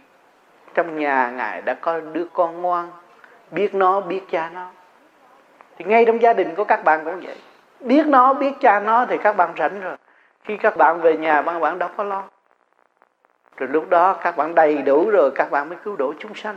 trong 0.75 0.99
nhà 0.99 1.31
ngài 1.31 1.63
đã 1.63 1.75
có 1.75 2.01
đứa 2.01 2.27
con 2.33 2.63
ngoan, 2.63 2.91
biết 3.51 3.75
nó, 3.75 4.01
biết 4.01 4.21
cha 4.31 4.51
nó. 4.55 4.71
Thì 5.79 5.85
ngay 5.85 6.05
trong 6.05 6.23
gia 6.23 6.33
đình 6.33 6.55
của 6.55 6.65
các 6.65 6.85
bạn 6.85 7.01
cũng 7.05 7.21
vậy. 7.21 7.37
Biết 7.81 8.07
nó, 8.07 8.35
biết 8.35 8.53
cha 8.61 8.81
nó 8.81 9.07
thì 9.07 9.19
các 9.19 9.37
bạn 9.37 9.51
rảnh 9.59 9.81
rồi. 9.81 9.97
Khi 10.45 10.57
các 10.57 10.77
bạn 10.77 11.01
về 11.01 11.17
nhà 11.17 11.43
các 11.43 11.59
bạn 11.59 11.79
đâu 11.79 11.89
có 11.97 12.05
lo. 12.05 12.23
Rồi 13.57 13.69
lúc 13.69 13.91
đó 13.91 14.19
các 14.23 14.37
bạn 14.37 14.55
đầy 14.55 14.83
đủ 14.83 15.11
rồi, 15.11 15.31
các 15.35 15.51
bạn 15.51 15.69
mới 15.69 15.79
cứu 15.85 15.97
độ 15.97 16.15
chúng 16.19 16.35
sanh 16.35 16.57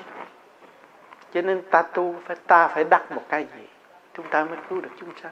cho 1.34 1.42
nên 1.42 1.62
ta 1.62 1.82
tu 1.82 2.16
phải 2.26 2.38
ta 2.48 2.68
phải 2.68 2.84
đặt 2.84 3.12
một 3.12 3.24
cái 3.30 3.46
gì? 3.56 3.68
Chúng 4.14 4.28
ta 4.30 4.44
mới 4.44 4.58
cứu 4.70 4.82
được 4.82 4.90
chúng 5.00 5.10
sanh. 5.22 5.32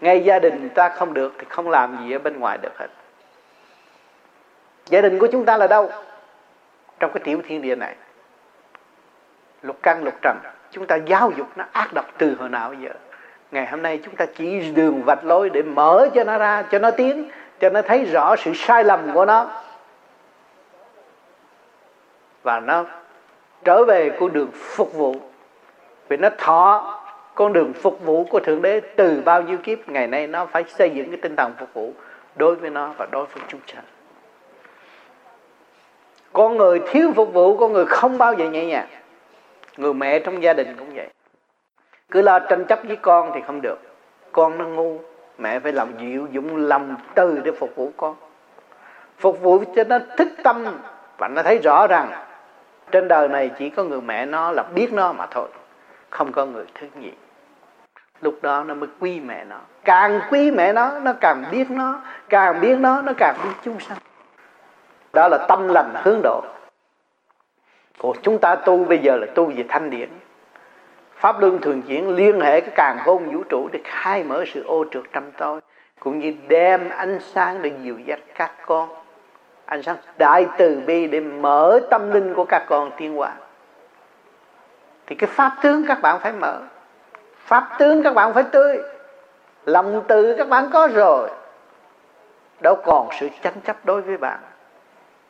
Ngay 0.00 0.24
gia 0.24 0.38
đình 0.38 0.68
ta 0.74 0.88
không 0.88 1.14
được 1.14 1.34
thì 1.38 1.46
không 1.48 1.68
làm 1.68 1.98
gì 2.00 2.12
ở 2.12 2.18
bên 2.18 2.40
ngoài 2.40 2.58
được 2.62 2.78
hết. 2.78 2.88
Gia 4.86 5.00
đình 5.00 5.18
của 5.18 5.26
chúng 5.32 5.44
ta 5.44 5.56
là 5.56 5.66
đâu? 5.66 5.90
Trong 7.00 7.12
cái 7.14 7.20
tiểu 7.24 7.40
thiên 7.48 7.62
địa 7.62 7.76
này. 7.76 7.96
Lục 9.62 9.76
căn, 9.82 10.04
lục 10.04 10.14
trần. 10.22 10.38
Chúng 10.70 10.86
ta 10.86 10.96
giáo 10.96 11.30
dục 11.30 11.46
nó 11.56 11.64
ác 11.72 11.92
độc 11.92 12.06
từ 12.18 12.36
hồi 12.38 12.48
nào 12.48 12.74
giờ? 12.74 12.90
Ngày 13.50 13.66
hôm 13.66 13.82
nay 13.82 14.00
chúng 14.04 14.16
ta 14.16 14.26
chỉ 14.36 14.72
đường 14.72 15.02
vạch 15.02 15.24
lối 15.24 15.50
để 15.50 15.62
mở 15.62 16.08
cho 16.14 16.24
nó 16.24 16.38
ra, 16.38 16.62
cho 16.62 16.78
nó 16.78 16.90
tiến, 16.90 17.30
cho 17.60 17.70
nó 17.70 17.82
thấy 17.82 18.04
rõ 18.04 18.36
sự 18.36 18.52
sai 18.54 18.84
lầm 18.84 19.12
của 19.14 19.24
nó. 19.24 19.50
Và 22.42 22.60
nó 22.60 22.84
trở 23.64 23.84
về 23.84 24.10
con 24.20 24.32
đường 24.32 24.50
phục 24.52 24.94
vụ. 24.94 25.14
Vì 26.08 26.16
nó 26.16 26.28
thọ 26.38 26.98
con 27.34 27.52
đường 27.52 27.72
phục 27.72 28.04
vụ 28.04 28.24
của 28.24 28.40
thượng 28.40 28.62
đế 28.62 28.80
từ 28.96 29.22
bao 29.24 29.42
nhiêu 29.42 29.58
kiếp, 29.58 29.88
ngày 29.88 30.06
nay 30.06 30.26
nó 30.26 30.46
phải 30.46 30.64
xây 30.64 30.90
dựng 30.90 31.10
cái 31.10 31.20
tinh 31.22 31.36
thần 31.36 31.52
phục 31.58 31.74
vụ 31.74 31.92
đối 32.36 32.54
với 32.54 32.70
nó 32.70 32.94
và 32.96 33.06
đối 33.10 33.26
với 33.26 33.42
chúng 33.48 33.60
sanh. 33.66 33.84
Con 36.32 36.56
người 36.56 36.80
thiếu 36.86 37.12
phục 37.16 37.32
vụ, 37.32 37.56
con 37.56 37.72
người 37.72 37.86
không 37.86 38.18
bao 38.18 38.34
giờ 38.34 38.50
nhẹ 38.50 38.66
nhàng. 38.66 38.86
Người 39.76 39.94
mẹ 39.94 40.18
trong 40.18 40.42
gia 40.42 40.52
đình 40.52 40.76
cũng 40.78 40.94
vậy. 40.94 41.08
Cứ 42.10 42.22
lo 42.22 42.38
tranh 42.38 42.64
chấp 42.64 42.80
với 42.86 42.96
con 42.96 43.30
thì 43.34 43.40
không 43.46 43.60
được. 43.60 43.78
Con 44.32 44.58
nó 44.58 44.64
ngu, 44.64 44.98
mẹ 45.38 45.60
phải 45.60 45.72
làm 45.72 45.88
dịu 45.98 46.26
dụng 46.32 46.56
lòng 46.56 46.96
từ 47.14 47.40
để 47.44 47.52
phục 47.52 47.76
vụ 47.76 47.92
con. 47.96 48.14
Phục 49.18 49.40
vụ 49.40 49.64
cho 49.76 49.84
nó 49.84 49.98
thức 50.16 50.28
tâm 50.42 50.64
và 51.18 51.28
nó 51.28 51.42
thấy 51.42 51.58
rõ 51.58 51.86
rằng 51.86 52.10
trên 52.92 53.08
đời 53.08 53.28
này 53.28 53.50
chỉ 53.58 53.70
có 53.70 53.84
người 53.84 54.00
mẹ 54.00 54.26
nó 54.26 54.52
là 54.52 54.62
biết 54.62 54.92
nó 54.92 55.12
mà 55.12 55.26
thôi, 55.26 55.48
không 56.10 56.32
có 56.32 56.46
người 56.46 56.64
thứ 56.74 56.86
nhì 57.00 57.12
lúc 58.22 58.42
đó 58.42 58.64
nó 58.64 58.74
mới 58.74 58.88
quý 59.00 59.20
mẹ 59.20 59.44
nó. 59.44 59.58
Càng 59.84 60.20
quý 60.30 60.50
mẹ 60.50 60.72
nó 60.72 60.98
nó 60.98 61.12
càng 61.20 61.44
biết 61.50 61.70
nó. 61.70 62.00
Càng 62.28 62.60
biết 62.60 62.76
nó 62.78 63.02
nó 63.02 63.12
càng 63.16 63.36
biết 63.44 63.50
chúng 63.62 63.80
sanh. 63.80 63.98
Đó 65.12 65.28
là 65.28 65.38
tâm 65.48 65.68
lành 65.68 65.94
hướng 66.04 66.20
độ. 66.22 66.44
Còn 67.98 68.12
chúng 68.22 68.38
ta 68.38 68.54
tu 68.54 68.84
bây 68.84 68.98
giờ 68.98 69.16
là 69.16 69.26
tu 69.34 69.52
về 69.56 69.64
thanh 69.68 69.90
điển. 69.90 70.08
Pháp 71.16 71.40
luân 71.40 71.60
thường 71.60 71.82
chuyển 71.82 72.08
liên 72.08 72.40
hệ 72.40 72.60
cái 72.60 72.70
càng 72.74 72.98
khôn 73.04 73.32
vũ 73.32 73.42
trụ 73.48 73.68
để 73.72 73.80
khai 73.84 74.24
mở 74.24 74.44
sự 74.46 74.64
ô 74.64 74.84
trượt 74.90 75.04
trong 75.12 75.30
tôi, 75.38 75.60
cũng 76.00 76.18
như 76.18 76.34
đem 76.48 76.88
ánh 76.88 77.18
sáng 77.20 77.62
để 77.62 77.72
dìu 77.82 77.98
dắt 77.98 78.20
các 78.34 78.52
con 78.66 78.88
ánh 79.72 79.82
sáng 79.82 79.96
đại 80.18 80.46
từ 80.58 80.80
bi 80.86 81.06
để 81.06 81.20
mở 81.20 81.80
tâm 81.90 82.10
linh 82.10 82.34
của 82.34 82.44
các 82.44 82.64
con 82.68 82.90
tiên 82.96 83.14
hóa 83.14 83.32
thì 85.06 85.16
cái 85.16 85.30
pháp 85.32 85.56
tướng 85.62 85.86
các 85.86 85.98
bạn 86.02 86.20
phải 86.20 86.32
mở. 86.32 86.60
Pháp 87.36 87.68
tướng 87.78 88.02
các 88.02 88.14
bạn 88.14 88.34
phải 88.34 88.42
tươi. 88.42 88.78
Lòng 89.64 90.02
từ 90.08 90.34
các 90.38 90.48
bạn 90.48 90.70
có 90.72 90.88
rồi. 90.94 91.30
Đâu 92.60 92.76
còn 92.84 93.08
sự 93.20 93.28
tranh 93.42 93.60
chấp 93.64 93.76
đối 93.84 94.02
với 94.02 94.16
bạn. 94.16 94.38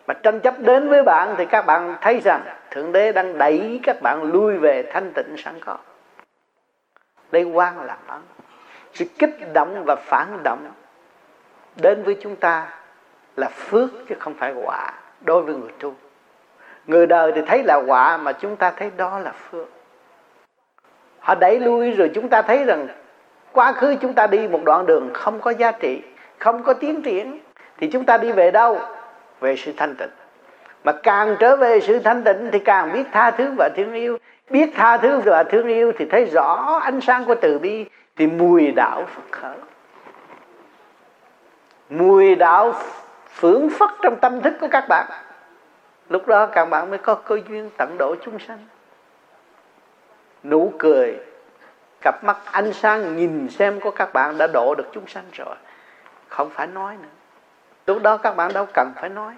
Mà 0.07 0.14
tranh 0.14 0.40
chấp 0.40 0.59
đến 0.59 0.88
với 0.88 1.03
bạn 1.03 1.34
thì 1.38 1.47
các 1.47 1.66
bạn 1.66 1.97
thấy 2.01 2.20
rằng 2.24 2.43
thượng 2.70 2.93
đế 2.93 3.12
đang 3.12 3.38
đẩy 3.38 3.80
các 3.82 4.03
bạn 4.03 4.22
lui 4.22 4.59
về 4.59 4.90
thanh 4.93 5.12
tịnh 5.14 5.34
sẵn 5.38 5.61
có. 5.61 5.76
Đây 7.32 7.45
quan 7.45 7.80
làm 7.80 7.99
ấn 8.07 8.20
sự 8.95 9.05
kích 9.18 9.53
động 9.53 9.82
và 9.86 9.97
phản 9.97 10.43
động 10.43 10.70
đến 11.76 12.03
với 12.03 12.16
chúng 12.20 12.36
ta 12.36 12.68
là 13.37 13.49
phước 13.49 13.91
chứ 14.09 14.14
không 14.18 14.35
phải 14.35 14.53
quả 14.64 14.93
đối 15.20 15.43
với 15.43 15.55
người 15.55 15.70
tu. 15.80 15.95
Người 16.87 17.07
đời 17.07 17.33
thì 17.35 17.43
thấy 17.47 17.62
là 17.62 17.76
quả 17.87 18.16
mà 18.16 18.33
chúng 18.33 18.57
ta 18.57 18.70
thấy 18.70 18.91
đó 18.97 19.18
là 19.18 19.33
phước. 19.33 19.68
Họ 21.18 21.35
đẩy 21.35 21.61
lui 21.61 21.91
rồi 21.91 22.11
chúng 22.14 22.28
ta 22.28 22.43
thấy 22.43 22.64
rằng 22.64 22.89
quá 23.53 23.72
khứ 23.72 23.97
chúng 24.01 24.14
ta 24.14 24.26
đi 24.26 24.49
một 24.49 24.61
đoạn 24.64 24.87
đường 24.87 25.11
không 25.14 25.41
có 25.41 25.51
giá 25.51 25.72
trị, 25.72 26.03
không 26.39 26.62
có 26.62 26.74
tiến 26.74 27.03
triển, 27.03 27.41
thì 27.78 27.87
chúng 27.87 28.05
ta 28.05 28.18
đi 28.18 28.33
về 28.33 28.51
đâu? 28.51 28.78
Về 29.41 29.57
sự 29.57 29.72
thanh 29.76 29.95
tịnh. 29.97 30.11
Mà 30.85 30.93
càng 30.93 31.37
trở 31.39 31.57
về 31.57 31.80
sự 31.80 31.99
thanh 31.99 32.24
tịnh 32.24 32.49
thì 32.53 32.59
càng 32.59 32.93
biết 32.93 33.05
tha 33.12 33.30
thứ 33.30 33.53
và 33.59 33.68
thương 33.76 33.93
yêu. 33.93 34.18
Biết 34.51 34.70
tha 34.74 34.97
thứ 34.97 35.20
và 35.24 35.45
thương 35.45 35.68
yêu 35.68 35.93
thì 35.99 36.05
thấy 36.05 36.24
rõ 36.24 36.80
ánh 36.83 37.01
sáng 37.01 37.24
của 37.24 37.35
từ 37.35 37.59
bi, 37.59 37.87
thì 38.16 38.26
mùi 38.26 38.70
đạo 38.70 39.07
phật 39.14 39.22
khởi. 39.30 39.57
Mùi 41.91 42.35
đạo 42.35 42.74
phưởng 43.33 43.70
phất 43.70 43.91
trong 44.03 44.16
tâm 44.20 44.41
thức 44.41 44.55
của 44.61 44.68
các 44.70 44.85
bạn. 44.89 45.07
Lúc 46.09 46.26
đó 46.26 46.47
các 46.47 46.64
bạn 46.64 46.91
mới 46.91 46.99
có 46.99 47.14
cơ 47.14 47.39
duyên 47.49 47.70
tận 47.78 47.97
độ 47.99 48.14
chúng 48.24 48.39
sanh. 48.39 48.66
Nụ 50.45 50.72
cười, 50.78 51.20
cặp 52.01 52.24
mắt, 52.24 52.37
ánh 52.45 52.72
sáng 52.72 53.16
nhìn 53.16 53.49
xem 53.49 53.80
của 53.80 53.91
các 53.91 54.12
bạn 54.12 54.39
đã 54.39 54.47
độ 54.47 54.74
được 54.74 54.87
chúng 54.93 55.07
sanh 55.07 55.24
rồi. 55.33 55.57
Không 56.28 56.51
phải 56.51 56.66
nói 56.66 56.97
nữa. 57.03 57.09
Lúc 57.87 58.03
đó 58.03 58.16
các 58.16 58.37
bạn 58.37 58.53
đâu 58.53 58.66
cần 58.74 58.93
phải 58.97 59.09
nói. 59.09 59.35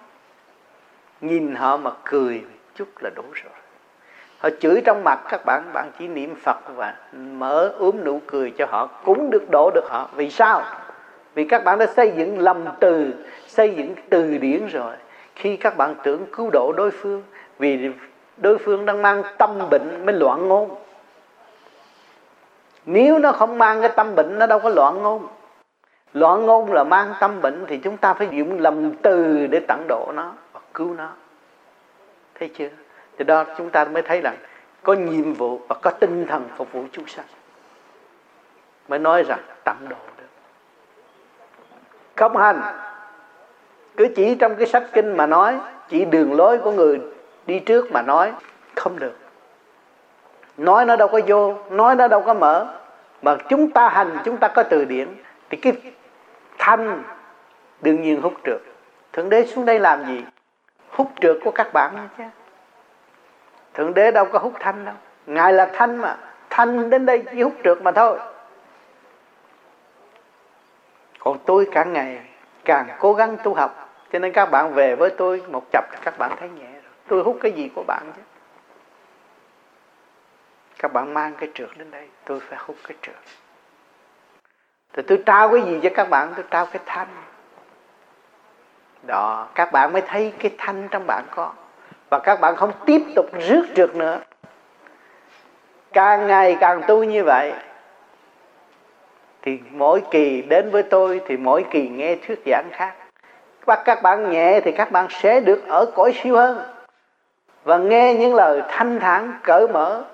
Nhìn 1.21 1.55
họ 1.55 1.77
mà 1.77 1.91
cười 2.05 2.45
chút 2.75 2.89
là 3.01 3.11
đủ 3.17 3.25
rồi. 3.33 3.53
Họ 4.39 4.49
chửi 4.61 4.83
trong 4.85 5.05
mặt 5.05 5.21
các 5.29 5.45
bạn 5.45 5.73
bạn 5.73 5.91
chỉ 5.99 6.09
niệm 6.09 6.35
phật 6.35 6.59
và 6.75 6.95
mở 7.13 7.69
ướm 7.79 8.05
nụ 8.05 8.21
cười 8.27 8.51
cho 8.51 8.67
họ, 8.67 8.87
cũng 9.05 9.31
được 9.31 9.51
độ 9.51 9.71
được 9.75 9.85
họ. 9.89 10.09
Vì 10.15 10.31
sao? 10.31 10.63
Vì 11.35 11.45
các 11.45 11.65
bạn 11.65 11.79
đã 11.79 11.87
xây 11.87 12.13
dựng 12.17 12.39
lầm 12.39 12.65
từ, 12.81 13.15
xây 13.47 13.75
dựng 13.75 13.95
từ 14.11 14.39
điển 14.39 14.67
rồi. 14.67 14.95
Khi 15.35 15.57
các 15.57 15.77
bạn 15.77 15.95
tưởng 16.03 16.27
cứu 16.33 16.51
độ 16.51 16.73
đối 16.77 16.91
phương, 16.91 17.23
vì 17.59 17.91
đối 18.37 18.59
phương 18.59 18.87
đang 18.87 19.03
mang 19.03 19.23
tâm 19.39 19.59
bệnh 19.71 20.07
mới 20.07 20.15
loạn 20.15 20.49
ngôn. 20.49 20.71
Nếu 22.87 23.19
nó 23.19 23.33
không 23.33 23.59
mang 23.59 23.81
cái 23.81 23.91
tâm 23.97 24.15
bệnh, 24.15 24.39
nó 24.39 24.47
đâu 24.47 24.59
có 24.59 24.69
loạn 24.69 25.03
ngôn. 25.03 25.27
Loạn 26.13 26.47
ngôn 26.47 26.73
là 26.73 26.85
mang 26.85 27.15
tâm 27.21 27.41
bệnh 27.41 27.65
thì 27.69 27.79
chúng 27.79 27.97
ta 27.97 28.15
phải 28.15 28.29
dùng 28.33 28.61
lầm 28.61 28.95
từ 29.03 29.47
để 29.47 29.61
tận 29.69 29.85
độ 29.89 30.13
nó 30.15 30.33
và 30.53 30.61
cứu 30.75 30.95
nó. 30.95 31.11
Thấy 32.39 32.51
chưa? 32.59 32.69
Thì 33.19 33.25
đó, 33.25 33.45
chúng 33.59 33.71
ta 33.71 33.85
mới 33.85 34.03
thấy 34.03 34.21
rằng 34.21 34.37
có 34.83 34.93
nhiệm 34.93 35.33
vụ 35.33 35.61
và 35.69 35.77
có 35.83 35.91
tinh 35.91 36.27
thần 36.27 36.49
phục 36.57 36.73
vụ 36.73 36.85
chúng 36.93 37.07
sanh. 37.07 37.27
Mới 38.89 38.99
nói 38.99 39.23
rằng 39.23 39.41
tận 39.65 39.77
độ 39.89 39.97
không 42.17 42.37
hành. 42.37 42.63
Cứ 43.97 44.09
chỉ 44.17 44.35
trong 44.35 44.57
cái 44.57 44.67
sách 44.67 44.83
kinh 44.93 45.17
mà 45.17 45.27
nói, 45.27 45.59
chỉ 45.89 46.05
đường 46.05 46.37
lối 46.37 46.59
của 46.59 46.73
người 46.73 47.01
đi 47.47 47.59
trước 47.59 47.93
mà 47.93 48.03
nói, 48.03 48.33
không 48.75 48.99
được. 48.99 49.19
Nói 50.57 50.85
nó 50.85 50.97
đâu 50.97 51.09
có 51.09 51.21
vô, 51.27 51.55
nói 51.71 51.95
nó 51.95 52.09
đâu 52.09 52.23
có 52.23 52.35
mở. 52.35 52.67
Mà 53.23 53.37
chúng 53.49 53.71
ta 53.71 53.89
hành, 53.89 54.19
chúng 54.25 54.37
ta 54.37 54.49
có 54.49 54.63
từ 54.63 54.85
điển, 54.85 55.09
thì 55.51 55.57
cái 55.57 55.73
thanh 56.59 57.03
đương 57.81 58.03
nhiên 58.03 58.21
hút 58.21 58.35
trượt. 58.47 58.61
Thượng 59.13 59.29
đế 59.29 59.47
xuống 59.47 59.65
đây 59.65 59.79
làm 59.79 60.07
gì? 60.07 60.25
Hút 60.91 61.11
trượt 61.21 61.37
của 61.45 61.51
các 61.51 61.73
bạn 61.73 62.09
chứ. 62.19 62.25
Thượng 63.75 63.95
đế 63.95 64.11
đâu 64.11 64.25
có 64.25 64.39
hút 64.39 64.53
thanh 64.61 64.85
đâu. 64.85 64.95
Ngài 65.27 65.53
là 65.53 65.71
thanh 65.73 65.97
mà. 65.97 66.17
Thanh 66.51 66.91
đến 66.91 67.07
đây 67.07 67.25
chỉ 67.33 67.43
hút 67.43 67.53
trượt 67.65 67.83
mà 67.83 67.93
thôi 67.93 68.19
còn 71.25 71.39
tôi 71.47 71.69
cả 71.73 71.85
ngày 71.85 72.21
càng 72.65 72.89
cố 72.99 73.13
gắng 73.15 73.37
tu 73.43 73.55
học, 73.55 73.89
cho 74.13 74.19
nên 74.19 74.33
các 74.33 74.47
bạn 74.47 74.75
về 74.75 74.95
với 74.95 75.11
tôi 75.11 75.43
một 75.49 75.63
chập 75.73 75.85
các 76.03 76.19
bạn 76.19 76.37
thấy 76.41 76.49
nhẹ 76.49 76.73
rồi. 76.73 76.93
Tôi 77.09 77.23
hút 77.23 77.39
cái 77.43 77.53
gì 77.53 77.71
của 77.75 77.85
bạn 77.87 78.13
chứ? 78.17 78.23
Các 80.79 80.93
bạn 80.93 81.15
mang 81.15 81.35
cái 81.35 81.49
trượt 81.55 81.69
đến 81.77 81.91
đây, 81.91 82.09
tôi 82.25 82.41
phải 82.41 82.59
hút 82.67 82.77
cái 82.89 82.97
trượt. 83.03 83.17
Thì 84.93 85.03
tôi 85.03 85.23
trao 85.27 85.49
cái 85.53 85.63
gì 85.63 85.81
cho 85.83 85.91
các 85.95 86.11
bạn? 86.11 86.33
Tôi 86.37 86.45
trao 86.51 86.67
cái 86.67 86.83
thanh. 86.87 87.09
Đó, 89.03 89.49
các 89.55 89.73
bạn 89.73 89.93
mới 89.93 90.03
thấy 90.03 90.33
cái 90.39 90.55
thanh 90.59 90.89
trong 90.91 91.07
bạn 91.07 91.25
có. 91.31 91.53
Và 92.11 92.19
các 92.19 92.41
bạn 92.41 92.57
không 92.57 92.73
tiếp 92.87 93.03
tục 93.17 93.27
rước 93.49 93.67
trượt 93.77 93.95
nữa. 93.95 94.21
Càng 95.93 96.27
ngày 96.27 96.57
càng 96.61 96.83
tu 96.89 97.05
như 97.05 97.25
vậy 97.25 97.53
thì 99.45 99.59
mỗi 99.71 100.03
kỳ 100.11 100.43
đến 100.43 100.71
với 100.71 100.83
tôi 100.83 101.21
thì 101.27 101.37
mỗi 101.37 101.65
kỳ 101.71 101.89
nghe 101.89 102.17
thuyết 102.17 102.43
giảng 102.47 102.69
khác. 102.73 102.95
Các 103.67 103.83
các 103.85 104.03
bạn 104.03 104.31
nhẹ 104.31 104.61
thì 104.61 104.73
các 104.73 104.91
bạn 104.93 105.07
sẽ 105.11 105.41
được 105.41 105.69
ở 105.69 105.87
cõi 105.95 106.13
siêu 106.23 106.37
hơn. 106.37 106.59
Và 107.65 107.79
nghe 107.79 108.15
những 108.15 108.35
lời 108.35 108.63
thanh 108.69 109.01
thản, 109.01 109.39
cởi 109.43 109.69
mở, 109.69 110.05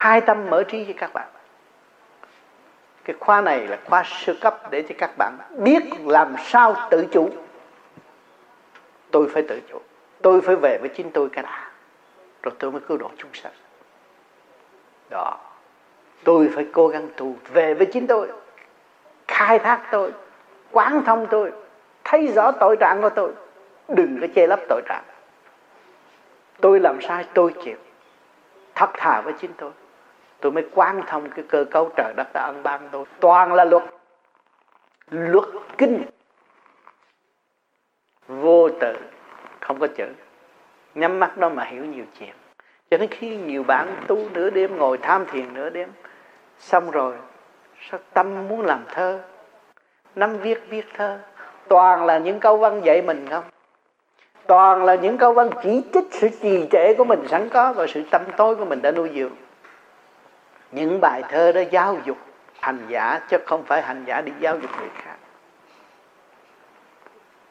khai 0.00 0.20
tâm 0.20 0.50
mở 0.50 0.62
trí 0.62 0.84
cho 0.84 0.92
các 0.96 1.12
bạn. 1.12 1.28
Cái 3.04 3.16
khoa 3.20 3.40
này 3.40 3.66
là 3.66 3.78
khoa 3.84 4.02
sơ 4.06 4.34
cấp 4.40 4.70
để 4.70 4.82
cho 4.88 4.94
các 4.98 5.10
bạn 5.18 5.38
biết 5.56 5.82
làm 6.04 6.34
sao 6.44 6.76
tự 6.90 7.06
chủ. 7.12 7.30
Tôi 9.10 9.28
phải 9.32 9.42
tự 9.48 9.60
chủ. 9.68 9.78
Tôi 10.22 10.40
phải 10.40 10.56
về 10.56 10.78
với 10.80 10.88
chính 10.88 11.10
tôi 11.10 11.28
cái 11.32 11.42
đã. 11.42 11.70
Rồi 12.42 12.54
tôi 12.58 12.70
mới 12.70 12.80
cứu 12.88 12.96
độ 12.96 13.10
chúng 13.16 13.34
sanh. 13.34 13.52
Đó 15.10 15.49
tôi 16.24 16.50
phải 16.54 16.66
cố 16.72 16.88
gắng 16.88 17.08
tu 17.16 17.34
về 17.52 17.74
với 17.74 17.86
chính 17.86 18.06
tôi, 18.06 18.32
khai 19.28 19.58
thác 19.58 19.80
tôi, 19.90 20.12
quán 20.70 21.02
thông 21.06 21.26
tôi, 21.30 21.52
thấy 22.04 22.26
rõ 22.26 22.52
tội 22.52 22.76
trạng 22.80 23.02
của 23.02 23.10
tôi. 23.10 23.32
Đừng 23.88 24.18
có 24.20 24.26
che 24.34 24.46
lấp 24.46 24.60
tội 24.68 24.82
trạng. 24.88 25.04
Tôi 26.60 26.80
làm 26.80 27.00
sai, 27.00 27.24
tôi 27.34 27.54
chịu. 27.64 27.76
Thật 28.74 28.90
thà 28.94 29.20
với 29.20 29.34
chính 29.40 29.50
tôi. 29.56 29.70
Tôi 30.40 30.52
mới 30.52 30.68
quán 30.74 31.02
thông 31.06 31.30
cái 31.30 31.44
cơ 31.48 31.64
cấu 31.70 31.90
trời 31.96 32.12
đất 32.16 32.26
đã 32.34 32.42
ân 32.42 32.62
ban 32.62 32.88
tôi. 32.92 33.04
Toàn 33.20 33.52
là 33.52 33.64
luật. 33.64 33.82
Luật 35.10 35.48
kinh. 35.78 36.02
Vô 38.28 38.68
tự 38.80 38.94
không 39.60 39.78
có 39.78 39.86
chữ. 39.86 40.06
Nhắm 40.94 41.18
mắt 41.18 41.38
đó 41.38 41.48
mà 41.48 41.64
hiểu 41.64 41.84
nhiều 41.84 42.04
chuyện. 42.18 42.34
Cho 42.90 42.98
nên 42.98 43.08
khi 43.08 43.36
nhiều 43.36 43.62
bạn 43.62 43.96
tu 44.06 44.28
nửa 44.32 44.50
đêm, 44.50 44.76
ngồi 44.76 44.98
tham 44.98 45.26
thiền 45.26 45.54
nửa 45.54 45.70
đêm 45.70 45.88
xong 46.60 46.90
rồi, 46.90 47.14
sao 47.90 48.00
tâm 48.14 48.48
muốn 48.48 48.60
làm 48.66 48.84
thơ? 48.94 49.20
Năm 50.14 50.38
viết 50.38 50.62
viết 50.68 50.86
thơ. 50.96 51.18
Toàn 51.68 52.06
là 52.06 52.18
những 52.18 52.40
câu 52.40 52.56
văn 52.56 52.80
dạy 52.84 53.02
mình 53.02 53.26
không? 53.30 53.44
Toàn 54.46 54.84
là 54.84 54.94
những 54.94 55.18
câu 55.18 55.32
văn 55.32 55.50
chỉ 55.62 55.82
trích 55.94 56.04
sự 56.10 56.28
trì 56.42 56.66
trệ 56.72 56.94
của 56.98 57.04
mình 57.04 57.28
sẵn 57.28 57.48
có 57.48 57.72
và 57.72 57.86
sự 57.86 58.02
tâm 58.10 58.22
tối 58.36 58.56
của 58.56 58.64
mình 58.64 58.82
đã 58.82 58.90
nuôi 58.90 59.10
dưỡng. 59.14 59.34
Những 60.72 61.00
bài 61.00 61.22
thơ 61.28 61.52
đó 61.52 61.60
giáo 61.70 61.96
dục 62.04 62.18
hành 62.60 62.86
giả, 62.88 63.20
chứ 63.28 63.38
không 63.46 63.62
phải 63.62 63.82
hành 63.82 64.04
giả 64.06 64.20
đi 64.20 64.32
giáo 64.40 64.58
dục 64.58 64.70
người 64.78 64.90
khác. 64.94 65.16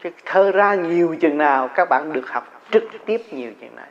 Chứ 0.03 0.09
thơ 0.25 0.51
ra 0.51 0.75
nhiều 0.75 1.15
chừng 1.21 1.37
nào, 1.37 1.67
các 1.75 1.89
bạn 1.89 2.13
được 2.13 2.29
học 2.29 2.61
trực 2.71 2.83
tiếp 3.05 3.21
nhiều 3.31 3.51
chừng 3.61 3.75
này 3.75 3.89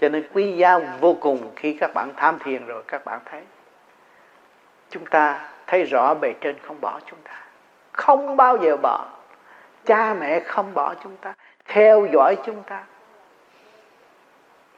cho 0.00 0.08
nên 0.08 0.24
quý 0.32 0.52
giá 0.52 0.78
vô 0.78 1.16
cùng 1.20 1.50
khi 1.56 1.76
các 1.80 1.94
bạn 1.94 2.12
tham 2.16 2.38
thiền 2.44 2.66
rồi, 2.66 2.82
các 2.86 3.04
bạn 3.04 3.20
thấy 3.24 3.42
chúng 4.94 5.06
ta 5.06 5.40
thấy 5.66 5.84
rõ 5.84 6.14
bề 6.14 6.34
trên 6.40 6.56
không 6.58 6.80
bỏ 6.80 7.00
chúng 7.06 7.18
ta. 7.24 7.32
Không 7.92 8.36
bao 8.36 8.56
giờ 8.56 8.76
bỏ. 8.76 9.06
Cha 9.84 10.14
mẹ 10.14 10.40
không 10.40 10.74
bỏ 10.74 10.94
chúng 11.02 11.16
ta. 11.16 11.34
Theo 11.64 12.06
dõi 12.12 12.36
chúng 12.46 12.62
ta. 12.62 12.84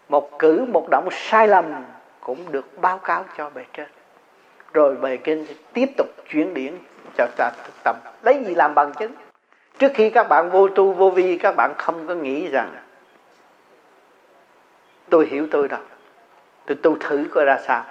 Một 0.08 0.38
cử, 0.38 0.66
một 0.72 0.88
động 0.90 1.08
sai 1.10 1.48
lầm 1.48 1.84
cũng 2.20 2.52
được 2.52 2.78
báo 2.78 2.98
cáo 2.98 3.24
cho 3.36 3.50
bề 3.50 3.64
trên. 3.72 3.88
Rồi 4.72 4.96
bề 4.96 5.16
trên 5.16 5.46
tiếp 5.72 5.88
tục 5.96 6.06
chuyển 6.28 6.54
điển 6.54 6.78
cho 7.18 7.26
ta 7.36 7.50
thực 7.64 7.74
tập. 7.84 7.96
Lấy 8.22 8.44
gì 8.44 8.54
làm 8.54 8.74
bằng 8.74 8.92
chứng? 8.92 9.12
Trước 9.78 9.92
khi 9.94 10.10
các 10.10 10.28
bạn 10.28 10.50
vô 10.50 10.68
tu, 10.68 10.92
vô 10.92 11.10
vi, 11.10 11.38
các 11.38 11.56
bạn 11.56 11.74
không 11.78 12.06
có 12.06 12.14
nghĩ 12.14 12.48
rằng 12.48 12.70
tôi 15.10 15.26
hiểu 15.26 15.48
tôi 15.50 15.68
đâu. 15.68 15.80
Tôi 16.66 16.76
tu 16.82 16.96
thử 17.00 17.24
coi 17.30 17.44
ra 17.44 17.58
sao 17.66 17.84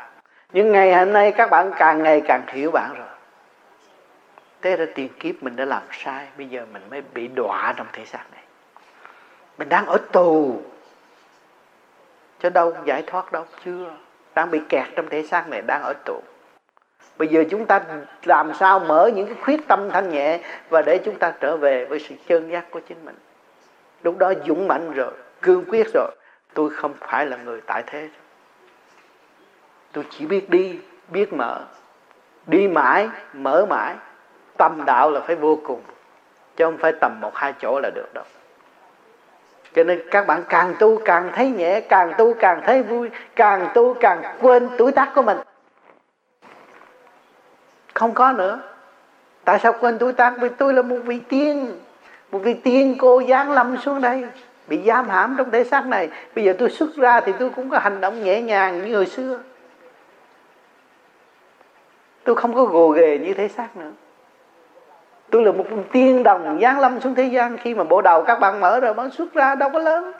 nhưng 0.56 0.72
ngày 0.72 0.96
hôm 0.96 1.14
nay 1.14 1.32
các 1.32 1.50
bạn 1.50 1.72
càng 1.78 2.04
ngày 2.04 2.22
càng 2.28 2.44
hiểu 2.48 2.72
bạn 2.72 2.94
rồi. 2.98 3.08
Thế 4.62 4.76
ra 4.76 4.86
tiền 4.96 5.10
kiếp 5.20 5.44
mình 5.44 5.56
đã 5.56 5.66
làm 5.66 5.82
sai, 5.92 6.28
bây 6.38 6.48
giờ 6.48 6.66
mình 6.74 6.82
mới 6.90 7.02
bị 7.14 7.28
đọa 7.28 7.74
trong 7.78 7.88
thể 7.94 8.06
xác 8.06 8.24
này. 8.32 8.44
Mình 9.58 9.70
đang 9.70 9.86
ở 9.86 9.98
tù. 10.12 10.62
Chứ 12.40 12.50
đâu 12.50 12.74
giải 12.86 13.04
thoát 13.08 13.32
đâu, 13.32 13.46
chưa. 13.66 13.94
Đang 14.36 14.52
bị 14.52 14.62
kẹt 14.70 14.86
trong 14.96 15.10
thể 15.10 15.24
xác 15.24 15.50
này, 15.50 15.62
đang 15.62 15.82
ở 15.84 15.94
tù. 16.06 16.22
Bây 17.18 17.28
giờ 17.28 17.44
chúng 17.50 17.66
ta 17.66 17.82
làm 18.24 18.54
sao 18.54 18.80
mở 18.80 19.10
những 19.16 19.26
cái 19.26 19.36
khuyết 19.42 19.68
tâm 19.68 19.90
thanh 19.92 20.10
nhẹ 20.10 20.40
và 20.70 20.82
để 20.82 21.00
chúng 21.06 21.20
ta 21.20 21.34
trở 21.40 21.58
về 21.58 21.86
với 21.86 22.00
sự 22.00 22.16
chân 22.28 22.52
giác 22.52 22.72
của 22.72 22.80
chính 22.80 23.06
mình? 23.06 23.16
Lúc 24.04 24.18
đó 24.18 24.34
dũng 24.48 24.68
mạnh 24.68 24.92
rồi, 24.94 25.12
cương 25.42 25.66
quyết 25.68 25.88
rồi. 25.94 26.12
Tôi 26.54 26.70
không 26.70 26.94
phải 27.00 27.26
là 27.26 27.38
người 27.38 27.62
tại 27.68 27.84
thế 27.88 28.10
tôi 29.96 30.04
chỉ 30.10 30.26
biết 30.26 30.50
đi, 30.50 30.80
biết 31.08 31.34
mở. 31.34 31.62
Đi 32.48 32.68
mãi, 32.68 33.10
mở 33.34 33.66
mãi. 33.70 33.96
Tâm 34.58 34.86
đạo 34.86 35.12
là 35.12 35.20
phải 35.20 35.36
vô 35.36 35.60
cùng, 35.64 35.82
chứ 36.56 36.66
không 36.66 36.78
phải 36.78 36.92
tầm 37.02 37.22
một, 37.22 37.36
hai 37.36 37.54
chỗ 37.62 37.80
là 37.84 37.90
được 37.96 38.14
đâu. 38.14 38.24
Cho 39.76 39.84
nên 39.84 40.02
các 40.12 40.28
bạn 40.28 40.44
càng 40.50 40.74
tu 40.80 41.00
càng 41.06 41.32
thấy 41.36 41.50
nhẹ, 41.50 41.82
càng 41.82 42.14
tu 42.18 42.34
càng 42.34 42.62
thấy 42.66 42.84
vui, 42.84 43.10
càng 43.36 43.70
tu 43.74 43.94
càng 43.94 44.22
quên 44.42 44.70
tuổi 44.78 44.92
tác 44.92 45.12
của 45.16 45.22
mình. 45.22 45.38
Không 47.94 48.14
có 48.14 48.32
nữa. 48.32 48.60
Tại 49.46 49.60
sao 49.60 49.74
quên 49.80 49.98
tuổi 49.98 50.14
tác? 50.14 50.34
Vì 50.40 50.50
tôi 50.50 50.74
là 50.74 50.82
một 50.82 51.00
vị 51.06 51.20
tiên. 51.30 51.80
Một 52.32 52.40
vị 52.40 52.54
tiên 52.54 52.96
cô 53.00 53.22
giáng 53.30 53.52
lâm 53.52 53.78
xuống 53.78 54.02
đây, 54.02 54.26
bị 54.68 54.82
giam 54.86 55.10
hãm 55.10 55.36
trong 55.38 55.52
thể 55.52 55.64
xác 55.64 55.86
này. 55.86 56.10
Bây 56.36 56.46
giờ 56.46 56.54
tôi 56.60 56.70
xuất 56.70 56.96
ra 56.96 57.22
thì 57.22 57.34
tôi 57.40 57.50
cũng 57.50 57.70
có 57.70 57.80
hành 57.80 58.02
động 58.02 58.24
nhẹ 58.24 58.42
nhàng 58.42 58.86
như 58.86 58.96
hồi 58.96 59.06
xưa 59.06 59.40
tôi 62.26 62.36
không 62.36 62.54
có 62.54 62.66
gồ 62.66 62.90
ghề 62.90 63.18
như 63.18 63.34
thế 63.34 63.48
xác 63.48 63.78
nữa. 63.78 63.92
Tôi 65.30 65.44
là 65.44 65.52
một 65.52 65.66
tiên 65.92 66.24
đồng 66.24 66.60
giáng 66.62 66.80
lâm 66.80 67.02
xuống 67.02 67.16
thế 67.16 67.24
gian. 67.24 67.58
Khi 67.58 67.74
mà 67.74 67.84
bộ 67.84 68.02
đầu 68.02 68.24
các 68.24 68.40
bạn 68.40 68.60
mở 68.60 68.80
rồi 68.80 68.94
mới 68.94 69.10
xuất 69.10 69.34
ra 69.34 69.56
đâu 69.56 69.70
có 69.70 69.80
lớn. 69.80 70.12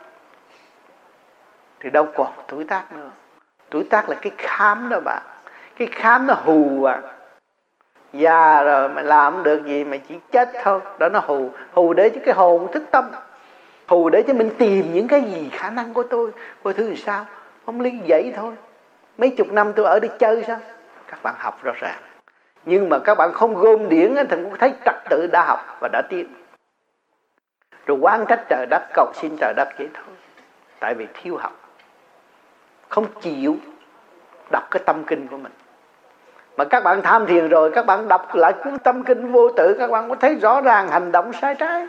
Thì 1.80 1.90
đâu 1.90 2.06
còn 2.14 2.26
tuổi 2.48 2.64
tác 2.64 2.92
nữa. 2.92 3.10
Tuổi 3.70 3.84
tác 3.84 4.08
là 4.08 4.16
cái 4.22 4.32
khám 4.38 4.88
đó 4.88 5.00
bạn. 5.04 5.22
Cái 5.76 5.88
khám 5.92 6.26
nó 6.26 6.34
hù 6.34 6.84
à. 6.84 7.02
Già 8.12 8.62
rồi 8.62 8.88
mà 8.88 9.02
làm 9.02 9.42
được 9.42 9.64
gì 9.64 9.84
mày 9.84 10.00
chỉ 10.08 10.14
chết 10.32 10.50
thôi. 10.62 10.80
Đó 10.98 11.08
nó 11.08 11.20
hù. 11.26 11.50
Hù 11.72 11.92
để 11.92 12.10
cho 12.10 12.20
cái 12.24 12.34
hồn 12.34 12.72
thức 12.72 12.82
tâm. 12.90 13.04
Hù 13.86 14.08
để 14.08 14.22
cho 14.26 14.34
mình 14.34 14.50
tìm 14.58 14.94
những 14.94 15.08
cái 15.08 15.22
gì 15.22 15.50
khả 15.52 15.70
năng 15.70 15.94
của 15.94 16.02
tôi. 16.02 16.30
Coi 16.62 16.74
thứ 16.74 16.86
làm 16.86 16.96
sao? 16.96 17.26
Không 17.66 17.80
lý 17.80 17.92
vậy 18.08 18.32
thôi. 18.36 18.52
Mấy 19.18 19.30
chục 19.30 19.52
năm 19.52 19.72
tôi 19.72 19.86
ở 19.86 20.00
đây 20.00 20.10
chơi 20.18 20.44
sao? 20.46 20.58
Các 21.10 21.22
bạn 21.22 21.34
học 21.38 21.62
rõ 21.62 21.72
ràng. 21.80 22.00
Nhưng 22.64 22.88
mà 22.88 22.98
các 22.98 23.14
bạn 23.14 23.32
không 23.32 23.54
gom 23.54 23.88
điển 23.88 24.14
thì 24.14 24.24
cũng 24.30 24.56
thấy 24.58 24.72
trật 24.84 24.94
tự 25.10 25.28
đã 25.32 25.44
học 25.44 25.76
và 25.80 25.88
đã 25.92 26.02
tiến 26.08 26.26
rồi 27.86 27.98
quan 28.00 28.26
trách 28.26 28.40
trời 28.48 28.66
đất, 28.70 28.82
cầu 28.94 29.12
xin 29.14 29.36
trời 29.40 29.54
đất 29.56 29.68
vậy 29.78 29.88
thôi. 29.94 30.14
Tại 30.80 30.94
vì 30.94 31.06
thiếu 31.14 31.36
học. 31.36 31.52
Không 32.88 33.06
chịu 33.20 33.56
đọc 34.50 34.62
cái 34.70 34.82
tâm 34.86 35.04
kinh 35.04 35.28
của 35.28 35.36
mình. 35.36 35.52
Mà 36.56 36.64
các 36.64 36.84
bạn 36.84 37.02
tham 37.02 37.26
thiền 37.26 37.48
rồi, 37.48 37.70
các 37.74 37.86
bạn 37.86 38.08
đọc 38.08 38.34
lại 38.34 38.52
cuốn 38.64 38.78
tâm 38.78 39.02
kinh 39.02 39.32
vô 39.32 39.50
tự, 39.56 39.76
các 39.78 39.90
bạn 39.90 40.08
có 40.08 40.14
thấy 40.14 40.34
rõ 40.34 40.60
ràng 40.60 40.88
hành 40.88 41.12
động 41.12 41.32
sai 41.32 41.54
trái. 41.54 41.86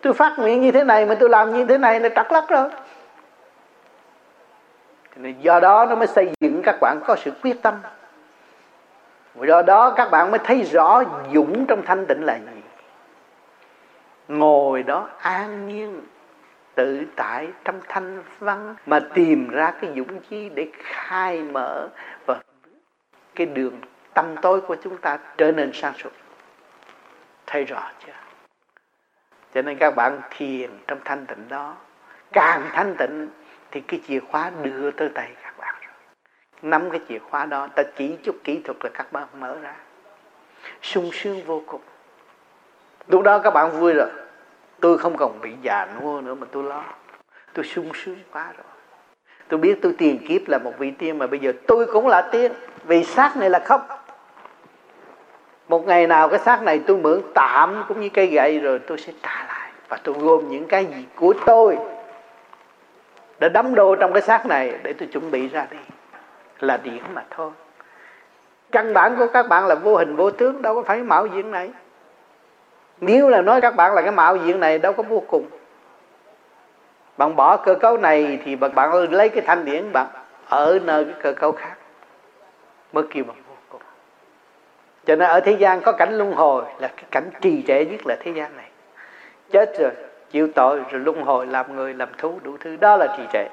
Tôi 0.00 0.12
phát 0.12 0.34
nguyện 0.38 0.62
như 0.62 0.72
thế 0.72 0.84
này 0.84 1.06
mà 1.06 1.14
tôi 1.20 1.28
làm 1.28 1.52
như 1.52 1.64
thế 1.64 1.78
này 1.78 2.00
là 2.00 2.08
trật 2.08 2.32
lắc 2.32 2.48
rồi. 2.48 2.70
Do 5.40 5.60
đó 5.60 5.86
nó 5.86 5.94
mới 5.94 6.06
xây 6.06 6.32
dựng 6.40 6.62
các 6.64 6.76
bạn 6.80 7.00
có 7.06 7.16
sự 7.16 7.32
quyết 7.42 7.62
tâm 7.62 7.74
do 9.42 9.62
đó 9.62 9.94
các 9.96 10.10
bạn 10.10 10.30
mới 10.30 10.40
thấy 10.44 10.62
rõ 10.62 11.02
dũng 11.32 11.66
trong 11.66 11.82
thanh 11.86 12.06
tịnh 12.06 12.24
là 12.24 12.38
gì. 12.38 12.62
Ngồi 14.28 14.82
đó 14.82 15.08
an 15.18 15.68
nhiên, 15.68 16.02
tự 16.74 17.04
tại 17.16 17.48
trong 17.64 17.80
thanh 17.88 18.22
văn, 18.38 18.74
mà 18.86 19.00
tìm 19.14 19.48
ra 19.48 19.72
cái 19.80 19.90
dũng 19.96 20.20
chi 20.20 20.48
để 20.48 20.68
khai 20.74 21.42
mở 21.42 21.88
và 22.26 22.40
cái 23.34 23.46
đường 23.46 23.80
tâm 24.14 24.36
tối 24.42 24.60
của 24.60 24.76
chúng 24.82 24.96
ta 24.96 25.18
trở 25.36 25.52
nên 25.52 25.70
sáng 25.74 25.94
suốt. 25.94 26.10
Thấy 27.46 27.64
rõ 27.64 27.90
chưa? 28.06 28.12
Cho 29.54 29.62
nên 29.62 29.78
các 29.78 29.96
bạn 29.96 30.20
thiền 30.30 30.70
trong 30.86 30.98
thanh 31.04 31.26
tịnh 31.26 31.48
đó, 31.48 31.76
càng 32.32 32.62
thanh 32.72 32.96
tịnh 32.96 33.28
thì 33.70 33.80
cái 33.80 34.00
chìa 34.06 34.20
khóa 34.20 34.50
đưa 34.62 34.90
tới 34.90 35.08
tay 35.14 35.30
các 35.42 35.53
nắm 36.64 36.90
cái 36.90 37.00
chìa 37.08 37.18
khóa 37.18 37.46
đó, 37.46 37.68
ta 37.74 37.82
chỉ 37.96 38.16
chút 38.22 38.36
kỹ 38.44 38.60
thuật 38.64 38.76
là 38.84 38.90
các 38.94 39.12
bạn 39.12 39.26
mở 39.38 39.56
ra. 39.62 39.74
Sung 40.82 41.10
sướng 41.12 41.42
vô 41.42 41.62
cùng. 41.66 41.80
Lúc 43.08 43.22
đó 43.22 43.38
các 43.38 43.50
bạn 43.50 43.70
vui 43.70 43.92
rồi. 43.92 44.08
Tôi 44.80 44.98
không 44.98 45.16
còn 45.16 45.40
bị 45.40 45.52
già 45.62 45.86
nua 46.00 46.20
nữa 46.20 46.34
mà 46.34 46.46
tôi 46.52 46.62
lo. 46.64 46.84
Tôi 47.52 47.64
sung 47.64 47.90
sướng 47.94 48.18
quá 48.32 48.52
rồi. 48.56 48.66
Tôi 49.48 49.60
biết 49.60 49.78
tôi 49.82 49.94
tiền 49.98 50.26
kiếp 50.28 50.48
là 50.48 50.58
một 50.58 50.72
vị 50.78 50.90
tiên 50.90 51.18
mà 51.18 51.26
bây 51.26 51.38
giờ 51.38 51.52
tôi 51.66 51.86
cũng 51.86 52.08
là 52.08 52.22
tiên. 52.32 52.52
Vì 52.84 53.04
xác 53.04 53.36
này 53.36 53.50
là 53.50 53.58
không. 53.58 53.80
Một 55.68 55.86
ngày 55.86 56.06
nào 56.06 56.28
cái 56.28 56.38
xác 56.38 56.62
này 56.62 56.80
tôi 56.86 56.96
mượn 56.96 57.22
tạm 57.34 57.84
cũng 57.88 58.00
như 58.00 58.08
cây 58.08 58.26
gậy 58.26 58.58
rồi 58.58 58.78
tôi 58.78 58.98
sẽ 58.98 59.12
trả 59.22 59.44
lại. 59.48 59.70
Và 59.88 59.96
tôi 60.02 60.14
gom 60.18 60.48
những 60.48 60.68
cái 60.68 60.86
gì 60.86 61.04
của 61.14 61.34
tôi 61.46 61.78
để 63.40 63.48
đắm 63.48 63.74
đô 63.74 63.96
trong 63.96 64.12
cái 64.12 64.22
xác 64.22 64.46
này 64.46 64.78
để 64.82 64.92
tôi 64.92 65.08
chuẩn 65.12 65.30
bị 65.30 65.48
ra 65.48 65.66
đi 65.70 65.76
là 66.60 66.76
điển 66.76 67.02
mà 67.14 67.24
thôi. 67.30 67.50
Căn 68.72 68.94
bản 68.94 69.16
của 69.16 69.26
các 69.32 69.48
bạn 69.48 69.66
là 69.66 69.74
vô 69.74 69.96
hình 69.96 70.16
vô 70.16 70.30
tướng, 70.30 70.62
đâu 70.62 70.74
có 70.74 70.82
phải 70.82 70.98
mạo 70.98 71.26
diện 71.26 71.50
này. 71.50 71.70
Nếu 73.00 73.28
là 73.28 73.42
nói 73.42 73.60
các 73.60 73.76
bạn 73.76 73.94
là 73.94 74.02
cái 74.02 74.10
mạo 74.10 74.36
diện 74.36 74.60
này, 74.60 74.78
đâu 74.78 74.92
có 74.92 75.02
vô 75.02 75.22
cùng. 75.28 75.46
Bạn 77.16 77.36
bỏ 77.36 77.56
cơ 77.56 77.74
cấu 77.74 77.96
này 77.96 78.38
thì 78.44 78.56
bạn 78.56 78.92
lấy 79.10 79.28
cái 79.28 79.42
thanh 79.46 79.64
điển 79.64 79.92
bạn 79.92 80.06
ở 80.48 80.78
nơi 80.84 81.04
cái 81.04 81.14
cơ 81.22 81.32
cấu 81.32 81.52
khác, 81.52 81.74
mới 82.92 83.04
kêu 83.10 83.24
bằng 83.24 83.36
vô 83.48 83.54
cùng. 83.68 83.80
Cho 85.06 85.16
nên 85.16 85.28
ở 85.28 85.40
thế 85.40 85.52
gian 85.52 85.80
có 85.80 85.92
cảnh 85.92 86.18
luân 86.18 86.32
hồi, 86.32 86.64
là 86.78 86.88
cái 86.88 87.04
cảnh 87.10 87.30
trì 87.40 87.64
trệ 87.66 87.84
nhất 87.84 88.06
là 88.06 88.16
thế 88.20 88.30
gian 88.30 88.56
này. 88.56 88.68
Chết 89.50 89.78
rồi, 89.78 89.90
chịu 90.30 90.48
tội 90.54 90.80
rồi 90.90 91.00
luân 91.00 91.22
hồi, 91.22 91.46
làm 91.46 91.76
người 91.76 91.94
làm 91.94 92.08
thú 92.18 92.38
đủ 92.42 92.56
thứ, 92.60 92.76
đó 92.76 92.96
là 92.96 93.16
trì 93.16 93.22
trệ. 93.32 93.46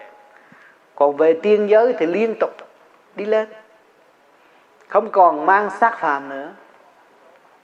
Còn 0.95 1.18
về 1.18 1.34
tiên 1.34 1.70
giới 1.70 1.93
thì 1.99 2.06
liên 2.06 2.36
tục 2.39 2.49
đi 3.16 3.26
lên. 3.26 3.47
Không 4.88 5.12
còn 5.12 5.45
mang 5.45 5.70
xác 5.70 5.99
phàm 5.99 6.30
nữa. 6.30 6.49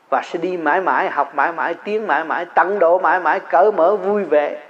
Và 0.10 0.22
sẽ 0.24 0.40
đi 0.40 0.58
mãi 0.58 0.82
mãi, 0.82 1.10
học 1.10 1.36
mãi 1.36 1.52
mãi, 1.52 1.74
tiến 1.74 2.08
mãi 2.08 2.24
mãi, 2.24 2.46
tận 2.56 2.80
độ 2.80 3.00
mãi 3.00 3.20
mãi, 3.20 3.40
cởi 3.40 3.72
mở 3.72 3.96
vui 3.96 4.24
vẻ. 4.24 4.64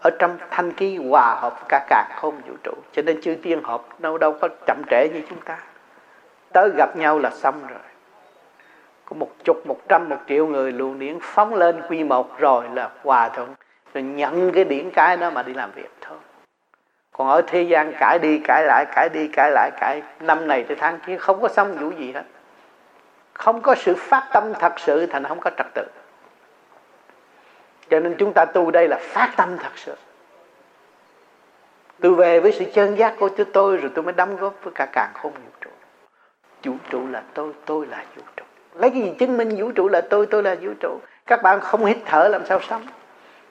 Ở 0.00 0.10
trong 0.18 0.38
thanh 0.50 0.72
khí 0.72 0.96
hòa 0.96 1.34
hợp 1.34 1.68
cả 1.68 1.86
cả 1.88 2.08
không 2.20 2.40
vũ 2.48 2.54
trụ. 2.62 2.72
Cho 2.92 3.02
nên 3.02 3.22
chư 3.22 3.36
tiên 3.42 3.62
hợp 3.64 3.82
đâu 3.98 4.18
đâu 4.18 4.36
có 4.40 4.48
chậm 4.66 4.82
trễ 4.90 5.08
như 5.08 5.22
chúng 5.28 5.40
ta. 5.40 5.58
Tới 6.52 6.70
gặp 6.76 6.96
nhau 6.96 7.18
là 7.18 7.30
xong 7.30 7.66
rồi. 7.68 7.78
Có 9.04 9.16
một 9.16 9.30
chục, 9.44 9.66
một 9.66 9.78
trăm, 9.88 10.08
một 10.08 10.18
triệu 10.28 10.46
người 10.46 10.72
luồng 10.72 10.98
điển 10.98 11.18
phóng 11.22 11.54
lên 11.54 11.82
quy 11.88 12.04
một 12.04 12.38
rồi 12.38 12.64
là 12.74 12.90
hòa 13.04 13.28
thuận. 13.28 13.54
Rồi 13.94 14.02
nhận 14.02 14.52
cái 14.52 14.64
điển 14.64 14.90
cái 14.90 15.16
đó 15.16 15.30
mà 15.30 15.42
đi 15.42 15.54
làm 15.54 15.70
việc 15.70 15.90
thôi 16.00 16.18
còn 17.16 17.28
ở 17.28 17.42
thế 17.46 17.62
gian 17.62 17.92
cãi 17.98 18.18
đi 18.18 18.38
cãi 18.38 18.64
lại, 18.64 18.86
cãi 18.94 19.08
đi 19.08 19.28
cãi 19.28 19.50
lại, 19.50 19.70
cãi 19.80 20.02
năm 20.20 20.48
này 20.48 20.64
tới 20.68 20.76
tháng 20.80 20.98
kia 21.06 21.16
không 21.16 21.42
có 21.42 21.48
xong 21.48 21.78
vụ 21.78 21.90
gì 21.90 22.12
hết. 22.12 22.22
Không 23.32 23.60
có 23.60 23.74
sự 23.74 23.94
phát 23.94 24.28
tâm 24.32 24.52
thật 24.60 24.72
sự 24.76 25.06
thành 25.06 25.24
không 25.24 25.40
có 25.40 25.50
trật 25.56 25.66
tự. 25.74 25.86
Cho 27.90 28.00
nên 28.00 28.14
chúng 28.18 28.32
ta 28.32 28.44
tu 28.44 28.70
đây 28.70 28.88
là 28.88 28.98
phát 29.00 29.32
tâm 29.36 29.56
thật 29.58 29.72
sự. 29.76 29.94
Tôi 32.00 32.14
về 32.14 32.40
với 32.40 32.52
sự 32.52 32.64
chân 32.74 32.98
giác 32.98 33.14
của 33.18 33.28
chúng 33.28 33.52
tôi 33.52 33.76
rồi 33.76 33.90
tôi 33.94 34.04
mới 34.04 34.12
đóng 34.12 34.36
góp 34.36 34.54
với 34.62 34.72
cả 34.74 34.86
càng 34.92 35.10
không 35.14 35.32
vũ 35.32 35.50
trụ. 35.60 35.70
Vũ 36.64 36.76
trụ 36.90 37.08
là 37.10 37.22
tôi 37.34 37.52
tôi 37.64 37.86
là 37.86 38.04
vũ 38.16 38.22
trụ. 38.36 38.44
Lấy 38.74 38.90
cái 38.90 39.00
gì 39.00 39.14
chứng 39.18 39.36
minh 39.36 39.56
vũ 39.56 39.72
trụ 39.72 39.88
là 39.88 40.00
tôi 40.00 40.26
tôi 40.26 40.42
là 40.42 40.56
vũ 40.60 40.70
trụ? 40.80 41.00
Các 41.26 41.42
bạn 41.42 41.60
không 41.60 41.84
hít 41.84 41.96
thở 42.04 42.28
làm 42.28 42.46
sao 42.46 42.60
sống? 42.60 42.82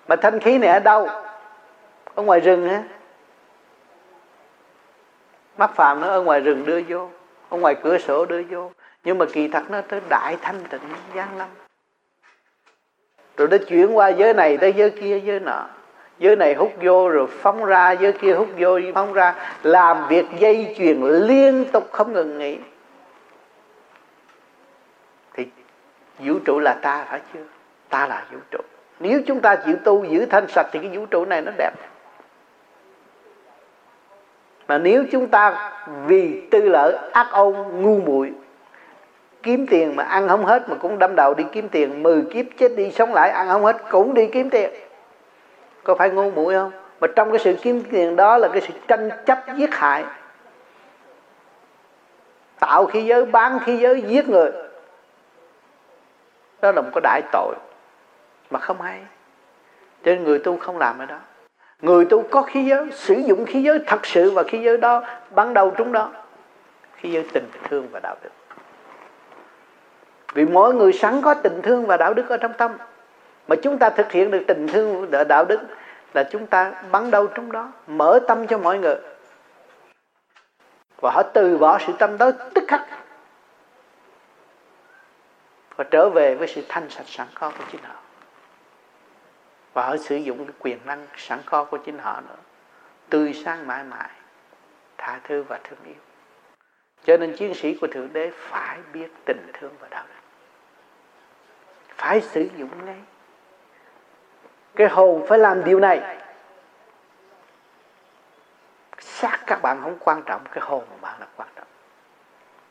Mà 0.08 0.16
thanh 0.16 0.40
khí 0.40 0.58
này 0.58 0.70
ở 0.70 0.80
đâu? 0.80 1.10
Ở 2.16 2.24
ngoài 2.24 2.40
rừng 2.40 2.70
á 2.70 2.84
mắt 5.58 5.76
phàm 5.76 6.02
nó 6.02 6.08
ở 6.08 6.22
ngoài 6.22 6.40
rừng 6.40 6.66
đưa 6.66 6.82
vô, 6.88 7.10
ở 7.50 7.58
ngoài 7.58 7.76
cửa 7.84 7.98
sổ 7.98 8.26
đưa 8.26 8.44
vô. 8.44 8.72
Nhưng 9.04 9.18
mà 9.18 9.26
kỳ 9.34 9.48
thật 9.48 9.64
nó 9.72 9.82
tới 9.82 10.02
đại 10.10 10.38
thanh 10.42 10.64
tịnh 10.70 10.82
giang 11.16 11.38
lâm 11.38 11.48
rồi 13.38 13.48
nó 13.48 13.58
chuyển 13.58 13.98
qua 13.98 14.10
giới 14.10 14.34
này 14.34 14.58
tới 14.58 14.74
giới 14.74 14.90
kia, 14.90 15.20
giới 15.20 15.40
nọ. 15.40 15.68
Giới 16.20 16.36
này 16.36 16.54
hút 16.54 16.74
vô 16.82 17.10
rồi 17.10 17.28
phóng 17.28 17.66
ra, 17.66 17.92
giới 17.92 18.12
kia 18.12 18.34
hút 18.34 18.50
vô, 18.58 18.80
phóng 18.94 19.14
ra. 19.14 19.36
Làm 19.64 20.08
việc 20.08 20.26
dây 20.40 20.76
chuyền 20.78 21.02
liên 21.02 21.66
tục 21.72 21.90
không 21.92 22.14
ngừng 22.14 22.40
nghỉ. 22.40 22.58
Thì 25.34 25.48
vũ 26.20 26.40
trụ 26.46 26.60
là 26.60 26.74
ta 26.74 27.06
phải 27.10 27.22
chưa? 27.34 27.44
Ta 27.90 28.08
là 28.08 28.26
vũ 28.32 28.38
trụ. 28.52 28.60
Nếu 29.00 29.22
chúng 29.28 29.42
ta 29.42 29.56
chịu 29.56 29.76
tu 29.84 30.06
giữ 30.06 30.26
thanh 30.26 30.48
sạch 30.48 30.68
thì 30.72 30.80
cái 30.80 30.98
vũ 30.98 31.06
trụ 31.06 31.26
này 31.26 31.42
nó 31.42 31.52
đẹp 31.58 31.72
mà 34.68 34.78
nếu 34.78 35.04
chúng 35.12 35.28
ta 35.28 35.72
vì 36.06 36.42
tư 36.52 36.62
lợi 36.62 36.98
ác 37.12 37.28
ôn 37.32 37.54
ngu 37.54 38.00
muội, 38.00 38.32
kiếm 39.44 39.68
tiền 39.68 39.96
mà 39.96 40.04
ăn 40.04 40.28
không 40.28 40.46
hết 40.46 40.70
mà 40.70 40.76
cũng 40.76 41.00
đâm 41.00 41.16
đầu 41.16 41.34
đi 41.34 41.44
kiếm 41.52 41.70
tiền, 41.70 42.04
mười 42.04 42.22
kiếp 42.34 42.46
chết 42.58 42.72
đi 42.76 42.92
sống 42.92 43.14
lại 43.14 43.30
ăn 43.30 43.48
không 43.48 43.66
hết 43.66 43.78
cũng 43.90 44.14
đi 44.14 44.28
kiếm 44.28 44.50
tiền. 44.50 44.70
Có 45.84 45.96
phải 45.96 46.10
ngu 46.10 46.32
muội 46.32 46.54
không? 46.54 46.72
Mà 47.00 47.08
trong 47.16 47.32
cái 47.32 47.40
sự 47.40 47.56
kiếm 47.62 47.84
tiền 47.92 48.16
đó 48.16 48.38
là 48.38 48.48
cái 48.48 48.62
sự 48.62 48.74
tranh 48.88 49.10
chấp 49.26 49.40
giết 49.56 49.76
hại. 49.76 50.04
Tạo 52.60 52.86
khí 52.86 53.04
giới, 53.06 53.26
bán 53.26 53.60
khí 53.60 53.78
giới, 53.78 54.02
giết 54.02 54.30
người. 54.30 54.52
Đó 56.62 56.72
là 56.72 56.82
một 56.82 56.90
cái 56.94 57.02
đại 57.04 57.22
tội. 57.32 57.56
Mà 58.50 58.60
không 58.60 58.82
hay. 58.82 59.00
Cho 60.04 60.12
nên 60.12 60.24
người 60.24 60.40
tu 60.40 60.58
không 60.58 60.78
làm 60.78 60.98
cái 60.98 61.08
đó 61.08 61.18
người 61.82 62.06
tu 62.06 62.24
có 62.32 62.42
khí 62.42 62.66
giới, 62.66 62.92
sử 62.92 63.14
dụng 63.14 63.46
khí 63.46 63.64
giới 63.64 63.80
thật 63.88 64.06
sự 64.06 64.32
và 64.32 64.44
khí 64.44 64.62
giới 64.64 64.78
đó 64.78 65.04
ban 65.32 65.54
đầu 65.54 65.74
trong 65.78 65.92
đó 65.92 66.12
khí 66.96 67.12
giới 67.12 67.26
tình 67.34 67.50
thương 67.70 67.88
và 67.92 68.00
đạo 68.00 68.16
đức. 68.24 68.30
Vì 70.34 70.46
mỗi 70.46 70.74
người 70.74 70.94
sẵn 70.94 71.22
có 71.22 71.34
tình 71.34 71.62
thương 71.62 71.86
và 71.86 71.98
đạo 71.98 72.14
đức 72.14 72.30
ở 72.30 72.38
trong 72.38 72.54
tâm. 72.54 72.72
Mà 73.48 73.56
chúng 73.56 73.78
ta 73.78 73.90
thực 73.90 74.12
hiện 74.12 74.32
được 74.32 74.44
tình 74.48 74.68
thương 74.68 75.10
và 75.12 75.24
đạo 75.24 75.46
đức 75.46 75.60
là 76.14 76.24
chúng 76.24 76.48
ta 76.48 76.72
bắn 76.92 77.12
đầu 77.12 77.28
trong 77.28 77.52
đó, 77.52 77.72
mở 77.88 78.20
tâm 78.28 78.48
cho 78.48 78.58
mọi 78.58 78.78
người. 78.78 78.96
Và 81.02 81.12
họ 81.12 81.24
từ 81.24 81.58
bỏ 81.58 81.80
sự 81.88 81.94
tâm 82.00 82.18
đó 82.18 82.32
tức 82.54 82.64
khắc. 82.68 82.82
Và 85.76 85.84
trở 85.92 86.10
về 86.10 86.36
với 86.36 86.48
sự 86.48 86.62
thanh 86.70 86.90
sạch 86.90 87.08
sẵn 87.08 87.28
có 87.34 87.52
của 87.58 87.64
chính 87.72 87.82
họ 87.84 88.05
và 89.76 89.86
họ 89.86 89.98
sử 89.98 90.16
dụng 90.16 90.46
cái 90.46 90.56
quyền 90.60 90.78
năng 90.86 91.08
sẵn 91.18 91.40
có 91.46 91.64
của 91.64 91.78
chính 91.78 92.00
họ 92.00 92.22
nữa. 92.22 92.36
Tươi 93.10 93.34
sáng 93.34 93.68
mãi 93.68 93.84
mãi, 93.84 94.10
tha 94.98 95.20
thứ 95.24 95.44
và 95.44 95.60
thương 95.64 95.80
yêu. 95.86 95.96
Cho 97.04 97.18
nên 97.18 97.36
chiến 97.36 97.54
sĩ 97.54 97.78
của 97.82 97.88
thượng 97.88 98.14
đế 98.14 98.32
phải 98.36 98.80
biết 98.94 99.08
tình 99.26 99.52
thương 99.54 99.74
và 99.80 99.88
đạo 99.92 100.04
đức. 100.08 100.22
Phải 101.90 102.22
sử 102.22 102.48
dụng 102.58 102.86
ngay. 102.86 103.02
Cái 104.76 104.88
hồn 104.88 105.26
phải 105.28 105.40
làm 105.40 105.64
điều 105.64 105.80
này. 105.80 106.18
Xác 109.00 109.40
các 109.48 109.62
bạn 109.62 109.80
không 109.82 109.98
quan 110.00 110.22
trọng, 110.26 110.42
cái 110.52 110.64
hồn 110.68 110.84
của 110.90 110.98
bạn 111.02 111.20
là 111.20 111.28
quan 111.36 111.50
trọng. 111.56 111.68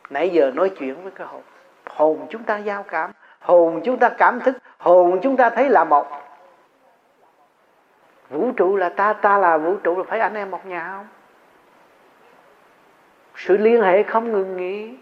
Nãy 0.09 0.29
giờ 0.29 0.51
nói 0.55 0.71
chuyện 0.79 1.03
với 1.03 1.11
cái 1.11 1.27
hồn. 1.27 1.43
Hồn 1.85 2.27
chúng 2.29 2.43
ta 2.43 2.57
giao 2.57 2.83
cảm, 2.83 3.11
hồn 3.39 3.81
chúng 3.85 3.99
ta 3.99 4.09
cảm 4.09 4.39
thức, 4.39 4.57
hồn 4.77 5.19
chúng 5.23 5.37
ta 5.37 5.49
thấy 5.49 5.69
là 5.69 5.83
một 5.83 6.24
vũ 8.29 8.51
trụ 8.51 8.75
là 8.75 8.89
ta 8.89 9.13
ta 9.13 9.37
là 9.37 9.57
vũ 9.57 9.75
trụ, 9.83 9.97
là 9.97 10.03
phải 10.03 10.19
anh 10.19 10.33
em 10.33 10.51
một 10.51 10.65
nhà 10.65 10.91
không? 10.91 11.07
Sự 13.35 13.57
liên 13.57 13.81
hệ 13.81 14.03
không 14.03 14.31
ngừng 14.31 14.57
nghỉ. 14.57 14.97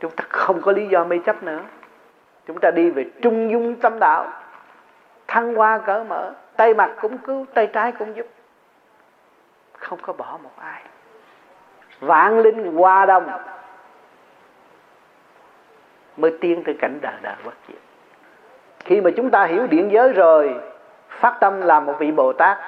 Chúng 0.00 0.10
ta 0.16 0.24
không 0.28 0.60
có 0.60 0.72
lý 0.72 0.86
do 0.86 1.04
mê 1.04 1.18
chấp 1.18 1.42
nữa. 1.42 1.60
Chúng 2.46 2.60
ta 2.60 2.70
đi 2.70 2.90
về 2.90 3.04
trung 3.22 3.50
dung 3.50 3.74
tâm 3.74 3.98
đạo. 3.98 4.32
Thăng 5.26 5.54
hoa 5.54 5.78
cỡ 5.78 6.04
mở. 6.04 6.34
Tay 6.56 6.74
mặt 6.74 6.90
cũng 7.00 7.18
cứu, 7.18 7.46
tay 7.54 7.66
trái 7.66 7.92
cũng 7.92 8.16
giúp. 8.16 8.26
Không 9.78 9.98
có 10.02 10.12
bỏ 10.12 10.38
một 10.42 10.50
ai. 10.56 10.82
Vạn 12.00 12.38
linh 12.38 12.76
hòa 12.76 13.06
đồng. 13.06 13.30
Mới 16.16 16.38
tiến 16.40 16.64
tới 16.64 16.76
cảnh 16.80 16.98
đời 17.02 17.14
đời 17.22 17.34
bất 17.44 17.54
diệt. 17.68 17.80
Khi 18.84 19.00
mà 19.00 19.10
chúng 19.16 19.30
ta 19.30 19.44
hiểu 19.44 19.66
điện 19.66 19.90
giới 19.92 20.12
rồi 20.12 20.60
phát 21.20 21.36
tâm 21.40 21.60
làm 21.60 21.86
một 21.86 21.94
vị 21.98 22.12
bồ 22.12 22.32
tát, 22.32 22.58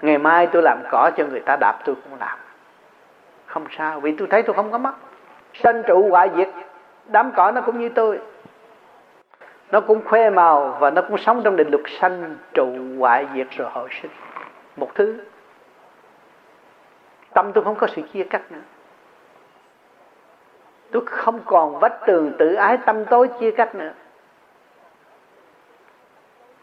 ngày 0.00 0.18
mai 0.18 0.46
tôi 0.46 0.62
làm 0.62 0.82
cỏ 0.90 1.10
cho 1.16 1.24
người 1.26 1.40
ta 1.40 1.56
đạp 1.56 1.78
tôi 1.84 1.94
cũng 1.94 2.18
làm. 2.20 2.38
Không 3.46 3.66
sao, 3.70 4.00
vì 4.00 4.16
tôi 4.16 4.28
thấy 4.30 4.42
tôi 4.42 4.56
không 4.56 4.72
có 4.72 4.78
mắt 4.78 4.94
sanh 5.54 5.82
trụ 5.86 6.08
hoại 6.10 6.30
diệt, 6.36 6.48
đám 7.06 7.32
cỏ 7.36 7.50
nó 7.50 7.60
cũng 7.60 7.80
như 7.80 7.88
tôi. 7.88 8.20
Nó 9.70 9.80
cũng 9.80 10.04
khoe 10.04 10.30
màu 10.30 10.76
và 10.80 10.90
nó 10.90 11.02
cũng 11.02 11.18
sống 11.18 11.42
trong 11.44 11.56
định 11.56 11.68
luật 11.70 11.84
sanh 12.00 12.36
trụ 12.54 12.66
hoại 12.98 13.26
diệt 13.34 13.46
rồi 13.50 13.70
hồi 13.70 13.88
sinh. 14.02 14.10
Một 14.76 14.94
thứ. 14.94 15.20
Tâm 17.34 17.52
tôi 17.52 17.64
không 17.64 17.74
có 17.74 17.86
sự 17.86 18.02
chia 18.12 18.24
cắt 18.24 18.52
nữa. 18.52 18.60
Tôi 20.90 21.02
không 21.06 21.40
còn 21.44 21.78
vách 21.78 22.06
tường 22.06 22.32
tự 22.38 22.54
ái 22.54 22.78
tâm 22.86 23.04
tối 23.04 23.28
chia 23.40 23.50
cắt 23.50 23.74
nữa 23.74 23.92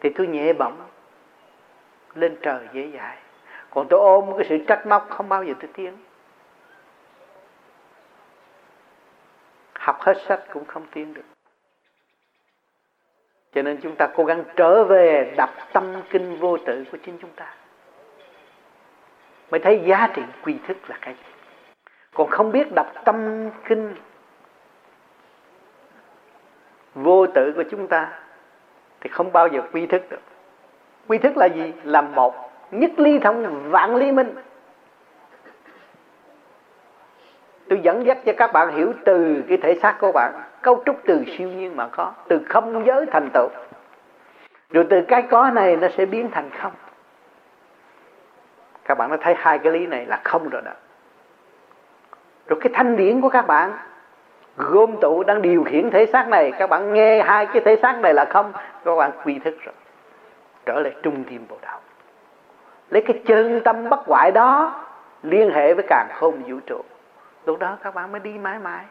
thì 0.05 0.11
tôi 0.15 0.27
nhẹ 0.27 0.53
bỏng 0.53 0.87
lên 2.13 2.37
trời 2.41 2.67
dễ 2.73 2.91
dãi. 2.93 3.17
Còn 3.69 3.87
tôi 3.89 3.99
ôm 3.99 4.37
cái 4.37 4.45
sự 4.49 4.57
trách 4.67 4.87
móc 4.87 5.09
không 5.09 5.29
bao 5.29 5.43
giờ 5.43 5.53
tôi 5.59 5.69
tiến. 5.73 5.97
Học 9.73 9.97
hết 10.01 10.17
sách 10.27 10.43
cũng 10.53 10.65
không 10.65 10.87
tiến 10.91 11.13
được. 11.13 11.23
Cho 13.53 13.61
nên 13.61 13.79
chúng 13.81 13.95
ta 13.95 14.07
cố 14.15 14.25
gắng 14.25 14.43
trở 14.55 14.83
về 14.83 15.33
đọc 15.37 15.49
tâm 15.73 16.01
kinh 16.09 16.39
vô 16.39 16.57
tự 16.57 16.83
của 16.91 16.97
chính 17.05 17.17
chúng 17.21 17.31
ta. 17.35 17.55
Mới 19.51 19.59
thấy 19.59 19.81
giá 19.85 20.09
trị 20.13 20.21
quy 20.43 20.57
thức 20.67 20.77
là 20.87 20.97
cái 21.01 21.13
gì. 21.13 21.31
Còn 22.13 22.29
không 22.29 22.51
biết 22.51 22.73
đọc 22.75 22.93
tâm 23.05 23.49
kinh 23.65 23.95
vô 26.95 27.27
tự 27.27 27.53
của 27.55 27.63
chúng 27.71 27.87
ta 27.87 28.24
thì 29.05 29.11
không 29.11 29.31
bao 29.31 29.47
giờ 29.47 29.61
quy 29.73 29.85
thức 29.85 30.01
được. 30.09 30.21
Quy 31.07 31.17
thức 31.17 31.37
là 31.37 31.45
gì? 31.45 31.73
Là 31.83 32.01
một, 32.01 32.35
nhất 32.71 32.91
ly 32.97 33.19
thông, 33.19 33.69
vạn 33.71 33.95
ly 33.95 34.11
minh. 34.11 34.35
Tôi 37.69 37.79
dẫn 37.79 38.05
dắt 38.05 38.17
cho 38.25 38.33
các 38.37 38.53
bạn 38.53 38.75
hiểu 38.75 38.93
từ 39.05 39.43
cái 39.47 39.57
thể 39.57 39.79
xác 39.81 39.95
của 39.99 40.11
bạn, 40.11 40.33
cấu 40.61 40.83
trúc 40.85 40.99
từ 41.05 41.23
siêu 41.37 41.49
nhiên 41.49 41.75
mà 41.75 41.87
có, 41.87 42.13
từ 42.27 42.41
không 42.49 42.85
giới 42.85 43.05
thành 43.05 43.29
tựu. 43.33 43.47
Rồi 44.69 44.85
từ 44.89 45.01
cái 45.07 45.21
có 45.21 45.49
này 45.49 45.75
nó 45.75 45.87
sẽ 45.97 46.05
biến 46.05 46.29
thành 46.31 46.49
không. 46.61 46.73
Các 48.85 48.97
bạn 48.97 49.11
đã 49.11 49.17
thấy 49.21 49.35
hai 49.37 49.59
cái 49.59 49.73
lý 49.73 49.87
này 49.87 50.05
là 50.05 50.21
không 50.23 50.49
rồi 50.49 50.61
đó. 50.61 50.71
Rồi 52.47 52.59
cái 52.61 52.69
thanh 52.73 52.95
điển 52.97 53.21
của 53.21 53.29
các 53.29 53.47
bạn 53.47 53.71
gom 54.57 54.97
tụ 55.01 55.23
đang 55.23 55.41
điều 55.41 55.63
khiển 55.63 55.89
thể 55.91 56.05
xác 56.05 56.27
này. 56.27 56.51
Các 56.59 56.69
bạn 56.69 56.93
nghe 56.93 57.23
hai 57.23 57.45
cái 57.45 57.61
thể 57.65 57.75
xác 57.81 57.99
này 57.99 58.13
là 58.13 58.25
không? 58.25 58.53
Các 58.85 58.95
bạn 58.95 59.11
quy 59.25 59.39
thức 59.39 59.55
rồi. 59.63 59.75
Trở 60.65 60.79
lại 60.79 60.93
trung 61.03 61.23
tâm 61.23 61.39
bộ 61.49 61.57
đạo 61.61 61.79
lấy 62.89 63.01
cái 63.01 63.21
chân 63.25 63.61
tâm 63.63 63.89
bất 63.89 63.99
hoại 64.05 64.31
đó 64.31 64.81
liên 65.23 65.51
hệ 65.51 65.73
với 65.73 65.85
càng 65.89 66.07
không 66.13 66.43
vũ 66.47 66.59
trụ. 66.65 66.81
Lúc 67.45 67.59
đó 67.59 67.77
các 67.83 67.95
bạn 67.95 68.11
mới 68.11 68.19
đi 68.19 68.31
mãi 68.31 68.59
mãi. 68.59 68.85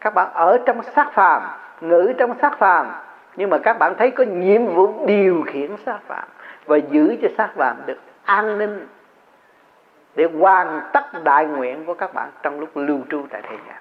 Các 0.00 0.14
bạn 0.14 0.28
ở 0.34 0.58
trong 0.66 0.82
xác 0.82 1.12
phàm 1.12 1.42
ngữ 1.80 2.12
trong 2.18 2.38
xác 2.42 2.58
phàm. 2.58 2.92
Nhưng 3.36 3.50
mà 3.50 3.58
các 3.58 3.78
bạn 3.78 3.94
thấy 3.98 4.10
có 4.10 4.24
nhiệm 4.24 4.66
vụ 4.66 5.06
điều 5.06 5.44
khiển 5.46 5.76
xác 5.86 5.98
phàm 6.06 6.28
và 6.66 6.76
giữ 6.76 7.16
cho 7.22 7.28
xác 7.38 7.48
phàm 7.56 7.76
được 7.86 7.98
an 8.24 8.58
ninh 8.58 8.86
để 10.14 10.28
hoàn 10.40 10.80
tất 10.92 11.24
đại 11.24 11.46
nguyện 11.46 11.84
của 11.84 11.94
các 11.94 12.14
bạn 12.14 12.30
trong 12.42 12.60
lúc 12.60 12.70
lưu 12.74 12.98
trú 13.10 13.26
tại 13.30 13.42
thế 13.42 13.56
gian 13.68 13.76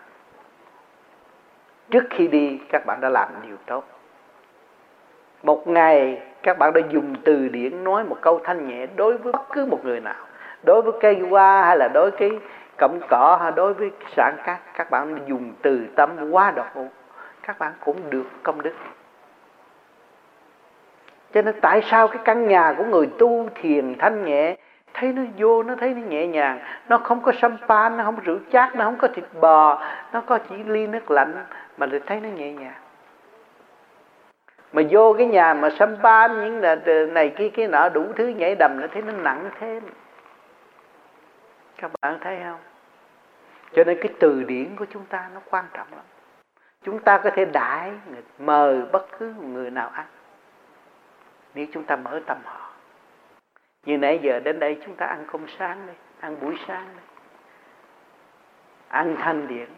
trước 1.91 2.03
khi 2.09 2.27
đi, 2.27 2.59
các 2.69 2.85
bạn 2.85 3.01
đã 3.01 3.09
làm 3.09 3.29
điều 3.47 3.57
tốt. 3.65 3.83
Một 5.43 5.67
ngày, 5.67 6.21
các 6.43 6.57
bạn 6.57 6.73
đã 6.73 6.81
dùng 6.89 7.15
từ 7.23 7.47
điển 7.47 7.83
nói 7.83 8.03
một 8.03 8.17
câu 8.21 8.39
thanh 8.43 8.67
nhẹ 8.67 8.87
đối 8.95 9.17
với 9.17 9.33
bất 9.33 9.49
cứ 9.53 9.65
một 9.65 9.79
người 9.83 9.99
nào. 9.99 10.25
Đối 10.63 10.81
với 10.81 10.93
cây 10.99 11.19
hoa 11.29 11.63
hay 11.63 11.77
là 11.77 11.87
đối 11.87 12.11
với 12.11 12.19
cái 12.19 12.39
cọng 12.77 12.99
cỏ 13.09 13.39
hay 13.41 13.51
đối 13.51 13.73
với 13.73 13.91
sản 14.15 14.37
cát, 14.45 14.57
các 14.73 14.91
bạn 14.91 15.17
dùng 15.25 15.53
từ 15.61 15.87
tâm 15.95 16.31
quá 16.31 16.51
độ 16.51 16.63
các 17.43 17.59
bạn 17.59 17.73
cũng 17.79 18.09
được 18.09 18.25
công 18.43 18.61
đức. 18.61 18.73
Cho 21.33 21.41
nên 21.41 21.55
tại 21.61 21.81
sao 21.91 22.07
cái 22.07 22.21
căn 22.25 22.47
nhà 22.47 22.73
của 22.77 22.83
người 22.83 23.09
tu 23.19 23.49
thiền 23.55 23.95
thanh 23.99 24.25
nhẹ, 24.25 24.55
thấy 24.93 25.13
nó 25.13 25.21
vô, 25.37 25.63
nó 25.63 25.75
thấy 25.75 25.93
nó 25.93 26.01
nhẹ 26.07 26.27
nhàng, 26.27 26.59
nó 26.89 26.97
không 26.97 27.21
có 27.21 27.31
champagne 27.41 27.97
nó 27.97 28.03
không 28.03 28.15
có 28.15 28.21
rượu 28.25 28.37
chát, 28.51 28.75
nó 28.75 28.85
không 28.85 28.97
có 28.97 29.07
thịt 29.07 29.23
bò, 29.41 29.83
nó 30.13 30.21
có 30.21 30.39
chỉ 30.49 30.55
ly 30.63 30.87
nước 30.87 31.11
lạnh 31.11 31.45
mà 31.77 31.85
lại 31.85 31.99
thấy 32.05 32.19
nó 32.19 32.29
nhẹ 32.29 32.51
nhàng. 32.51 32.81
Mà 34.73 34.81
vô 34.89 35.15
cái 35.17 35.27
nhà 35.27 35.53
mà 35.53 35.69
champagne 35.79 36.35
những 36.35 36.61
là 36.61 36.75
này 37.09 37.33
kia, 37.37 37.49
cái 37.49 37.67
nọ 37.67 37.89
đủ 37.89 38.05
thứ 38.15 38.27
nhảy 38.27 38.55
đầm 38.55 38.79
nó 38.81 38.87
thấy 38.87 39.01
nó 39.01 39.13
nặng 39.13 39.49
thêm. 39.59 39.83
Các 41.77 41.91
bạn 42.01 42.19
thấy 42.21 42.39
không? 42.43 42.59
Cho 43.73 43.83
nên 43.83 43.97
cái 44.01 44.13
từ 44.19 44.43
điển 44.43 44.75
của 44.75 44.85
chúng 44.89 45.05
ta 45.05 45.29
nó 45.33 45.41
quan 45.49 45.65
trọng 45.73 45.87
lắm. 45.91 46.05
Chúng 46.83 46.99
ta 46.99 47.17
có 47.17 47.29
thể 47.35 47.45
đãi 47.45 47.91
mời 48.39 48.81
bất 48.91 49.05
cứ 49.19 49.33
người 49.41 49.69
nào 49.69 49.89
ăn. 49.89 50.05
Nếu 51.55 51.65
chúng 51.73 51.83
ta 51.83 51.95
mở 51.95 52.21
tâm 52.25 52.37
họ. 52.45 52.71
Như 53.85 53.97
nãy 53.97 54.19
giờ 54.23 54.39
đến 54.39 54.59
đây 54.59 54.81
chúng 54.85 54.95
ta 54.95 55.05
ăn 55.05 55.25
cơm 55.31 55.45
sáng 55.59 55.87
đây 55.87 55.95
ăn 56.19 56.35
buổi 56.41 56.55
sáng 56.67 56.87
đây 56.95 57.05
ăn 58.87 59.15
thanh 59.19 59.47
điển 59.47 59.69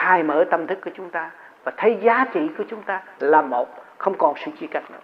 khai 0.00 0.22
mở 0.22 0.44
tâm 0.50 0.66
thức 0.66 0.78
của 0.84 0.90
chúng 0.94 1.10
ta 1.10 1.30
và 1.64 1.72
thấy 1.76 1.98
giá 2.02 2.26
trị 2.32 2.48
của 2.58 2.64
chúng 2.68 2.82
ta 2.82 3.02
là 3.18 3.42
một, 3.42 3.68
không 3.98 4.14
còn 4.18 4.34
sự 4.44 4.50
chia 4.60 4.66
cắt 4.66 4.90
nữa. 4.90 4.98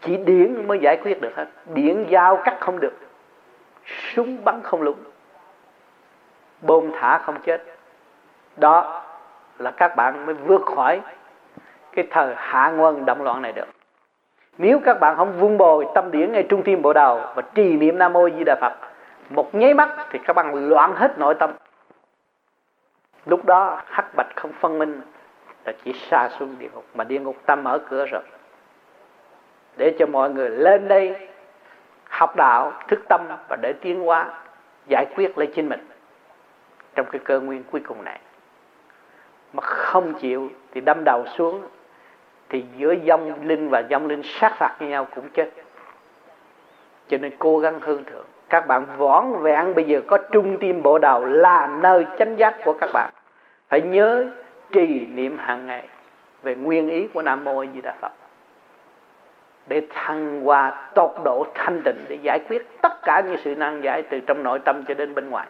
Chỉ 0.00 0.16
điển 0.16 0.66
mới 0.68 0.78
giải 0.78 0.96
quyết 1.02 1.20
được 1.20 1.36
hết. 1.36 1.46
Điển 1.74 2.06
giao 2.08 2.36
cắt 2.44 2.56
không 2.60 2.80
được. 2.80 2.94
Súng 3.84 4.44
bắn 4.44 4.60
không 4.62 4.82
lúng. 4.82 4.98
Bom 6.60 6.90
thả 7.00 7.18
không 7.18 7.40
chết. 7.46 7.62
Đó 8.56 9.04
là 9.58 9.70
các 9.70 9.96
bạn 9.96 10.26
mới 10.26 10.34
vượt 10.34 10.62
khỏi 10.76 11.00
cái 11.92 12.06
thời 12.10 12.34
hạ 12.36 12.70
nguồn 12.70 13.04
động 13.04 13.22
loạn 13.22 13.42
này 13.42 13.52
được. 13.52 13.68
Nếu 14.58 14.80
các 14.84 15.00
bạn 15.00 15.16
không 15.16 15.32
vun 15.32 15.58
bồi 15.58 15.86
tâm 15.94 16.10
điển 16.10 16.32
ngay 16.32 16.42
trung 16.42 16.62
tim 16.62 16.82
bộ 16.82 16.92
đầu 16.92 17.20
và 17.34 17.42
trì 17.54 17.76
niệm 17.76 17.98
nam 17.98 18.12
mô 18.12 18.28
di 18.30 18.44
đà 18.44 18.56
phật, 18.60 18.72
một 19.30 19.54
nháy 19.54 19.74
mắt 19.74 19.88
thì 20.10 20.18
các 20.24 20.32
bạn 20.32 20.68
loạn 20.68 20.94
hết 20.96 21.18
nội 21.18 21.34
tâm 21.34 21.50
lúc 23.28 23.44
đó, 23.44 23.82
hắc 23.86 24.14
bạch 24.16 24.36
không 24.36 24.52
phân 24.52 24.78
minh, 24.78 25.00
là 25.64 25.72
chỉ 25.84 25.92
xa 25.92 26.28
xuống 26.38 26.56
địa 26.58 26.68
ngục, 26.74 26.84
mà 26.94 27.04
địa 27.04 27.20
ngục 27.20 27.36
ta 27.46 27.56
mở 27.56 27.78
cửa 27.90 28.06
rồi. 28.06 28.22
Để 29.76 29.96
cho 29.98 30.06
mọi 30.06 30.30
người 30.30 30.50
lên 30.50 30.88
đây 30.88 31.28
học 32.08 32.36
đạo, 32.36 32.72
thức 32.88 33.00
tâm 33.08 33.20
và 33.48 33.56
để 33.62 33.72
tiến 33.80 34.00
hóa, 34.00 34.30
giải 34.86 35.06
quyết 35.16 35.38
lấy 35.38 35.46
chính 35.46 35.68
mình 35.68 35.88
trong 36.94 37.06
cái 37.12 37.20
cơ 37.24 37.40
nguyên 37.40 37.64
cuối 37.70 37.80
cùng 37.80 38.04
này. 38.04 38.20
Mà 39.52 39.62
không 39.62 40.14
chịu 40.14 40.50
thì 40.72 40.80
đâm 40.80 41.04
đầu 41.04 41.24
xuống, 41.26 41.62
thì 42.48 42.64
giữa 42.76 42.94
dông 43.06 43.46
linh 43.48 43.68
và 43.68 43.82
dông 43.90 44.06
linh 44.06 44.22
sát 44.22 44.52
phạt 44.58 44.76
với 44.78 44.88
nhau 44.88 45.06
cũng 45.14 45.28
chết. 45.28 45.50
Cho 47.08 47.18
nên 47.18 47.32
cố 47.38 47.58
gắng 47.58 47.80
hơn 47.80 48.04
thượng. 48.04 48.26
Các 48.48 48.66
bạn 48.66 48.86
võn 48.96 49.24
vẹn 49.42 49.74
bây 49.74 49.84
giờ 49.84 50.00
có 50.06 50.18
trung 50.32 50.56
tim 50.60 50.82
bộ 50.82 50.98
đầu 50.98 51.24
là 51.24 51.66
nơi 51.66 52.06
chánh 52.18 52.38
giác 52.38 52.56
của 52.64 52.72
các 52.80 52.90
bạn 52.92 53.10
phải 53.68 53.80
nhớ 53.80 54.30
trì 54.72 55.06
niệm 55.06 55.38
hàng 55.38 55.66
ngày 55.66 55.88
về 56.42 56.54
nguyên 56.54 56.88
ý 56.88 57.08
của 57.14 57.22
nam 57.22 57.44
mô 57.44 57.64
di 57.74 57.80
đà 57.80 57.94
phật. 58.00 58.12
Để 59.66 59.86
thăng 59.90 60.40
hoa 60.40 60.90
tột 60.94 61.10
độ 61.24 61.46
thanh 61.54 61.82
tịnh 61.84 62.04
để 62.08 62.18
giải 62.22 62.38
quyết 62.48 62.66
tất 62.82 63.02
cả 63.02 63.22
những 63.26 63.36
sự 63.44 63.54
nan 63.54 63.80
giải 63.80 64.02
từ 64.02 64.20
trong 64.20 64.42
nội 64.42 64.58
tâm 64.64 64.84
cho 64.88 64.94
đến 64.94 65.14
bên 65.14 65.30
ngoài. 65.30 65.46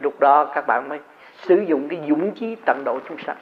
Lúc 0.00 0.20
đó 0.20 0.44
các 0.54 0.66
bạn 0.66 0.88
mới 0.88 0.98
sử 1.36 1.64
dụng 1.66 1.88
cái 1.88 2.00
dũng 2.08 2.34
chí 2.34 2.56
tận 2.66 2.82
độ 2.84 2.98
chúng 3.08 3.18
sanh. 3.18 3.36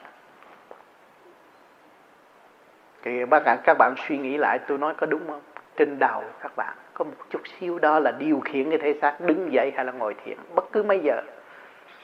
Thì 3.03 3.25
bác 3.25 3.45
cả 3.45 3.59
các 3.65 3.79
bạn 3.79 3.95
suy 4.09 4.19
nghĩ 4.19 4.37
lại, 4.37 4.59
tôi 4.59 4.79
nói 4.79 4.95
có 4.95 5.07
đúng 5.07 5.27
không? 5.27 5.41
Trên 5.77 5.99
đầu 5.99 6.23
các 6.41 6.53
bạn 6.57 6.77
có 6.95 7.05
một 7.05 7.13
chút 7.31 7.41
xíu 7.47 7.79
đó 7.79 7.99
là 7.99 8.11
điều 8.11 8.41
khiển 8.41 8.71
cái 8.71 8.79
thể 8.79 8.99
xác 9.03 9.21
đứng 9.21 9.53
dậy 9.53 9.73
hay 9.77 9.85
là 9.85 9.93
ngồi 9.93 10.15
thiền, 10.25 10.39
bất 10.55 10.73
cứ 10.73 10.83
mấy 10.83 11.01
giờ 11.01 11.23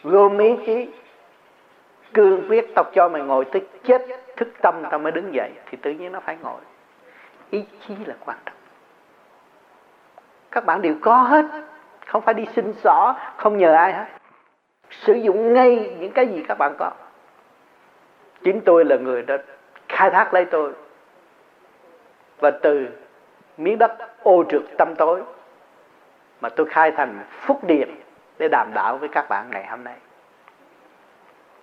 vô 0.04 0.30
ý 0.38 0.56
chí, 0.66 0.88
cương 2.14 2.48
quyết 2.48 2.74
tao 2.74 2.84
cho 2.92 3.08
mày 3.08 3.22
ngồi 3.22 3.44
tới 3.44 3.62
chết, 3.84 4.02
thức 4.36 4.48
tâm 4.62 4.82
tao 4.90 4.98
mới 5.00 5.12
đứng 5.12 5.34
dậy, 5.34 5.50
thì 5.70 5.78
tự 5.82 5.90
nhiên 5.90 6.12
nó 6.12 6.20
phải 6.20 6.36
ngồi. 6.42 6.60
Ý 7.50 7.64
chí 7.86 7.94
là 8.06 8.14
quan 8.24 8.38
trọng. 8.46 8.54
Các 10.50 10.66
bạn 10.66 10.82
đều 10.82 10.94
có 11.00 11.22
hết, 11.22 11.44
không 12.06 12.22
phải 12.22 12.34
đi 12.34 12.46
xin 12.56 12.72
xỏ, 12.72 13.16
không 13.36 13.58
nhờ 13.58 13.74
ai 13.74 13.92
hết. 13.92 14.06
Sử 14.90 15.12
dụng 15.12 15.52
ngay 15.52 15.96
những 16.00 16.12
cái 16.12 16.26
gì 16.26 16.44
các 16.48 16.58
bạn 16.58 16.74
có. 16.78 16.90
Chính 18.44 18.60
tôi 18.60 18.84
là 18.84 18.96
người 18.96 19.22
đã 19.22 19.38
khai 19.88 20.10
thác 20.10 20.34
lấy 20.34 20.44
tôi. 20.44 20.72
Và 22.40 22.50
từ 22.50 22.88
miếng 23.56 23.78
đất 23.78 24.22
ô 24.22 24.44
trượt 24.48 24.62
tâm 24.78 24.94
tối, 24.94 25.22
mà 26.40 26.48
tôi 26.48 26.66
khai 26.70 26.90
thành 26.90 27.24
phúc 27.30 27.64
điện 27.64 27.88
để 28.38 28.48
đàm 28.48 28.70
đạo 28.74 28.98
với 28.98 29.08
các 29.08 29.28
bạn 29.28 29.50
ngày 29.50 29.66
hôm 29.66 29.84
nay. 29.84 29.96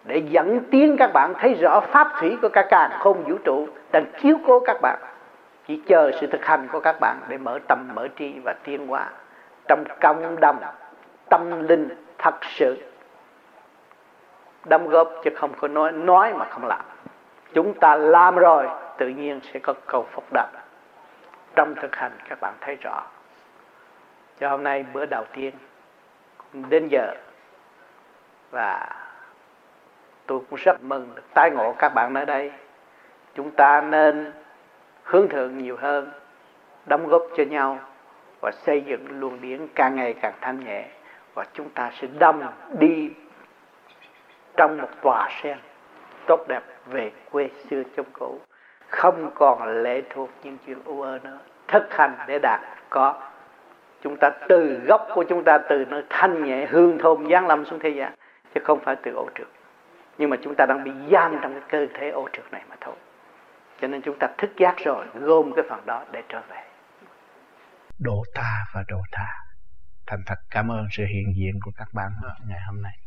Để 0.03 0.17
dẫn 0.17 0.59
tiến 0.71 0.95
các 0.97 1.13
bạn 1.13 1.33
thấy 1.39 1.53
rõ 1.53 1.79
pháp 1.79 2.07
thủy 2.19 2.37
của 2.41 2.49
cả 2.49 2.65
càng 2.69 2.91
không 2.99 3.23
vũ 3.23 3.37
trụ 3.43 3.67
đang 3.91 4.05
chiếu 4.21 4.37
cố 4.47 4.59
các 4.59 4.77
bạn. 4.81 4.99
Chỉ 5.67 5.81
chờ 5.87 6.11
sự 6.21 6.27
thực 6.27 6.45
hành 6.45 6.67
của 6.71 6.79
các 6.79 6.95
bạn 6.99 7.19
để 7.27 7.37
mở 7.37 7.59
tâm 7.67 7.89
mở 7.93 8.07
trí 8.07 8.39
và 8.43 8.55
tiến 8.63 8.87
hóa 8.87 9.09
trong 9.67 9.83
cộng 10.01 10.39
đồng 10.39 10.59
tâm 11.29 11.67
linh 11.67 11.89
thật 12.17 12.35
sự. 12.41 12.77
Đóng 14.65 14.89
góp 14.89 15.11
chứ 15.23 15.29
không 15.35 15.53
có 15.59 15.67
nói 15.67 15.91
nói 15.91 16.33
mà 16.33 16.45
không 16.45 16.67
làm. 16.67 16.81
Chúng 17.53 17.73
ta 17.73 17.95
làm 17.95 18.35
rồi, 18.35 18.67
tự 18.97 19.07
nhiên 19.07 19.39
sẽ 19.53 19.59
có 19.59 19.73
cầu 19.85 20.05
phúc 20.11 20.23
đáp. 20.33 20.47
Trong 21.55 21.75
thực 21.75 21.95
hành, 21.95 22.11
các 22.29 22.41
bạn 22.41 22.53
thấy 22.61 22.75
rõ. 22.75 23.03
Cho 24.39 24.49
hôm 24.49 24.63
nay 24.63 24.85
bữa 24.93 25.05
đầu 25.05 25.23
tiên 25.33 25.53
đến 26.53 26.87
giờ. 26.87 27.13
Và 28.51 28.89
tôi 30.25 30.39
cũng 30.49 30.59
rất 30.59 30.83
mừng 30.83 31.15
được 31.15 31.23
tái 31.33 31.51
ngộ 31.51 31.73
các 31.77 31.89
bạn 31.89 32.13
ở 32.13 32.25
đây. 32.25 32.51
Chúng 33.33 33.51
ta 33.51 33.81
nên 33.81 34.31
hướng 35.03 35.29
thượng 35.29 35.57
nhiều 35.57 35.77
hơn, 35.77 36.11
đóng 36.85 37.07
góp 37.07 37.21
cho 37.37 37.43
nhau 37.43 37.79
và 38.41 38.51
xây 38.51 38.81
dựng 38.81 39.19
luồng 39.19 39.41
điển 39.41 39.67
càng 39.75 39.95
ngày 39.95 40.13
càng 40.21 40.33
thanh 40.41 40.59
nhẹ. 40.59 40.87
Và 41.33 41.45
chúng 41.53 41.69
ta 41.69 41.91
sẽ 41.93 42.07
đâm 42.19 42.41
đi 42.79 43.11
trong 44.57 44.77
một 44.81 44.89
tòa 45.01 45.29
sen 45.43 45.57
tốt 46.27 46.45
đẹp 46.47 46.61
về 46.85 47.11
quê 47.31 47.49
xưa 47.69 47.83
trong 47.95 48.05
cũ. 48.13 48.39
Không 48.87 49.31
còn 49.35 49.83
lệ 49.83 50.01
thuộc 50.09 50.29
những 50.43 50.57
chuyện 50.65 50.77
u 50.85 51.01
ơ 51.01 51.19
nữa. 51.23 51.37
Thực 51.67 51.93
hành 51.93 52.15
để 52.27 52.39
đạt 52.39 52.61
có 52.89 53.15
chúng 54.03 54.17
ta 54.17 54.29
từ 54.49 54.79
gốc 54.85 55.07
của 55.13 55.23
chúng 55.29 55.43
ta, 55.43 55.57
từ 55.69 55.85
nơi 55.85 56.03
thanh 56.09 56.43
nhẹ 56.43 56.65
hương 56.69 56.97
thơm 56.97 57.29
giáng 57.31 57.47
lâm 57.47 57.65
xuống 57.65 57.79
thế 57.79 57.89
gian, 57.89 58.13
chứ 58.55 58.61
không 58.63 58.79
phải 58.83 58.95
từ 59.03 59.13
ô 59.15 59.29
trượt 59.35 59.47
nhưng 60.21 60.29
mà 60.29 60.37
chúng 60.43 60.55
ta 60.55 60.65
đang 60.65 60.83
bị 60.83 60.91
giam 61.11 61.39
trong 61.43 61.53
cái 61.53 61.61
cơ 61.69 61.93
thể 61.99 62.09
ô 62.09 62.27
trượt 62.33 62.51
này 62.51 62.63
mà 62.69 62.75
thôi. 62.81 62.95
Cho 63.81 63.87
nên 63.87 64.01
chúng 64.01 64.17
ta 64.19 64.27
thức 64.37 64.51
giác 64.57 64.75
rồi, 64.77 65.05
gom 65.13 65.53
cái 65.55 65.65
phần 65.69 65.85
đó 65.85 66.05
để 66.11 66.23
trở 66.29 66.41
về. 66.49 66.63
Độ 67.99 68.23
ta 68.35 68.65
và 68.73 68.83
độ 68.87 69.01
tha, 69.11 69.27
thành 70.07 70.19
thật 70.25 70.35
cảm 70.49 70.71
ơn 70.71 70.85
sự 70.91 71.03
hiện 71.05 71.33
diện 71.35 71.59
của 71.63 71.71
các 71.77 71.87
bạn 71.93 72.11
ngày 72.47 72.59
hôm 72.67 72.81
nay. 72.81 72.97